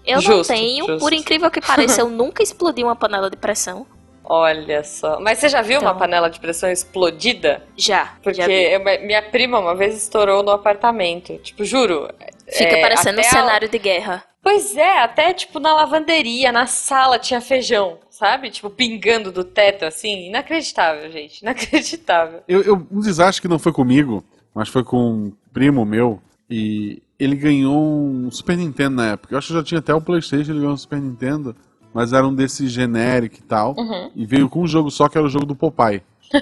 Eu 0.08 0.20
justo, 0.20 0.52
não 0.52 0.58
tenho, 0.58 0.86
justo. 0.86 0.98
por 0.98 1.12
incrível 1.12 1.50
que 1.50 1.60
pareça, 1.60 2.00
eu 2.00 2.08
nunca 2.10 2.42
explodi 2.42 2.82
uma 2.82 2.96
panela 2.96 3.28
de 3.30 3.36
pressão. 3.36 3.86
Olha 4.24 4.84
só. 4.84 5.18
Mas 5.20 5.38
você 5.38 5.48
já 5.48 5.62
viu 5.62 5.78
então, 5.78 5.88
uma 5.88 5.98
panela 5.98 6.28
de 6.28 6.38
pressão 6.38 6.70
explodida? 6.70 7.62
Já. 7.76 8.14
Porque 8.22 8.42
já 8.42 8.48
eu, 8.50 8.80
minha 9.06 9.22
prima 9.22 9.58
uma 9.58 9.74
vez 9.74 9.96
estourou 9.96 10.42
no 10.42 10.50
apartamento. 10.50 11.38
Tipo, 11.38 11.64
juro. 11.64 12.10
Fica 12.46 12.76
é, 12.76 12.80
parecendo 12.82 13.20
um 13.20 13.24
cenário 13.24 13.68
de 13.68 13.78
guerra. 13.78 14.22
Pois 14.42 14.76
é, 14.76 15.00
até 15.00 15.32
tipo 15.32 15.58
na 15.58 15.74
lavanderia, 15.74 16.52
na 16.52 16.66
sala 16.66 17.18
tinha 17.18 17.40
feijão, 17.40 17.98
sabe? 18.10 18.50
Tipo, 18.50 18.70
pingando 18.70 19.32
do 19.32 19.44
teto 19.44 19.84
assim. 19.84 20.26
Inacreditável, 20.26 21.10
gente. 21.10 21.40
Inacreditável. 21.40 22.42
Eu, 22.46 22.62
eu, 22.62 22.86
um 22.90 23.00
desastre 23.00 23.42
que 23.42 23.48
não 23.48 23.58
foi 23.58 23.72
comigo, 23.72 24.22
mas 24.54 24.68
foi 24.68 24.84
com 24.84 24.96
um 24.98 25.32
primo 25.52 25.84
meu. 25.86 26.20
E 26.50 27.02
ele 27.18 27.36
ganhou 27.36 27.78
um 27.78 28.30
Super 28.30 28.56
Nintendo 28.56 28.96
na 28.96 29.06
época. 29.06 29.34
Eu 29.34 29.38
acho 29.38 29.48
que 29.48 29.54
já 29.54 29.62
tinha 29.62 29.80
até 29.80 29.94
o 29.94 30.00
PlayStation, 30.00 30.52
ele 30.52 30.60
ganhou 30.60 30.74
um 30.74 30.78
Super 30.78 31.00
Nintendo, 31.00 31.54
mas 31.92 32.12
era 32.12 32.26
um 32.26 32.34
desses 32.34 32.70
genérico 32.70 33.36
e 33.36 33.42
tal. 33.42 33.74
Uhum. 33.76 34.10
E 34.14 34.24
veio 34.24 34.48
com 34.48 34.62
um 34.62 34.66
jogo 34.66 34.90
só 34.90 35.08
que 35.08 35.18
era 35.18 35.26
o 35.26 35.30
jogo 35.30 35.46
do 35.46 35.56
Popeye. 35.56 36.02
eu 36.32 36.40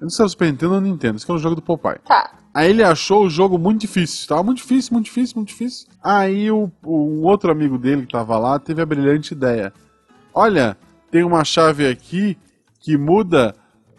não 0.00 0.08
sei 0.08 0.16
se 0.16 0.22
era 0.22 0.26
o 0.26 0.30
Super 0.30 0.50
Nintendo 0.50 0.74
ou 0.74 0.80
Nintendo, 0.80 1.16
esse 1.16 1.26
que 1.26 1.32
era 1.32 1.38
o 1.38 1.42
jogo 1.42 1.56
do 1.56 1.62
Popeye. 1.62 1.98
Tá. 2.06 2.38
Aí 2.54 2.70
ele 2.70 2.82
achou 2.82 3.24
o 3.24 3.30
jogo 3.30 3.58
muito 3.58 3.82
difícil. 3.82 4.26
Tava 4.26 4.42
muito 4.42 4.58
difícil, 4.58 4.92
muito 4.92 5.06
difícil, 5.06 5.36
muito 5.36 5.48
difícil. 5.48 5.86
Aí 6.02 6.50
o, 6.50 6.70
o 6.82 7.20
um 7.20 7.24
outro 7.24 7.52
amigo 7.52 7.78
dele 7.78 8.02
que 8.02 8.12
tava 8.12 8.38
lá 8.38 8.58
teve 8.58 8.80
a 8.80 8.86
brilhante 8.86 9.34
ideia. 9.34 9.72
Olha, 10.34 10.76
tem 11.10 11.22
uma 11.22 11.44
chave 11.44 11.86
aqui 11.86 12.36
que 12.80 12.96
muda, 12.96 13.54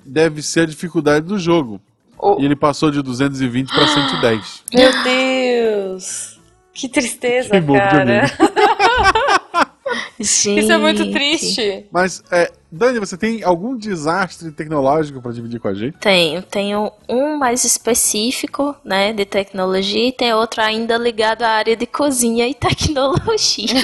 deve 0.05 0.41
ser 0.41 0.61
a 0.61 0.65
dificuldade 0.65 1.25
do 1.25 1.37
jogo. 1.37 1.79
Oh. 2.19 2.37
E 2.39 2.45
ele 2.45 2.55
passou 2.55 2.91
de 2.91 3.01
220 3.01 3.69
para 3.69 3.87
110. 3.87 4.63
Meu 4.73 5.03
Deus! 5.03 6.39
Que 6.73 6.89
tristeza, 6.89 7.49
que 7.49 7.73
cara. 7.73 8.23
Gente. 10.19 10.59
Isso 10.59 10.71
é 10.71 10.77
muito 10.77 11.11
triste. 11.11 11.87
Mas, 11.91 12.21
é, 12.29 12.51
Dani, 12.71 12.99
você 12.99 13.17
tem 13.17 13.41
algum 13.43 13.75
desastre 13.75 14.51
tecnológico 14.51 15.21
para 15.21 15.31
dividir 15.31 15.59
com 15.59 15.69
a 15.69 15.73
gente? 15.73 15.97
Tenho. 15.97 16.43
Tenho 16.43 16.91
um 17.07 17.37
mais 17.37 17.63
específico, 17.63 18.75
né, 18.83 19.13
de 19.13 19.25
tecnologia, 19.25 20.09
e 20.09 20.11
tem 20.11 20.33
outro 20.33 20.61
ainda 20.61 20.97
ligado 20.97 21.43
à 21.43 21.49
área 21.49 21.75
de 21.75 21.85
cozinha 21.85 22.47
e 22.47 22.53
tecnologia. 22.53 23.79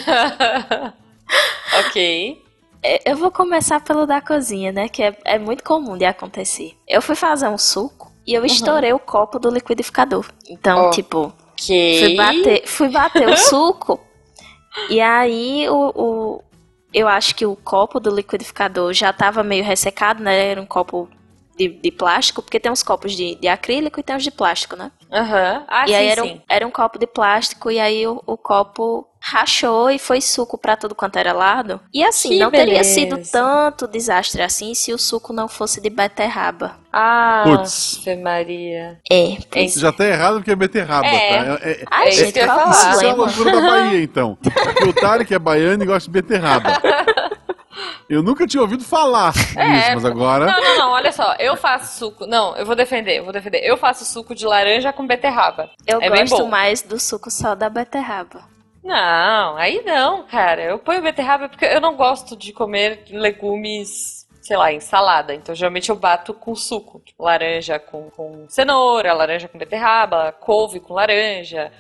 ok. 1.88 2.42
É, 2.84 3.12
eu 3.12 3.18
vou 3.18 3.32
começar 3.32 3.80
pelo 3.80 4.06
da 4.06 4.22
cozinha, 4.22 4.72
né, 4.72 4.90
que 4.90 5.02
é, 5.02 5.18
é 5.26 5.40
muito 5.40 5.64
comum 5.64 5.98
de 5.98 6.06
acontecer. 6.06 6.74
Eu 6.88 7.02
fui 7.02 7.16
fazer 7.16 7.48
um 7.48 7.58
suco 7.58 8.15
e 8.26 8.34
eu 8.34 8.42
uhum. 8.42 8.48
estourei 8.48 8.94
o 8.94 9.00
copo 9.00 9.38
do 9.40 9.50
liquidificador. 9.50 10.26
Então, 10.50 10.88
oh. 10.88 10.90
tipo, 10.92 11.34
fui 11.58 12.16
bater, 12.16 12.68
fui 12.68 12.90
bater 12.90 13.28
o 13.28 13.38
suco. 13.38 14.00
E 14.90 15.00
aí 15.00 15.70
o, 15.70 15.92
o, 15.96 16.44
eu 16.94 17.08
acho 17.08 17.36
que 17.36 17.46
o 17.46 17.56
copo 17.56 18.00
do 18.00 18.14
liquidificador 18.14 18.94
já 18.94 19.12
estava 19.12 19.44
meio 19.44 19.64
ressecado, 19.64 20.24
né? 20.24 20.48
Era 20.48 20.62
um 20.62 20.66
copo 20.66 21.10
de, 21.58 21.70
de, 21.70 21.92
plástico, 21.92 22.42
porque 22.42 22.60
tem 22.60 22.72
uns 22.72 22.84
copos 22.84 23.14
de, 23.14 23.36
de 23.36 23.48
acrílico 23.48 24.00
e 24.00 24.04
tem 24.04 24.16
os 24.16 24.24
de 24.24 24.32
plástico, 24.32 24.76
né? 24.76 24.92
Aham. 25.12 25.60
Uhum. 25.60 25.66
Ah, 25.68 25.86
e 25.86 25.88
sim, 25.88 25.94
aí 25.94 26.08
era, 26.08 26.22
sim. 26.24 26.34
Um, 26.34 26.42
era 26.50 26.68
um 26.68 26.72
copo 26.72 27.00
de 27.00 27.08
plástico 27.08 27.72
e 27.72 27.80
aí 27.80 28.06
o, 28.06 28.22
o 28.26 28.38
copo 28.38 29.08
rachou 29.28 29.90
e 29.90 29.98
foi 29.98 30.22
suco 30.22 30.56
para 30.56 30.78
tudo 30.78 30.94
quanto 30.94 31.18
era 31.18 31.34
lado. 31.34 31.82
E 31.92 32.04
assim, 32.04 32.30
que 32.30 32.40
não 32.40 32.52
beleza. 32.52 32.68
teria 32.68 32.84
sido 32.84 33.18
tanto 33.32 33.88
desastre 33.88 34.44
assim 34.44 34.76
se 34.76 34.94
o 34.94 35.00
suco 35.00 35.34
não 35.34 35.48
fosse 35.48 35.82
de 35.82 35.90
beterraba. 35.90 36.78
Ah, 36.94 37.44
Putz. 37.44 38.06
Maria. 38.22 39.00
É, 39.12 39.38
pois... 39.50 39.74
Já 39.74 39.92
tá 39.92 40.06
errado 40.06 40.36
porque 40.36 40.52
é 40.52 40.56
beterraba, 40.56 41.08
é. 41.08 41.30
tá? 41.44 41.60
É, 41.64 41.72
é, 41.72 41.86
Ai, 41.90 42.08
é, 42.10 42.12
gente, 42.12 42.40
é, 42.40 42.46
qual 42.46 42.70
Isso 42.70 43.04
é 43.04 43.08
uma 43.08 43.26
loucura 43.26 43.52
da 43.52 43.62
Bahia, 43.62 44.04
então. 44.04 44.38
Porque 44.42 44.84
o 44.84 44.94
Tarek 44.94 45.34
é 45.34 45.40
baiano 45.40 45.82
e 45.84 45.88
gosta 45.88 46.08
de 46.08 46.12
beterraba. 46.14 46.80
Eu 48.08 48.22
nunca 48.22 48.46
tinha 48.46 48.62
ouvido 48.62 48.84
falar 48.84 49.34
É, 49.58 49.68
nisso, 49.68 49.92
mas 49.96 50.06
agora. 50.06 50.46
Não, 50.46 50.62
não, 50.62 50.78
não, 50.78 50.92
olha 50.92 51.12
só. 51.12 51.34
Eu 51.40 51.58
faço 51.58 51.98
suco. 51.98 52.28
Não, 52.28 52.56
eu 52.56 52.66
vou 52.66 52.76
defender, 52.76 53.18
eu 53.18 53.24
vou 53.24 53.34
defender. 53.34 53.62
Eu 53.64 53.76
faço 53.76 54.06
suco 54.06 54.36
de 54.36 54.46
laranja 54.46 54.94
com 54.94 55.08
beterraba. 55.08 55.70
Eu 55.88 56.00
É 56.00 56.10
bem 56.12 56.22
gosto 56.22 56.44
bom. 56.44 56.48
mais 56.48 56.84
do 56.84 57.00
suco 57.00 57.32
só 57.32 57.56
da 57.56 57.68
beterraba. 57.70 58.55
Não, 58.86 59.58
aí 59.58 59.82
não, 59.84 60.24
cara. 60.28 60.62
Eu 60.62 60.78
ponho 60.78 61.02
beterraba 61.02 61.50
porque 61.50 61.66
eu 61.66 61.82
não 61.82 61.96
gosto 61.96 62.38
de 62.38 62.54
comer 62.54 63.04
legumes, 63.10 64.28
sei 64.44 64.56
lá, 64.56 64.72
em 64.72 64.80
salada. 64.80 65.34
Então, 65.34 65.56
geralmente 65.56 65.90
eu 65.90 65.96
bato 65.96 66.36
com 66.36 66.54
suco. 66.54 67.02
Tipo, 67.04 67.24
laranja 67.24 67.80
com, 67.80 68.12
com 68.12 68.46
cenoura, 68.48 69.12
laranja 69.12 69.48
com 69.48 69.58
beterraba, 69.58 70.32
couve 70.32 70.80
com 70.80 70.94
laranja. 70.94 71.72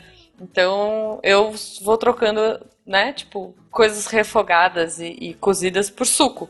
Então, 0.41 1.19
eu 1.21 1.53
vou 1.83 1.95
trocando, 1.95 2.59
né, 2.83 3.13
tipo, 3.13 3.55
coisas 3.69 4.07
refogadas 4.07 4.99
e, 4.99 5.09
e 5.09 5.33
cozidas 5.35 5.91
por 5.91 6.07
suco. 6.07 6.49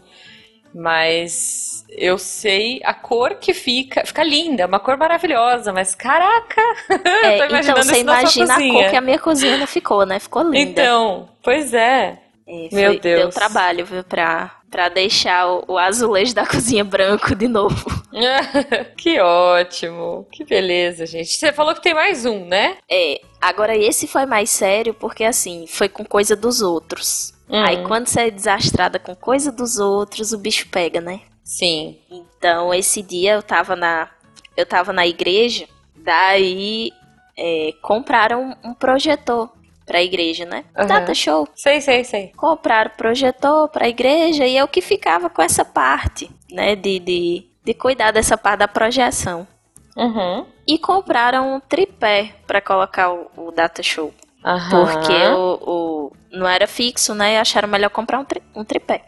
Mas 0.75 1.85
eu 1.89 2.17
sei 2.17 2.81
a 2.83 2.93
cor 2.93 3.35
que 3.35 3.53
fica. 3.53 4.05
Fica 4.05 4.21
linda, 4.23 4.63
é 4.63 4.65
uma 4.65 4.79
cor 4.79 4.97
maravilhosa, 4.97 5.71
mas 5.71 5.95
caraca! 5.95 6.61
É, 7.05 7.37
tô 7.37 7.43
então 7.45 7.49
imaginando 7.49 7.83
você 7.83 8.03
na 8.03 8.27
sua 8.27 8.41
imagina 8.41 8.53
a 8.55 8.73
cor 8.83 8.89
que 8.89 8.95
a 8.97 9.01
minha 9.01 9.19
cozinha 9.19 9.57
não 9.57 9.67
ficou, 9.67 10.05
né? 10.05 10.19
Ficou 10.19 10.43
linda. 10.43 10.57
Então, 10.57 11.29
pois 11.41 11.73
é. 11.73 12.19
É, 12.47 12.69
meu 12.71 12.91
foi- 12.91 12.99
Deus. 12.99 13.21
Deu 13.21 13.29
trabalho, 13.29 13.85
viu, 13.85 14.03
pra, 14.03 14.51
pra 14.69 14.89
deixar 14.89 15.47
o, 15.47 15.63
o 15.69 15.77
azulejo 15.77 16.35
da 16.35 16.45
cozinha 16.47 16.83
branco 16.83 17.33
de 17.33 17.47
novo. 17.47 17.85
que 18.97 19.19
ótimo, 19.19 20.27
que 20.31 20.43
beleza, 20.43 21.05
gente. 21.05 21.29
Você 21.29 21.53
falou 21.53 21.73
que 21.73 21.81
tem 21.81 21.93
mais 21.93 22.25
um, 22.25 22.45
né? 22.45 22.77
É, 22.89 23.21
agora 23.41 23.75
esse 23.77 24.07
foi 24.07 24.25
mais 24.25 24.49
sério 24.49 24.93
porque, 24.93 25.23
assim, 25.23 25.65
foi 25.67 25.87
com 25.87 26.03
coisa 26.03 26.35
dos 26.35 26.61
outros. 26.61 27.33
Hum. 27.49 27.61
Aí 27.63 27.83
quando 27.83 28.07
você 28.07 28.21
é 28.21 28.31
desastrada 28.31 28.99
com 28.99 29.15
coisa 29.15 29.51
dos 29.51 29.77
outros, 29.77 30.31
o 30.31 30.37
bicho 30.37 30.67
pega, 30.69 30.99
né? 30.99 31.21
Sim. 31.43 31.97
Então, 32.09 32.73
esse 32.73 33.01
dia 33.01 33.33
eu 33.33 33.43
tava 33.43 33.75
na, 33.75 34.09
eu 34.57 34.65
tava 34.65 34.91
na 34.91 35.05
igreja, 35.05 35.67
daí 35.95 36.91
é, 37.37 37.73
compraram 37.81 38.55
um 38.63 38.73
projetor 38.73 39.49
pra 39.85 40.01
igreja, 40.01 40.45
né? 40.45 40.65
Aham. 40.75 40.87
Data 40.87 41.13
show. 41.13 41.47
Sei, 41.55 41.79
sei, 41.79 42.03
sei. 42.03 42.31
Compraram 42.35 42.91
projetor 42.97 43.69
pra 43.69 43.87
igreja 43.87 44.45
e 44.45 44.57
eu 44.57 44.67
que 44.67 44.81
ficava 44.81 45.29
com 45.29 45.41
essa 45.41 45.63
parte, 45.63 46.29
né? 46.51 46.75
De, 46.75 46.99
de, 46.99 47.45
de 47.63 47.73
cuidar 47.73 48.11
dessa 48.11 48.37
parte 48.37 48.59
da 48.59 48.67
projeção. 48.67 49.47
Uhum. 49.95 50.45
E 50.67 50.77
compraram 50.79 51.55
um 51.55 51.59
tripé 51.59 52.33
pra 52.47 52.59
colocar 52.59 53.13
o, 53.13 53.29
o 53.37 53.51
data 53.51 53.83
show. 53.83 54.11
Aham. 54.45 54.85
Porque 54.85 55.13
o, 55.13 55.59
o- 55.63 56.11
não 56.31 56.47
era 56.47 56.67
fixo, 56.67 57.13
né? 57.15 57.33
E 57.33 57.37
acharam 57.37 57.67
melhor 57.67 57.89
comprar 57.89 58.19
um, 58.19 58.25
tri- 58.25 58.43
um 58.55 58.63
tripé. 58.63 59.03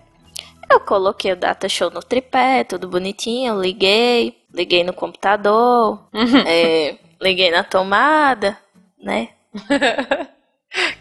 Eu 0.70 0.80
coloquei 0.82 1.32
o 1.32 1.36
data 1.38 1.70
show 1.70 1.90
no 1.90 2.02
tripé, 2.02 2.64
tudo 2.64 2.90
bonitinho, 2.90 3.62
liguei, 3.62 4.36
liguei 4.54 4.84
no 4.84 4.92
computador, 4.94 6.04
Uhum. 6.14 6.44
é, 6.46 6.98
liguei 7.22 7.50
na 7.52 7.64
tomada, 7.64 8.58
né? 9.02 9.30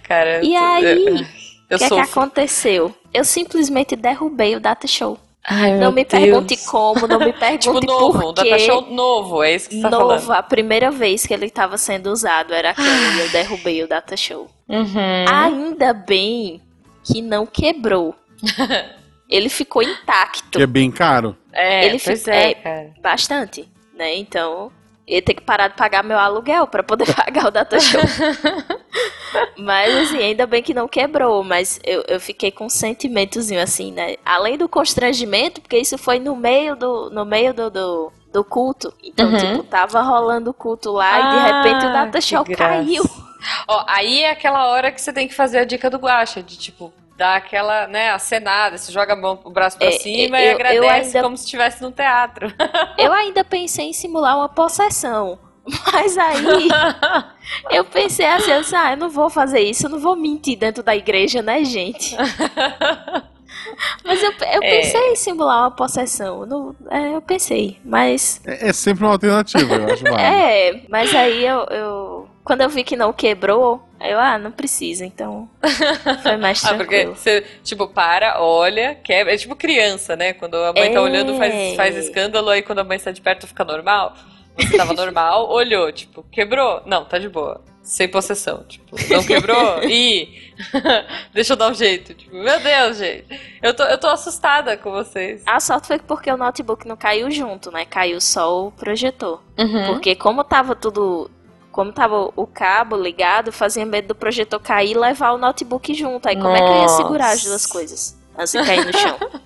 Cara, 0.04 0.44
E 0.44 0.54
aí, 0.54 1.26
O 1.72 1.78
que 1.78 1.84
é 1.84 1.88
que 1.88 2.00
aconteceu? 2.00 2.94
Eu 3.12 3.24
simplesmente 3.24 3.96
derrubei 3.96 4.54
o 4.54 4.60
data 4.60 4.86
show. 4.86 5.18
Ai, 5.48 5.70
Não 5.72 5.78
meu 5.78 5.92
me 5.92 6.04
Deus. 6.04 6.22
pergunte 6.22 6.56
como, 6.66 7.06
não 7.06 7.18
me 7.20 7.32
pergunte 7.38 7.68
Tipo, 7.68 7.86
novo, 7.86 8.18
por 8.20 8.30
um 8.30 8.34
data 8.34 8.48
quê. 8.48 8.58
show 8.58 8.80
novo, 8.90 9.42
é 9.44 9.54
isso 9.54 9.68
que 9.68 9.76
você 9.76 9.82
tá 9.82 9.90
Novo, 9.90 10.18
falando. 10.18 10.30
a 10.38 10.42
primeira 10.42 10.90
vez 10.90 11.24
que 11.24 11.32
ele 11.32 11.46
estava 11.46 11.78
sendo 11.78 12.10
usado 12.10 12.52
era 12.52 12.70
aquele 12.70 12.88
e 12.88 13.20
eu 13.20 13.28
derrubei 13.30 13.82
o 13.82 13.88
data 13.88 14.16
show. 14.16 14.48
Uhum. 14.68 15.24
Ainda 15.28 15.92
bem 15.92 16.60
que 17.04 17.22
não 17.22 17.46
quebrou. 17.46 18.14
Ele 19.28 19.48
ficou 19.48 19.82
intacto. 19.82 20.56
Que 20.56 20.62
é 20.62 20.66
bem 20.68 20.88
caro. 20.88 21.36
É, 21.52 21.86
ele 21.86 21.98
pois 21.98 22.20
fica- 22.20 22.32
é, 22.34 22.50
é. 22.64 22.90
Bastante, 23.02 23.68
né? 23.96 24.14
Então, 24.16 24.70
eu 25.04 25.16
ia 25.16 25.22
ter 25.22 25.34
que 25.34 25.42
parar 25.42 25.66
de 25.66 25.74
pagar 25.74 26.04
meu 26.04 26.16
aluguel 26.16 26.66
para 26.68 26.84
poder 26.84 27.06
pagar 27.12 27.46
o 27.46 27.50
data 27.50 27.78
show. 27.80 28.00
Mas, 29.56 29.96
assim, 29.96 30.18
ainda 30.18 30.46
bem 30.46 30.62
que 30.62 30.74
não 30.74 30.86
quebrou. 30.88 31.42
Mas 31.44 31.78
eu, 31.84 32.04
eu 32.08 32.20
fiquei 32.20 32.50
com 32.50 32.66
um 32.66 32.68
sentimentozinho, 32.70 33.60
assim, 33.62 33.92
né? 33.92 34.16
Além 34.24 34.56
do 34.58 34.68
constrangimento, 34.68 35.60
porque 35.60 35.78
isso 35.78 35.96
foi 35.98 36.18
no 36.18 36.34
meio 36.36 36.76
do, 36.76 37.10
no 37.10 37.24
meio 37.24 37.52
do, 37.54 37.70
do, 37.70 38.12
do 38.32 38.44
culto. 38.44 38.92
Então, 39.02 39.30
Uhum. 39.30 39.36
tipo, 39.38 39.62
tava 39.64 40.00
rolando 40.02 40.50
o 40.50 40.54
culto 40.54 40.92
lá 40.92 41.18
e 41.20 41.22
de 41.30 41.36
Ah, 41.36 41.62
repente 41.62 42.18
o 42.18 42.22
show 42.22 42.44
graça. 42.44 42.62
caiu. 42.68 43.04
Ó, 43.68 43.84
aí 43.86 44.22
é 44.22 44.30
aquela 44.30 44.66
hora 44.68 44.90
que 44.90 45.00
você 45.00 45.12
tem 45.12 45.28
que 45.28 45.34
fazer 45.34 45.58
a 45.58 45.64
dica 45.64 45.88
do 45.88 45.98
guacha, 45.98 46.42
de 46.42 46.56
tipo, 46.58 46.92
dar 47.16 47.36
aquela, 47.36 47.86
né, 47.86 48.10
acenada, 48.10 48.76
você 48.76 48.90
joga 48.92 49.12
a 49.12 49.16
mão, 49.16 49.38
o 49.44 49.50
braço 49.50 49.78
pra 49.78 49.86
É, 49.88 49.92
cima 49.92 50.38
eu- 50.40 50.44
e 50.44 50.48
eu 50.50 50.54
agradece 50.54 51.06
ainda- 51.08 51.22
como 51.22 51.36
se 51.36 51.44
estivesse 51.44 51.80
no 51.82 51.90
teatro. 51.92 52.52
Eu 52.98 53.12
ainda 53.12 53.44
pensei 53.44 53.86
em 53.86 53.92
simular 53.92 54.36
uma 54.36 54.48
possessão. 54.48 55.38
Mas 55.92 56.16
aí 56.16 56.68
eu 57.70 57.84
pensei 57.84 58.26
assim, 58.26 58.50
eu 58.52 58.60
disse, 58.60 58.74
ah, 58.76 58.92
eu 58.92 58.96
não 58.96 59.08
vou 59.10 59.28
fazer 59.28 59.60
isso, 59.60 59.86
eu 59.86 59.90
não 59.90 59.98
vou 59.98 60.14
mentir 60.16 60.56
dentro 60.58 60.82
da 60.82 60.94
igreja, 60.94 61.42
né, 61.42 61.64
gente? 61.64 62.16
Mas 64.04 64.22
eu, 64.22 64.30
eu 64.52 64.62
É. 64.62 64.70
pensei 64.82 65.12
em 65.12 65.16
simular 65.16 65.60
uma 65.62 65.70
possessão. 65.70 66.40
eu 66.42 66.46
Não, 66.46 66.76
é, 66.90 67.14
eu 67.14 67.22
pensei, 67.22 67.78
mas. 67.84 68.40
É, 68.46 68.68
é 68.68 68.72
sempre 68.72 69.04
uma 69.04 69.12
alternativa, 69.12 69.74
eu 69.74 69.92
acho 69.92 70.02
válido. 70.04 70.18
É, 70.20 70.80
mas 70.88 71.14
aí 71.14 71.44
eu, 71.44 71.60
eu- 71.70 72.28
Quando 72.44 72.60
eu 72.60 72.68
vi 72.68 72.84
que 72.84 72.94
não 72.94 73.12
quebrou, 73.12 73.82
aí 73.98 74.12
eu, 74.12 74.20
ah, 74.20 74.38
não 74.38 74.52
precisa, 74.52 75.04
então. 75.04 75.48
Foi 76.22 76.36
mais 76.36 76.62
Ah, 76.64 76.74
porque 76.74 76.94
tranquilo. 76.94 77.16
você, 77.16 77.40
tipo, 77.64 77.88
para, 77.88 78.40
olha, 78.40 78.94
quebra. 79.02 79.34
É 79.34 79.36
tipo 79.36 79.56
criança, 79.56 80.14
né? 80.14 80.32
Quando 80.32 80.54
a 80.56 80.72
mãe 80.72 80.92
tá 80.92 80.98
É. 80.98 81.02
olhando, 81.02 81.36
faz, 81.36 81.74
faz 81.74 81.96
escândalo, 81.96 82.50
aí 82.50 82.62
quando 82.62 82.78
a 82.80 82.84
mãe 82.84 82.96
está 82.96 83.10
de 83.10 83.20
perto 83.20 83.46
fica 83.48 83.64
normal. 83.64 84.14
Você 84.58 84.76
tava 84.76 84.92
normal, 84.94 85.50
olhou, 85.50 85.92
tipo, 85.92 86.22
quebrou? 86.30 86.82
Não, 86.86 87.04
tá 87.04 87.18
de 87.18 87.28
boa. 87.28 87.60
Sem 87.82 88.08
possessão. 88.08 88.64
Tipo, 88.66 88.96
não 89.12 89.22
quebrou? 89.22 89.82
Ih! 89.86 90.52
Deixa 91.32 91.52
eu 91.52 91.56
dar 91.56 91.70
um 91.70 91.74
jeito. 91.74 92.14
Tipo, 92.14 92.34
meu 92.34 92.58
Deus, 92.58 92.96
gente. 92.96 93.26
Eu 93.62 93.74
tô, 93.74 93.84
eu 93.84 93.96
tô 93.96 94.08
assustada 94.08 94.76
com 94.76 94.90
vocês. 94.90 95.42
A 95.46 95.60
sorte 95.60 95.86
foi 95.86 95.98
porque 96.00 96.30
o 96.30 96.36
notebook 96.36 96.86
não 96.88 96.96
caiu 96.96 97.30
junto, 97.30 97.70
né? 97.70 97.84
Caiu 97.84 98.20
só 98.20 98.66
o 98.66 98.72
projetor. 98.72 99.40
Uhum. 99.56 99.86
Porque 99.86 100.16
como 100.16 100.42
tava 100.42 100.74
tudo. 100.74 101.30
Como 101.70 101.92
tava 101.92 102.32
o 102.34 102.46
cabo 102.46 102.96
ligado, 102.96 103.52
fazia 103.52 103.84
medo 103.84 104.08
do 104.08 104.14
projetor 104.14 104.58
cair 104.58 104.92
e 104.92 104.98
levar 104.98 105.32
o 105.32 105.38
notebook 105.38 105.94
junto. 105.94 106.26
Aí 106.26 106.34
como 106.34 106.56
é 106.56 106.58
que 106.58 106.64
eu 106.64 106.80
ia 106.80 106.88
segurar 106.88 107.26
as 107.26 107.34
Nossa. 107.34 107.48
duas 107.50 107.66
coisas? 107.66 108.18
Antes 108.36 108.52
de 108.52 108.64
cair 108.64 108.84
no 108.84 108.92
chão. 108.98 109.18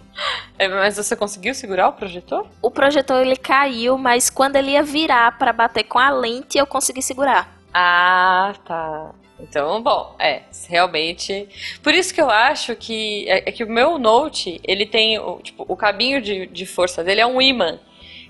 É, 0.58 0.68
mas 0.68 0.96
você 0.96 1.16
conseguiu 1.16 1.54
segurar 1.54 1.88
o 1.88 1.92
projetor? 1.92 2.46
O 2.60 2.70
projetor 2.70 3.20
ele 3.22 3.36
caiu, 3.36 3.96
mas 3.96 4.28
quando 4.28 4.56
ele 4.56 4.72
ia 4.72 4.82
virar 4.82 5.38
pra 5.38 5.52
bater 5.52 5.84
com 5.84 5.98
a 5.98 6.10
lente, 6.10 6.58
eu 6.58 6.66
consegui 6.66 7.02
segurar. 7.02 7.56
Ah, 7.72 8.54
tá. 8.64 9.12
Então, 9.38 9.82
bom, 9.82 10.14
é, 10.18 10.42
realmente. 10.68 11.48
Por 11.82 11.94
isso 11.94 12.12
que 12.12 12.20
eu 12.20 12.28
acho 12.28 12.76
que 12.76 13.28
é, 13.28 13.48
é 13.48 13.52
que 13.52 13.64
o 13.64 13.68
meu 13.70 13.98
Note, 13.98 14.60
ele 14.64 14.84
tem, 14.84 15.18
o, 15.18 15.38
tipo, 15.38 15.64
o 15.66 15.76
cabinho 15.76 16.20
de, 16.20 16.46
de 16.46 16.66
força 16.66 17.02
dele 17.02 17.20
é 17.20 17.26
um 17.26 17.40
ímã. 17.40 17.78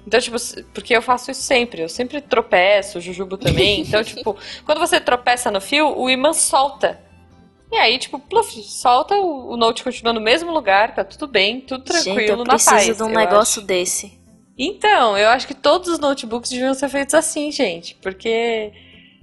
Então, 0.07 0.21
tipo, 0.21 0.37
porque 0.73 0.97
eu 0.97 1.03
faço 1.03 1.31
isso 1.31 1.43
sempre, 1.43 1.83
eu 1.83 1.89
sempre 1.89 2.21
tropeço, 2.21 2.99
o 2.99 3.01
Jujubo 3.01 3.37
também. 3.37 3.81
Então, 3.81 4.03
tipo, 4.05 4.37
quando 4.65 4.79
você 4.79 5.01
tropeça 5.01 5.51
no 5.51 5.61
fio, 5.61 5.99
o 5.99 6.09
ímã 6.09 6.33
solta. 6.33 7.01
E 7.71 7.77
aí, 7.77 7.99
tipo, 7.99 8.19
pluf, 8.19 8.63
solta, 8.63 9.15
o, 9.15 9.53
o 9.53 9.57
Note 9.57 9.85
continua 9.85 10.13
no 10.13 10.21
mesmo 10.21 10.53
lugar, 10.53 10.95
tá 10.95 11.05
tudo 11.05 11.29
bem, 11.29 11.61
tudo 11.61 11.85
tranquilo, 11.85 12.19
Gente, 12.19 12.31
eu 12.31 12.37
na 12.39 12.45
preciso 12.45 12.75
paz. 12.75 12.97
de 12.97 13.03
um 13.03 13.09
negócio 13.09 13.61
acho. 13.61 13.67
desse. 13.67 14.21
Então, 14.59 15.17
eu 15.17 15.29
acho 15.29 15.47
que 15.47 15.55
todos 15.55 15.89
os 15.89 15.99
notebooks 15.99 16.51
deviam 16.51 16.75
ser 16.75 16.89
feitos 16.89 17.15
assim, 17.15 17.51
gente, 17.51 17.95
porque 18.03 18.73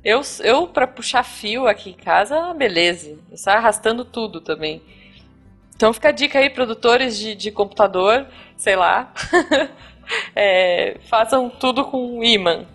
eu, 0.03 0.21
eu 0.43 0.67
para 0.67 0.87
puxar 0.87 1.23
fio 1.23 1.67
aqui 1.67 1.89
em 1.91 1.93
casa, 1.93 2.53
beleza, 2.53 3.19
eu 3.29 3.37
saio 3.37 3.57
arrastando 3.57 4.05
tudo 4.05 4.39
também. 4.39 4.81
Então 5.75 5.93
fica 5.93 6.09
a 6.09 6.11
dica 6.11 6.39
aí, 6.39 6.49
produtores 6.49 7.19
de, 7.19 7.35
de 7.35 7.51
computador, 7.51 8.25
sei 8.55 8.75
lá, 8.75 9.13
é, 10.33 10.97
façam 11.07 11.49
tudo 11.49 11.85
com 11.85 12.23
imã. 12.23 12.65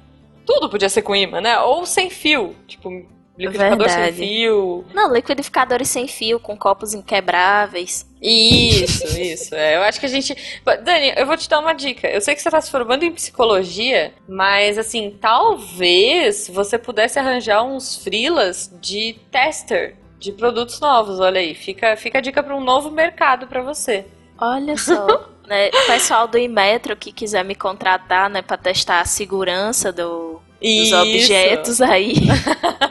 Tudo 0.47 0.69
podia 0.69 0.89
ser 0.89 1.03
com 1.03 1.17
imã, 1.17 1.41
né? 1.41 1.59
Ou 1.61 1.85
sem 1.85 2.11
fio, 2.11 2.55
tipo, 2.69 3.05
liquidificador 3.37 3.89
sem 3.89 3.99
Verdade. 3.99 4.17
fio. 4.17 4.85
Não, 4.93 5.13
liquidificadores 5.13 5.89
sem 5.89 6.07
fio, 6.07 6.39
com 6.39 6.57
copos 6.57 6.95
inquebráveis. 6.95 8.07
Isso, 8.21 9.19
isso. 9.19 9.55
É, 9.55 9.77
eu 9.77 9.83
acho 9.83 9.99
que 9.99 10.07
a 10.07 10.09
gente. 10.09 10.37
Dani, 10.83 11.13
eu 11.17 11.27
vou 11.27 11.37
te 11.37 11.49
dar 11.49 11.59
uma 11.59 11.73
dica. 11.73 12.09
Eu 12.09 12.21
sei 12.21 12.35
que 12.35 12.43
você 12.43 12.49
está 12.49 12.61
se 12.61 12.71
formando 12.71 13.03
em 13.03 13.13
psicologia, 13.13 14.13
mas 14.29 14.79
assim, 14.79 15.17
talvez 15.21 16.49
você 16.49 16.79
pudesse 16.79 17.19
arranjar 17.19 17.63
uns 17.65 17.97
freelas 17.97 18.71
de 18.81 19.17
tester 19.31 19.97
de 20.19 20.33
produtos 20.33 20.79
novos. 20.79 21.19
Olha 21.19 21.41
aí, 21.41 21.55
fica, 21.55 21.97
fica 21.97 22.19
a 22.19 22.21
dica 22.21 22.43
para 22.43 22.55
um 22.55 22.63
novo 22.63 22.91
mercado 22.91 23.47
para 23.47 23.63
você. 23.63 24.07
Olha 24.39 24.77
só. 24.77 25.33
né, 25.47 25.69
o 25.69 25.87
pessoal 25.87 26.29
do 26.29 26.39
Inmetro 26.39 26.97
que 26.97 27.13
quiser 27.13 27.45
me 27.45 27.55
contratar, 27.55 28.31
né, 28.31 28.41
pra 28.41 28.57
testar 28.57 29.01
a 29.01 29.05
segurança 29.05 29.93
do, 29.93 30.41
Isso. 30.63 30.97
objetos 30.97 31.81
aí. 31.81 32.15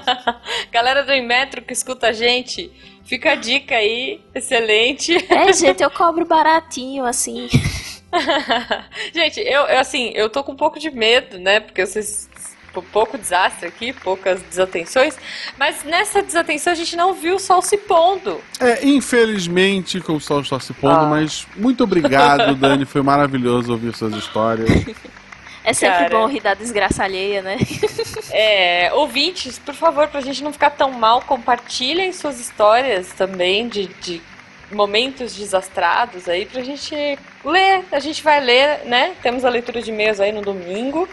Galera 0.72 1.04
do 1.04 1.14
Inmetro 1.14 1.62
que 1.62 1.74
escuta 1.74 2.08
a 2.08 2.12
gente, 2.12 2.72
fica 3.04 3.32
a 3.32 3.36
dica 3.36 3.76
aí, 3.76 4.20
excelente. 4.36 5.16
É, 5.30 5.54
gente, 5.54 5.82
eu 5.82 5.90
cobro 5.90 6.26
baratinho, 6.26 7.06
assim. 7.06 7.48
gente, 9.14 9.40
eu, 9.40 9.64
eu, 9.64 9.80
assim, 9.80 10.12
eu 10.14 10.30
tô 10.30 10.44
com 10.44 10.52
um 10.52 10.58
pouco 10.58 10.80
de 10.80 10.92
medo, 10.92 11.40
né? 11.40 11.60
Porque 11.60 11.86
vocês 11.86 12.30
pouco 12.82 13.18
desastre 13.18 13.68
aqui, 13.68 13.92
poucas 13.92 14.42
desatenções, 14.44 15.18
mas 15.58 15.84
nessa 15.84 16.22
desatenção 16.22 16.72
a 16.72 16.76
gente 16.76 16.96
não 16.96 17.14
viu 17.14 17.36
o 17.36 17.40
sol 17.40 17.62
se 17.62 17.76
pondo. 17.76 18.40
É, 18.62 18.88
infelizmente 18.88 20.00
com 20.00 20.14
o 20.14 20.22
sol 20.22 20.40
está 20.40 20.58
se 20.58 20.72
pondo, 20.74 21.02
ah. 21.02 21.10
mas 21.10 21.46
muito 21.58 21.84
obrigado, 21.84 22.56
Dani, 22.56 22.86
foi 22.86 23.02
maravilhoso 23.02 23.74
ouvir 23.74 23.94
suas 23.94 24.16
histórias. 24.16 24.70
É 25.64 25.74
sempre 25.74 25.98
Cara. 25.98 26.18
bom 26.18 26.26
rir 26.26 26.42
da 26.42 26.54
desgraça 26.54 27.04
alheia, 27.04 27.42
né? 27.42 27.58
é, 28.32 28.92
ouvintes, 28.94 29.60
por 29.60 29.76
favor, 29.76 30.08
pra 30.08 30.22
gente 30.22 30.44
não 30.44 30.52
ficar 30.52 30.72
tão 30.72 30.92
mal, 30.92 31.22
compartilhem 31.22 32.12
suas 32.12 32.40
histórias 32.40 33.14
também 33.14 33.68
de, 33.68 33.88
de 33.88 34.22
momentos 34.72 35.36
desastrados 35.36 36.28
aí 36.28 36.46
pra 36.46 36.62
gente 36.64 36.96
ler. 37.46 37.84
A 37.92 38.00
gente 38.00 38.24
vai 38.24 38.40
ler, 38.40 38.86
né? 38.86 39.14
Temos 39.22 39.46
a 39.46 39.50
leitura 39.50 39.82
de 39.82 39.92
e-mails 39.92 40.20
aí 40.20 40.32
no 40.32 40.42
domingo. 40.42 41.08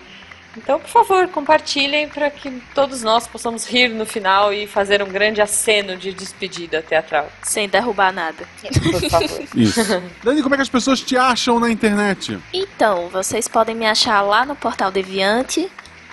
Então, 0.56 0.80
por 0.80 0.88
favor, 0.88 1.28
compartilhem 1.28 2.08
para 2.08 2.30
que 2.30 2.50
todos 2.74 3.02
nós 3.02 3.26
possamos 3.26 3.66
rir 3.66 3.88
no 3.88 4.04
final 4.06 4.52
e 4.52 4.66
fazer 4.66 5.02
um 5.02 5.08
grande 5.08 5.40
aceno 5.40 5.96
de 5.96 6.12
despedida 6.12 6.82
teatral. 6.82 7.30
Sem 7.42 7.68
derrubar 7.68 8.12
nada. 8.12 8.44
Por 8.60 9.10
favor. 9.10 9.42
Isso. 9.54 9.80
Dani, 10.22 10.42
como 10.42 10.54
é 10.54 10.58
que 10.58 10.62
as 10.62 10.68
pessoas 10.68 11.00
te 11.00 11.16
acham 11.16 11.60
na 11.60 11.70
internet? 11.70 12.38
Então, 12.52 13.08
vocês 13.08 13.46
podem 13.46 13.74
me 13.74 13.86
achar 13.86 14.20
lá 14.22 14.44
no 14.44 14.56
Portal 14.56 14.90
Deviante. 14.90 15.70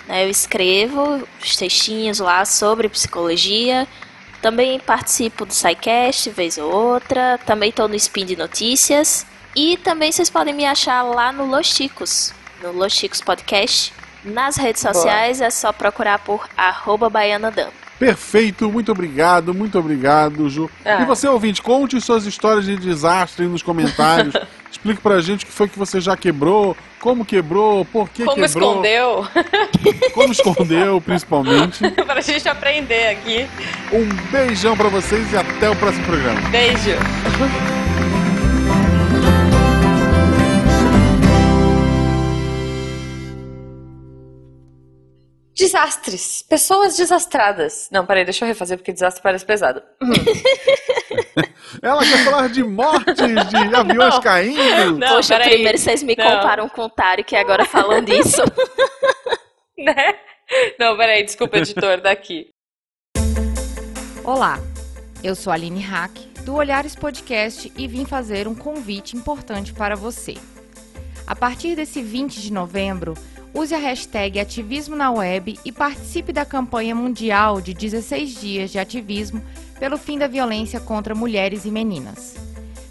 Né? 0.07 0.25
Eu 0.25 0.29
escrevo 0.29 1.27
os 1.41 1.55
textinhos 1.55 2.19
lá 2.19 2.45
sobre 2.45 2.89
psicologia. 2.89 3.87
Também 4.41 4.79
participo 4.79 5.45
do 5.45 5.53
SciCast, 5.53 6.29
vez 6.29 6.57
ou 6.57 6.71
outra. 6.71 7.39
Também 7.45 7.69
estou 7.69 7.87
no 7.87 7.95
Spin 7.95 8.25
de 8.25 8.35
Notícias. 8.35 9.25
E 9.55 9.77
também 9.77 10.11
vocês 10.11 10.29
podem 10.29 10.53
me 10.53 10.65
achar 10.65 11.01
lá 11.01 11.31
no 11.31 11.45
Los 11.45 11.67
Chicos, 11.67 12.33
no 12.61 12.71
Los 12.73 12.93
Chicos 12.93 13.21
Podcast. 13.21 13.93
Nas 14.25 14.57
redes 14.57 14.81
sociais 14.81 15.37
Boa. 15.37 15.47
é 15.47 15.51
só 15.51 15.71
procurar 15.71 16.19
por 16.19 16.47
arroba 16.57 17.09
baianadam. 17.09 17.69
Perfeito, 17.97 18.69
muito 18.69 18.91
obrigado, 18.91 19.53
muito 19.53 19.79
obrigado, 19.79 20.49
Ju. 20.49 20.69
Ah. 20.83 21.01
E 21.01 21.05
você, 21.05 21.27
ouvinte, 21.27 21.61
conte 21.61 21.99
suas 22.01 22.25
histórias 22.25 22.65
de 22.65 22.75
desastre 22.75 23.47
nos 23.47 23.63
comentários. 23.63 24.35
Explique 24.69 25.01
pra 25.01 25.21
gente 25.21 25.45
o 25.45 25.47
que 25.47 25.53
foi 25.53 25.69
que 25.69 25.79
você 25.79 26.01
já 26.01 26.17
quebrou, 26.17 26.75
como 26.99 27.23
quebrou, 27.23 27.85
por 27.85 28.09
que 28.09 28.25
como 28.25 28.35
quebrou. 28.35 28.73
Como 28.73 28.85
escondeu. 28.85 29.27
Como 30.13 30.31
escondeu, 30.31 31.01
principalmente. 31.01 31.89
pra 32.05 32.21
gente 32.21 32.47
aprender 32.47 33.09
aqui. 33.09 33.47
Um 33.91 34.07
beijão 34.31 34.75
pra 34.75 34.89
vocês 34.89 35.31
e 35.31 35.37
até 35.37 35.69
o 35.69 35.75
próximo 35.75 36.05
programa. 36.05 36.39
Beijo. 36.49 36.91
Desastres. 45.55 46.41
Pessoas 46.41 46.97
desastradas. 46.97 47.87
Não, 47.89 48.05
peraí, 48.05 48.25
deixa 48.25 48.43
eu 48.43 48.47
refazer 48.47 48.77
porque 48.77 48.91
desastre 48.91 49.23
parece 49.23 49.45
pesado. 49.45 49.81
Ela 51.81 52.03
quer 52.03 52.25
falar 52.25 52.49
de 52.49 52.61
mortes, 52.61 53.15
de 53.15 53.55
aviões 53.73 54.15
não. 54.15 54.21
caindo. 54.21 54.97
Não, 54.97 55.15
Poxa, 55.15 55.39
primeiro 55.39 55.77
vocês 55.77 56.03
me 56.03 56.13
não. 56.13 56.25
comparam 56.25 56.67
com 56.67 56.81
o 56.81 56.89
Tário, 56.89 57.25
agora 57.37 57.63
falam 57.63 58.01
disso. 58.03 58.41
né? 59.79 60.15
Não, 60.77 60.97
peraí, 60.97 61.23
desculpa, 61.23 61.57
editor, 61.57 62.01
daqui. 62.01 62.49
Olá, 64.25 64.59
eu 65.23 65.35
sou 65.35 65.51
a 65.51 65.53
Aline 65.53 65.81
Hack, 65.81 66.11
do 66.43 66.55
Olhares 66.55 66.95
Podcast, 66.95 67.71
e 67.77 67.87
vim 67.87 68.03
fazer 68.05 68.45
um 68.45 68.55
convite 68.55 69.15
importante 69.15 69.71
para 69.73 69.95
você. 69.95 70.35
A 71.25 71.35
partir 71.35 71.75
desse 71.75 72.01
20 72.01 72.41
de 72.41 72.51
novembro, 72.51 73.15
use 73.55 73.73
a 73.73 73.77
hashtag 73.77 74.37
Ativismo 74.37 74.97
na 74.97 75.09
Web 75.09 75.57
e 75.63 75.71
participe 75.71 76.33
da 76.33 76.43
campanha 76.43 76.93
mundial 76.93 77.61
de 77.61 77.73
16 77.73 78.41
dias 78.41 78.69
de 78.69 78.77
ativismo 78.77 79.41
pelo 79.79 79.97
fim 79.97 80.17
da 80.17 80.27
violência 80.27 80.79
contra 80.79 81.15
mulheres 81.15 81.63
e 81.63 81.71
meninas. 81.71 82.35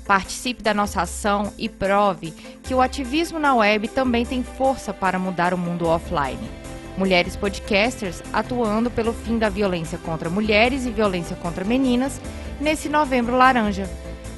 Participe 0.07 0.63
da 0.63 0.73
nossa 0.73 1.03
ação 1.03 1.53
e 1.59 1.69
prove 1.69 2.33
que 2.63 2.75
o 2.75 2.81
ativismo 2.81 3.39
na 3.39 3.55
web 3.55 3.89
também 3.89 4.25
tem 4.25 4.43
força 4.43 4.93
para 4.93 5.19
mudar 5.19 5.53
o 5.53 5.59
mundo 5.59 5.87
offline. 5.87 6.51
Mulheres 6.97 7.37
podcasters 7.37 8.23
atuando 8.33 8.91
pelo 8.91 9.13
fim 9.13 9.39
da 9.39 9.51
violência 9.51 9.99
contra 9.99 10.31
mulheres 10.31 10.87
e 10.87 10.91
violência 10.91 11.37
contra 11.37 11.65
meninas 11.65 12.21
nesse 12.59 12.89
novembro 12.89 13.37
laranja. 13.37 13.89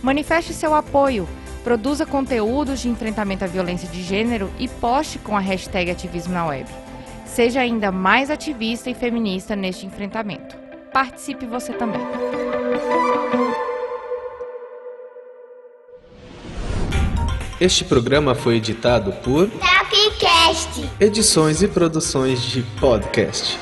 Manifeste 0.02 0.52
seu 0.52 0.74
apoio 0.74 1.28
Produza 1.66 2.06
conteúdos 2.06 2.78
de 2.78 2.88
enfrentamento 2.88 3.42
à 3.42 3.48
violência 3.48 3.88
de 3.88 4.00
gênero 4.00 4.48
e 4.56 4.68
poste 4.68 5.18
com 5.18 5.36
a 5.36 5.40
hashtag 5.40 5.90
ativismo 5.90 6.32
na 6.32 6.46
web. 6.46 6.70
Seja 7.24 7.58
ainda 7.58 7.90
mais 7.90 8.30
ativista 8.30 8.88
e 8.88 8.94
feminista 8.94 9.56
neste 9.56 9.84
enfrentamento. 9.84 10.56
Participe 10.92 11.44
você 11.44 11.72
também. 11.72 12.00
Este 17.60 17.84
programa 17.84 18.36
foi 18.36 18.58
editado 18.58 19.10
por 19.24 19.50
Tapcast. 19.50 20.88
Edições 21.00 21.62
e 21.62 21.66
produções 21.66 22.42
de 22.42 22.62
podcast. 22.78 23.58